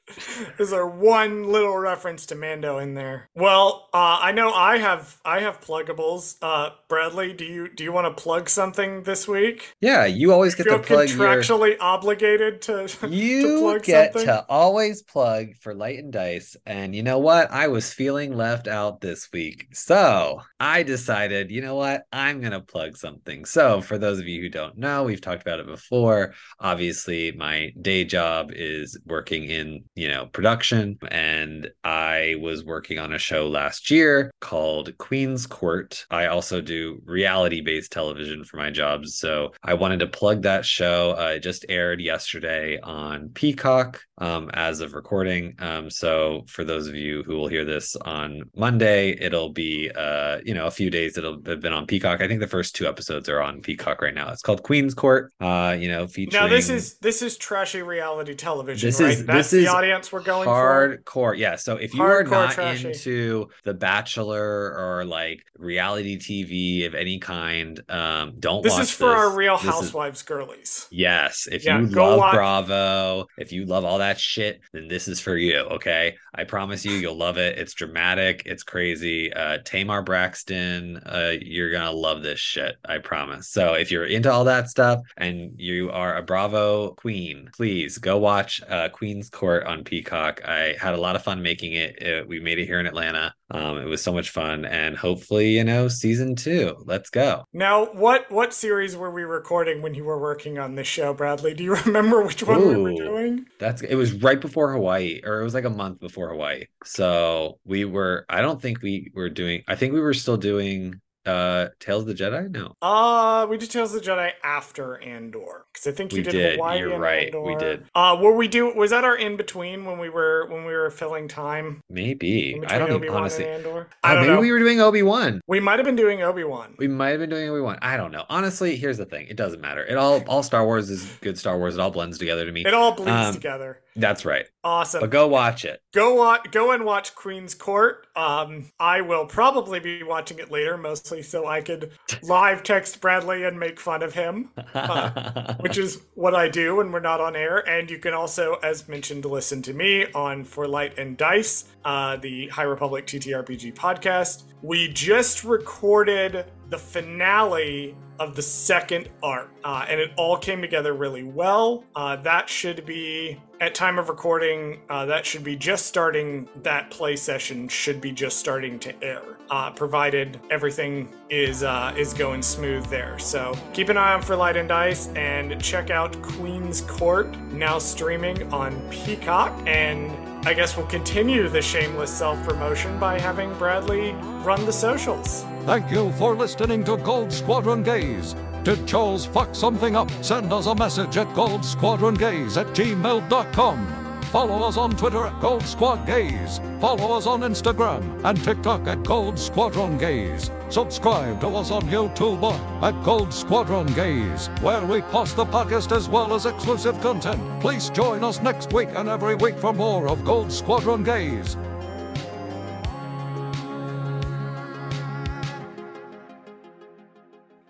Is 0.59 0.71
there 0.71 0.87
one 0.87 1.45
little 1.51 1.77
reference 1.77 2.27
to 2.27 2.35
Mando 2.35 2.79
in 2.79 2.95
there? 2.95 3.29
Well, 3.35 3.89
uh, 3.93 4.19
I 4.21 4.33
know 4.33 4.53
I 4.53 4.79
have 4.79 5.19
I 5.25 5.41
have 5.41 5.61
pluggables. 5.61 6.37
Uh, 6.43 6.71
Bradley, 6.89 7.33
do 7.33 7.45
you 7.45 7.69
do 7.69 7.85
you 7.85 7.93
want 7.93 8.15
to 8.15 8.23
plug 8.23 8.49
something 8.49 9.03
this 9.03 9.27
week? 9.29 9.75
Yeah, 9.81 10.05
you 10.07 10.33
always 10.33 10.55
get 10.55 10.67
Feel 10.67 10.79
to 10.79 10.83
plug 10.83 11.09
your. 11.09 11.19
contractually 11.19 11.77
obligated 11.81 12.63
to 12.63 12.89
to 12.89 13.09
You 13.09 13.59
plug 13.61 13.83
get 13.83 14.13
something? 14.13 14.27
to 14.27 14.45
always 14.49 15.03
plug 15.03 15.55
for 15.61 15.75
Light 15.75 15.99
and 15.99 16.13
Dice. 16.13 16.57
And 16.67 16.95
you 16.95 17.03
know 17.03 17.19
what? 17.19 17.51
I 17.51 17.69
was 17.69 17.93
feeling 17.93 18.37
left 18.37 18.69
out 18.69 19.01
this 19.01 19.29
week. 19.33 19.69
So 19.73 20.43
I 20.61 20.83
decided, 20.83 21.51
you 21.51 21.61
know 21.63 21.75
what? 21.77 22.03
I'm 22.13 22.41
going 22.41 22.53
to 22.53 22.61
plug 22.61 22.97
something. 22.97 23.45
So 23.45 23.81
for 23.81 23.99
those 23.99 24.19
of 24.19 24.27
you 24.29 24.41
who 24.41 24.49
don't 24.49 24.77
know, 24.79 25.05
we've 25.05 25.21
talked 25.21 25.43
about 25.43 25.61
it 25.61 25.67
before. 25.67 26.35
Obviously, 26.61 27.33
my 27.33 27.73
day 27.81 28.05
job 28.05 28.51
is 28.55 28.99
working 29.07 29.45
in, 29.45 29.85
you 30.03 30.09
know, 30.09 30.27
production. 30.27 30.99
And 31.13 31.71
I 31.85 32.35
was 32.41 32.65
working 32.65 32.99
on 32.99 33.13
a 33.13 33.19
show 33.19 33.47
last 33.49 33.89
year 33.89 34.33
called 34.41 34.99
Queen's 34.99 35.47
Court. 35.47 36.05
I 36.11 36.27
also 36.27 36.61
do 36.61 37.01
reality 37.05 37.61
based 37.61 37.93
television 37.93 38.43
for 38.43 38.57
my 38.57 38.71
jobs. 38.71 39.15
So 39.17 39.53
I 39.63 39.75
wanted 39.75 40.01
to 40.01 40.09
plug 40.09 40.43
that 40.43 40.65
show. 40.65 41.15
Uh, 41.17 41.35
it 41.37 41.41
just 41.41 41.65
aired 41.69 42.01
yesterday 42.01 42.81
on 42.83 43.29
Peacock 43.29 44.03
um, 44.19 44.51
as 44.55 44.81
of 44.81 44.93
recording. 44.95 45.55
Um, 45.61 45.89
so 45.89 46.43
for 46.49 46.65
those 46.65 46.89
of 46.89 46.97
you 46.97 47.23
who 47.23 47.37
will 47.37 47.47
hear 47.49 47.65
this 47.65 47.95
on 47.95 48.43
Monday, 48.57 49.17
it'll 49.21 49.53
be, 49.53 49.89
uh, 49.95 50.39
you 50.45 50.55
know, 50.55 50.67
a 50.67 50.71
few 50.73 50.91
days 50.91 51.17
it'll 51.17 51.41
have 51.47 51.61
been 51.61 51.73
on 51.73 51.87
Peacock. 51.87 52.21
I 52.21 52.27
think 52.27 52.41
the 52.41 52.49
first 52.49 52.75
two 52.75 52.89
episodes 52.89 53.29
are 53.29 53.41
on 53.41 53.61
Peacock 53.61 54.03
right 54.03 54.15
now. 54.15 54.33
It's 54.33 54.43
called 54.43 54.65
Queen's 54.65 54.95
Court, 54.95 55.33
uh, 55.41 55.77
you 55.79 55.87
know, 55.89 56.09
featuring. 56.09 56.43
Now 56.43 56.49
this 56.49 56.69
is 56.69 56.99
this 56.99 57.23
is 57.23 57.37
trashy 57.37 57.83
reality 57.83 58.35
television, 58.35 58.89
This 58.89 59.01
right? 59.01 59.11
is- 59.13 59.25
That's 59.27 59.51
this 59.51 59.51
the 59.51 59.65
is 59.65 59.69
audience 59.69 59.92
we're 60.13 60.23
going 60.23 60.45
for. 60.47 60.99
hardcore. 61.05 61.37
Yeah. 61.37 61.57
So 61.57 61.77
if 61.77 61.93
you 61.95 62.03
are 62.03 62.23
not 62.25 62.53
trashy. 62.53 62.89
into 62.89 63.49
The 63.65 63.75
Bachelor 63.75 64.75
or 64.77 65.05
like 65.05 65.43
reality 65.59 66.19
TV 66.19 66.87
of 66.87 66.95
any 66.95 67.19
kind, 67.19 67.81
um, 67.89 68.35
don't 68.39 68.63
This 68.63 68.79
is 68.79 68.91
for 68.91 69.09
our. 69.09 69.37
Real 69.37 69.57
This 69.57 69.65
is- 69.65 69.71
Housewives 69.71 70.23
girlies. 70.23 70.87
Yes, 70.91 71.49
if 71.51 71.65
Yeah, 71.65 71.81
you 71.81 71.87
love 71.87 72.19
watch- 72.19 72.35
Bravo, 72.35 73.27
if 73.39 73.51
you 73.53 73.65
love 73.67 73.85
all 73.85 73.99
that 73.99 74.19
shit, 74.21 74.61
then 74.73 74.89
this 74.89 75.09
is 75.09 75.21
for 75.21 75.37
you. 75.37 75.59
Okay, 75.59 76.17
I 76.35 76.45
promise 76.45 76.85
you, 76.85 76.93
you'll 76.93 77.17
love 77.17 77.39
it. 77.39 77.59
It's 77.59 77.73
dramatic, 77.75 78.43
it's 78.47 78.63
crazy. 78.63 79.33
Uh, 79.33 79.59
Tamar 79.65 80.03
Braxton, 80.03 80.99
uh, 81.07 81.33
you're 81.41 81.71
gonna 81.73 81.91
love 81.93 82.23
this 82.23 82.41
shit. 82.41 82.77
I 82.85 82.99
promise. 82.99 83.49
So 83.49 83.75
if 83.75 83.91
you're 83.91 84.05
into 84.07 84.31
all 84.31 84.45
that 84.45 84.69
stuff 84.69 85.01
and 85.17 85.53
you 85.59 85.91
are 85.91 86.17
a 86.17 86.23
Bravo 86.23 86.91
queen, 86.95 87.49
please 87.57 87.99
go 87.99 88.19
watch 88.19 88.61
uh, 88.69 88.89
Queen's 88.91 89.29
Court 89.31 89.65
on 89.65 89.82
on 89.83 89.85
Peacock. 89.85 90.41
I 90.45 90.75
had 90.81 90.95
a 90.95 91.01
lot 91.01 91.17
of 91.17 91.23
fun 91.23 91.43
making 91.43 91.73
it. 91.73 92.01
it 92.01 92.29
we 92.29 92.41
made 92.41 92.59
it 92.59 92.67
here 92.67 92.81
in 92.81 92.87
Atlanta. 92.87 93.35
Um, 93.51 93.79
it 93.79 93.85
was 93.85 94.03
so 94.03 94.13
much 94.13 94.31
fun, 94.31 94.65
and 94.65 94.97
hopefully, 94.97 95.57
you 95.57 95.65
know, 95.65 95.89
season 95.89 96.37
two. 96.37 96.77
Let's 96.87 97.11
go. 97.11 97.45
Now, 97.53 97.87
what 97.87 98.31
what 98.31 98.55
series 98.55 98.97
were 98.97 99.11
we 99.11 99.25
recording 99.25 99.83
when 99.83 99.95
you 99.95 100.05
were 100.05 100.19
working 100.19 100.59
on 100.59 100.75
this 100.75 100.87
show, 100.87 101.13
Bradley? 101.13 101.55
Do 101.55 101.65
you 101.65 101.75
remember 101.87 102.23
which 102.23 102.43
one 102.43 102.61
Ooh, 102.61 102.69
we 102.69 102.77
were 102.83 102.95
doing? 102.95 103.47
That's 103.59 103.83
it 103.83 103.97
was 103.97 104.13
right 104.13 104.41
before 104.41 104.73
Hawaii, 104.73 105.21
or 105.25 105.41
it 105.41 105.45
was 105.45 105.55
like 105.55 105.65
a 105.65 105.71
month 105.71 106.01
before 106.01 106.31
Hawaii. 106.31 106.65
So 106.85 107.59
we 107.65 107.85
were. 107.85 108.25
I 108.29 108.41
don't 108.41 108.61
think 108.61 108.83
we 108.83 109.11
were 109.15 109.31
doing. 109.31 109.63
I 109.69 109.75
think 109.75 109.93
we 109.93 110.01
were 110.01 110.15
still 110.15 110.37
doing 110.37 111.01
uh 111.27 111.69
Tales 111.79 112.03
of 112.03 112.09
the 112.09 112.15
Jedi? 112.15 112.51
No. 112.51 112.75
Uh 112.83 113.47
we 113.49 113.57
did 113.59 113.71
Tales 113.71 113.95
of 113.95 114.03
the 114.03 114.11
Jedi 114.11 114.33
after 114.43 115.01
Andor. 115.03 115.65
Because 115.73 115.87
I 115.87 115.93
think 115.93 116.13
you 116.13 116.19
we 116.19 116.23
did, 116.25 116.33
did. 116.33 116.55
Hawaii 116.57 116.79
You're 116.81 116.99
right. 116.99 117.27
Andor. 117.27 117.43
We 117.43 117.57
did. 117.57 117.85
Uh 117.95 118.19
were 118.21 118.35
we 118.35 118.49
do 118.49 118.75
was 118.75 118.91
that 118.91 119.05
our 119.05 119.17
in 119.17 119.37
between 119.37 119.85
when 119.85 119.99
we 119.99 120.09
were 120.09 120.47
when 120.51 120.65
we 120.65 120.73
were 120.73 120.91
filling 120.91 121.29
time? 121.29 121.81
Maybe. 121.89 122.61
I 122.67 122.79
don't 122.79 122.91
Obi-Wan 122.91 123.21
honestly. 123.23 123.47
Andor? 123.47 123.89
Oh, 123.91 123.97
I 124.03 124.15
don't 124.15 124.25
maybe 124.25 124.35
know. 124.35 124.41
we 124.41 124.53
were 124.53 124.59
doing 124.59 124.81
Obi-Wan. 124.81 125.41
We 125.47 125.61
might 125.61 125.79
have 125.79 125.87
been 125.87 125.97
doing 125.97 126.23
Obi-Wan. 126.23 126.75
We 126.79 126.89
might 126.89 127.11
have 127.11 127.21
been 127.21 127.31
doing 127.31 127.49
Obi-Wan. 127.49 127.79
I 127.83 127.97
don't 127.97 128.13
know. 128.13 128.25
Honestly, 128.29 128.77
here's 128.77 128.99
the 128.99 129.07
thing. 129.07 129.27
It 129.29 129.37
doesn't 129.37 129.61
matter. 129.61 129.85
It 129.85 129.97
all 129.97 130.23
all 130.27 130.43
Star 130.43 130.65
Wars 130.65 130.91
is 130.91 131.05
good 131.21 131.39
Star 131.39 131.59
Wars. 131.59 131.75
It 131.75 131.81
all 131.81 131.91
blends 131.91 132.19
together 132.19 132.45
to 132.45 132.53
me. 132.53 132.65
It 132.65 132.75
all 132.75 132.93
bleeds 132.93 133.11
um, 133.11 133.35
together. 133.35 133.81
That's 133.97 134.25
right. 134.25 134.47
Awesome. 134.65 135.01
But 135.01 135.11
go 135.11 135.27
watch 135.29 135.65
it. 135.65 135.81
Go 135.93 136.15
watch. 136.15 136.51
Go 136.51 136.73
and 136.73 136.85
watch 136.85 137.15
Queen's 137.15 137.55
Court. 137.55 138.07
Um, 138.17 138.71
I 138.81 139.01
will 139.01 139.27
probably 139.27 139.81
be 139.81 140.03
watching 140.03 140.39
it 140.39 140.51
later, 140.51 140.79
mostly 140.79 141.23
so 141.23 141.47
I 141.47 141.61
could 141.61 141.93
live 142.23 142.63
text 142.63 143.01
Bradley 143.01 143.45
and 143.45 143.59
make 143.59 143.79
fun 143.79 144.03
of 144.03 144.15
him, 144.15 144.51
uh, 144.75 145.55
which 145.61 145.79
is 145.79 146.01
what 146.15 146.35
I 146.35 146.49
do 146.49 146.77
when 146.77 146.91
we're 146.93 147.01
not 147.01 147.21
on 147.21 147.37
air. 147.37 147.69
And 147.69 147.91
you 147.91 147.99
can 147.99 148.15
also, 148.15 148.55
as 148.63 148.89
mentioned, 148.89 149.25
listen 149.25 149.63
to 149.63 149.75
me 149.75 150.07
on 150.13 150.45
For 150.45 150.67
Light 150.67 150.99
and 150.99 151.17
Dice, 151.17 151.67
uh, 151.85 152.17
the 152.17 152.49
High 152.49 152.63
Republic 152.63 153.07
TTRPG 153.07 153.75
podcast. 153.75 154.45
We 154.63 154.89
just 154.89 155.45
recorded 155.45 156.47
the 156.71 156.79
finale 156.79 157.97
of 158.23 158.37
the 158.37 158.43
second 158.43 159.09
arc, 159.23 159.51
uh, 159.65 159.85
and 159.89 160.01
it 160.01 160.13
all 160.17 160.37
came 160.37 160.61
together 160.61 160.95
really 160.95 161.25
well. 161.25 161.85
Uh, 161.97 162.15
that 162.17 162.49
should 162.49 162.87
be 162.87 163.41
at 163.61 163.75
time 163.75 163.99
of 163.99 164.09
recording. 164.09 164.81
Uh, 164.89 165.05
that 165.07 165.27
should 165.27 165.43
be 165.43 165.57
just 165.57 165.87
starting. 165.87 166.49
That 166.63 166.91
play 166.91 167.17
session 167.17 167.69
should 167.69 168.01
be 168.01 168.13
just 168.13 168.39
starting 168.39 168.79
to 168.81 169.05
air, 169.05 169.23
uh, 169.51 169.71
provided 169.73 170.41
everything 170.51 171.09
is 171.31 171.65
uh, 171.65 171.93
is 171.97 172.15
going 172.15 172.43
smooth 172.43 172.87
there. 172.87 173.19
So 173.19 173.55
keep 173.73 173.89
an 173.89 173.97
eye 173.97 174.15
on 174.15 174.23
for 174.23 174.37
Light 174.37 174.57
and 174.57 174.69
Dice, 174.69 175.09
and 175.17 175.61
check 175.61 175.91
out 175.91 176.21
Queen's 176.23 176.83
Court 176.83 177.37
now 177.53 177.79
streaming 177.79 178.53
on 178.53 178.81
Peacock 178.91 179.53
and. 179.67 180.11
I 180.45 180.55
guess 180.55 180.77
we'll 180.77 180.89
continue 180.89 181.49
the 181.49 181.63
shameless 181.63 182.13
self 182.13 182.43
promotion 182.43 182.99
by 182.99 183.17
having 183.17 183.57
Bradley 183.59 184.11
run 184.43 184.67
the 184.67 184.73
socials. 184.73 185.45
Thank 185.65 185.93
you 185.93 186.11
for 186.13 186.35
listening 186.35 186.83
to 186.85 186.97
Gold 186.97 187.33
Squadron 187.33 187.83
Gays. 187.85 188.35
Did 188.65 188.87
Charles 188.87 189.27
fuck 189.27 189.55
something 189.55 189.95
up? 189.95 190.11
Send 190.21 190.53
us 190.53 190.67
a 190.67 190.75
message 190.75 191.17
at 191.17 191.29
goldsquadrongays 191.29 192.57
at 192.61 192.67
gmail.com. 192.69 194.23
Follow 194.25 194.67
us 194.67 194.77
on 194.77 194.91
Twitter 194.97 195.27
at 195.27 195.41
Gold 195.41 195.63
Squad 195.63 196.05
Gays. 196.07 196.59
Follow 196.81 197.17
us 197.17 197.27
on 197.27 197.43
Instagram 197.43 198.25
and 198.25 198.43
TikTok 198.43 198.89
at 198.89 199.05
Gold 199.05 199.39
Squadron 199.39 199.99
Gays. 199.99 200.51
Subscribe 200.69 201.41
to 201.43 201.49
us 201.49 201.71
on 201.71 201.83
YouTube 201.83 202.43
at 202.83 203.05
Gold 203.05 203.33
Squadron 203.33 203.87
Gays, 203.89 204.49
where 204.63 204.85
we 204.85 205.03
post 205.03 205.37
the 205.37 205.45
podcast 205.45 205.95
as 205.95 206.09
well 206.09 206.35
as 206.35 206.47
exclusive 206.47 207.01
content. 207.01 207.41
Please 207.61 207.91
join 207.91 208.25
us 208.25 208.43
next 208.43 208.73
week 208.73 208.89
and 208.95 209.09
every 209.09 209.37
week 209.37 209.59
for 209.59 209.73
more 209.73 210.09
of 210.09 210.25
Gold 210.25 210.51
Squadron 210.51 211.05
Gays. 211.05 211.57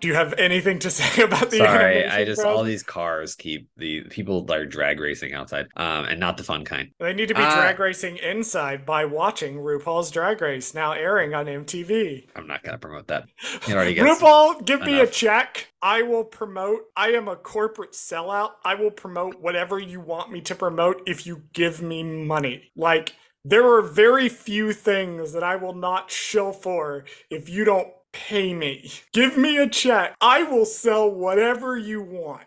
Do 0.03 0.09
you 0.09 0.15
have 0.15 0.33
anything 0.37 0.79
to 0.79 0.89
say 0.89 1.23
about 1.23 1.49
the? 1.49 1.59
Sorry, 1.59 2.05
I 2.05 2.25
just 2.25 2.41
all 2.41 2.63
these 2.63 2.83
cars 2.83 3.35
keep 3.35 3.69
the 3.77 4.01
people 4.01 4.45
are 4.51 4.65
drag 4.65 4.99
racing 4.99 5.31
outside, 5.31 5.67
um, 5.77 6.03
and 6.03 6.19
not 6.19 6.35
the 6.35 6.43
fun 6.43 6.65
kind. 6.65 6.91
They 6.99 7.13
need 7.13 7.29
to 7.29 7.33
be 7.33 7.41
uh, 7.41 7.55
drag 7.55 7.79
racing 7.79 8.17
inside 8.17 8.85
by 8.85 9.05
watching 9.05 9.55
RuPaul's 9.55 10.11
Drag 10.11 10.41
Race 10.41 10.73
now 10.73 10.91
airing 10.91 11.33
on 11.33 11.45
MTV. 11.45 12.27
I'm 12.35 12.47
not 12.47 12.63
gonna 12.63 12.79
promote 12.79 13.07
that. 13.07 13.29
It 13.65 13.73
already 13.73 13.93
gets 13.93 14.21
RuPaul, 14.21 14.65
give 14.65 14.81
enough. 14.81 14.87
me 14.87 14.99
a 14.99 15.07
check. 15.07 15.69
I 15.81 16.01
will 16.01 16.25
promote. 16.25 16.81
I 16.97 17.11
am 17.13 17.29
a 17.29 17.37
corporate 17.37 17.93
sellout. 17.93 18.55
I 18.65 18.75
will 18.75 18.91
promote 18.91 19.39
whatever 19.39 19.79
you 19.79 20.01
want 20.01 20.33
me 20.33 20.41
to 20.41 20.53
promote 20.53 21.01
if 21.07 21.25
you 21.25 21.43
give 21.53 21.81
me 21.81 22.03
money. 22.03 22.71
Like 22.75 23.15
there 23.45 23.65
are 23.73 23.81
very 23.81 24.27
few 24.27 24.73
things 24.73 25.31
that 25.31 25.43
I 25.43 25.55
will 25.55 25.75
not 25.75 26.11
shill 26.11 26.51
for 26.51 27.05
if 27.29 27.47
you 27.47 27.63
don't 27.63 27.87
pay 28.13 28.53
me. 28.53 28.91
Give 29.11 29.35
me 29.35 29.57
a 29.57 29.67
check. 29.67 30.15
I 30.21 30.43
will 30.43 30.65
sell 30.65 31.09
whatever 31.09 31.77
you 31.77 32.01
want. 32.01 32.43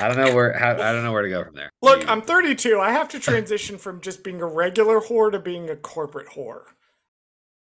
I 0.00 0.08
don't 0.08 0.16
know 0.16 0.34
where 0.34 0.52
how, 0.52 0.72
I 0.72 0.92
don't 0.92 1.02
know 1.02 1.12
where 1.12 1.22
to 1.22 1.28
go 1.28 1.44
from 1.44 1.54
there. 1.54 1.70
Look, 1.82 2.02
you... 2.02 2.08
I'm 2.08 2.22
32. 2.22 2.78
I 2.78 2.92
have 2.92 3.08
to 3.10 3.18
transition 3.18 3.78
from 3.78 4.00
just 4.00 4.22
being 4.22 4.40
a 4.40 4.46
regular 4.46 5.00
whore 5.00 5.32
to 5.32 5.38
being 5.38 5.68
a 5.70 5.76
corporate 5.76 6.28
whore. 6.28 6.62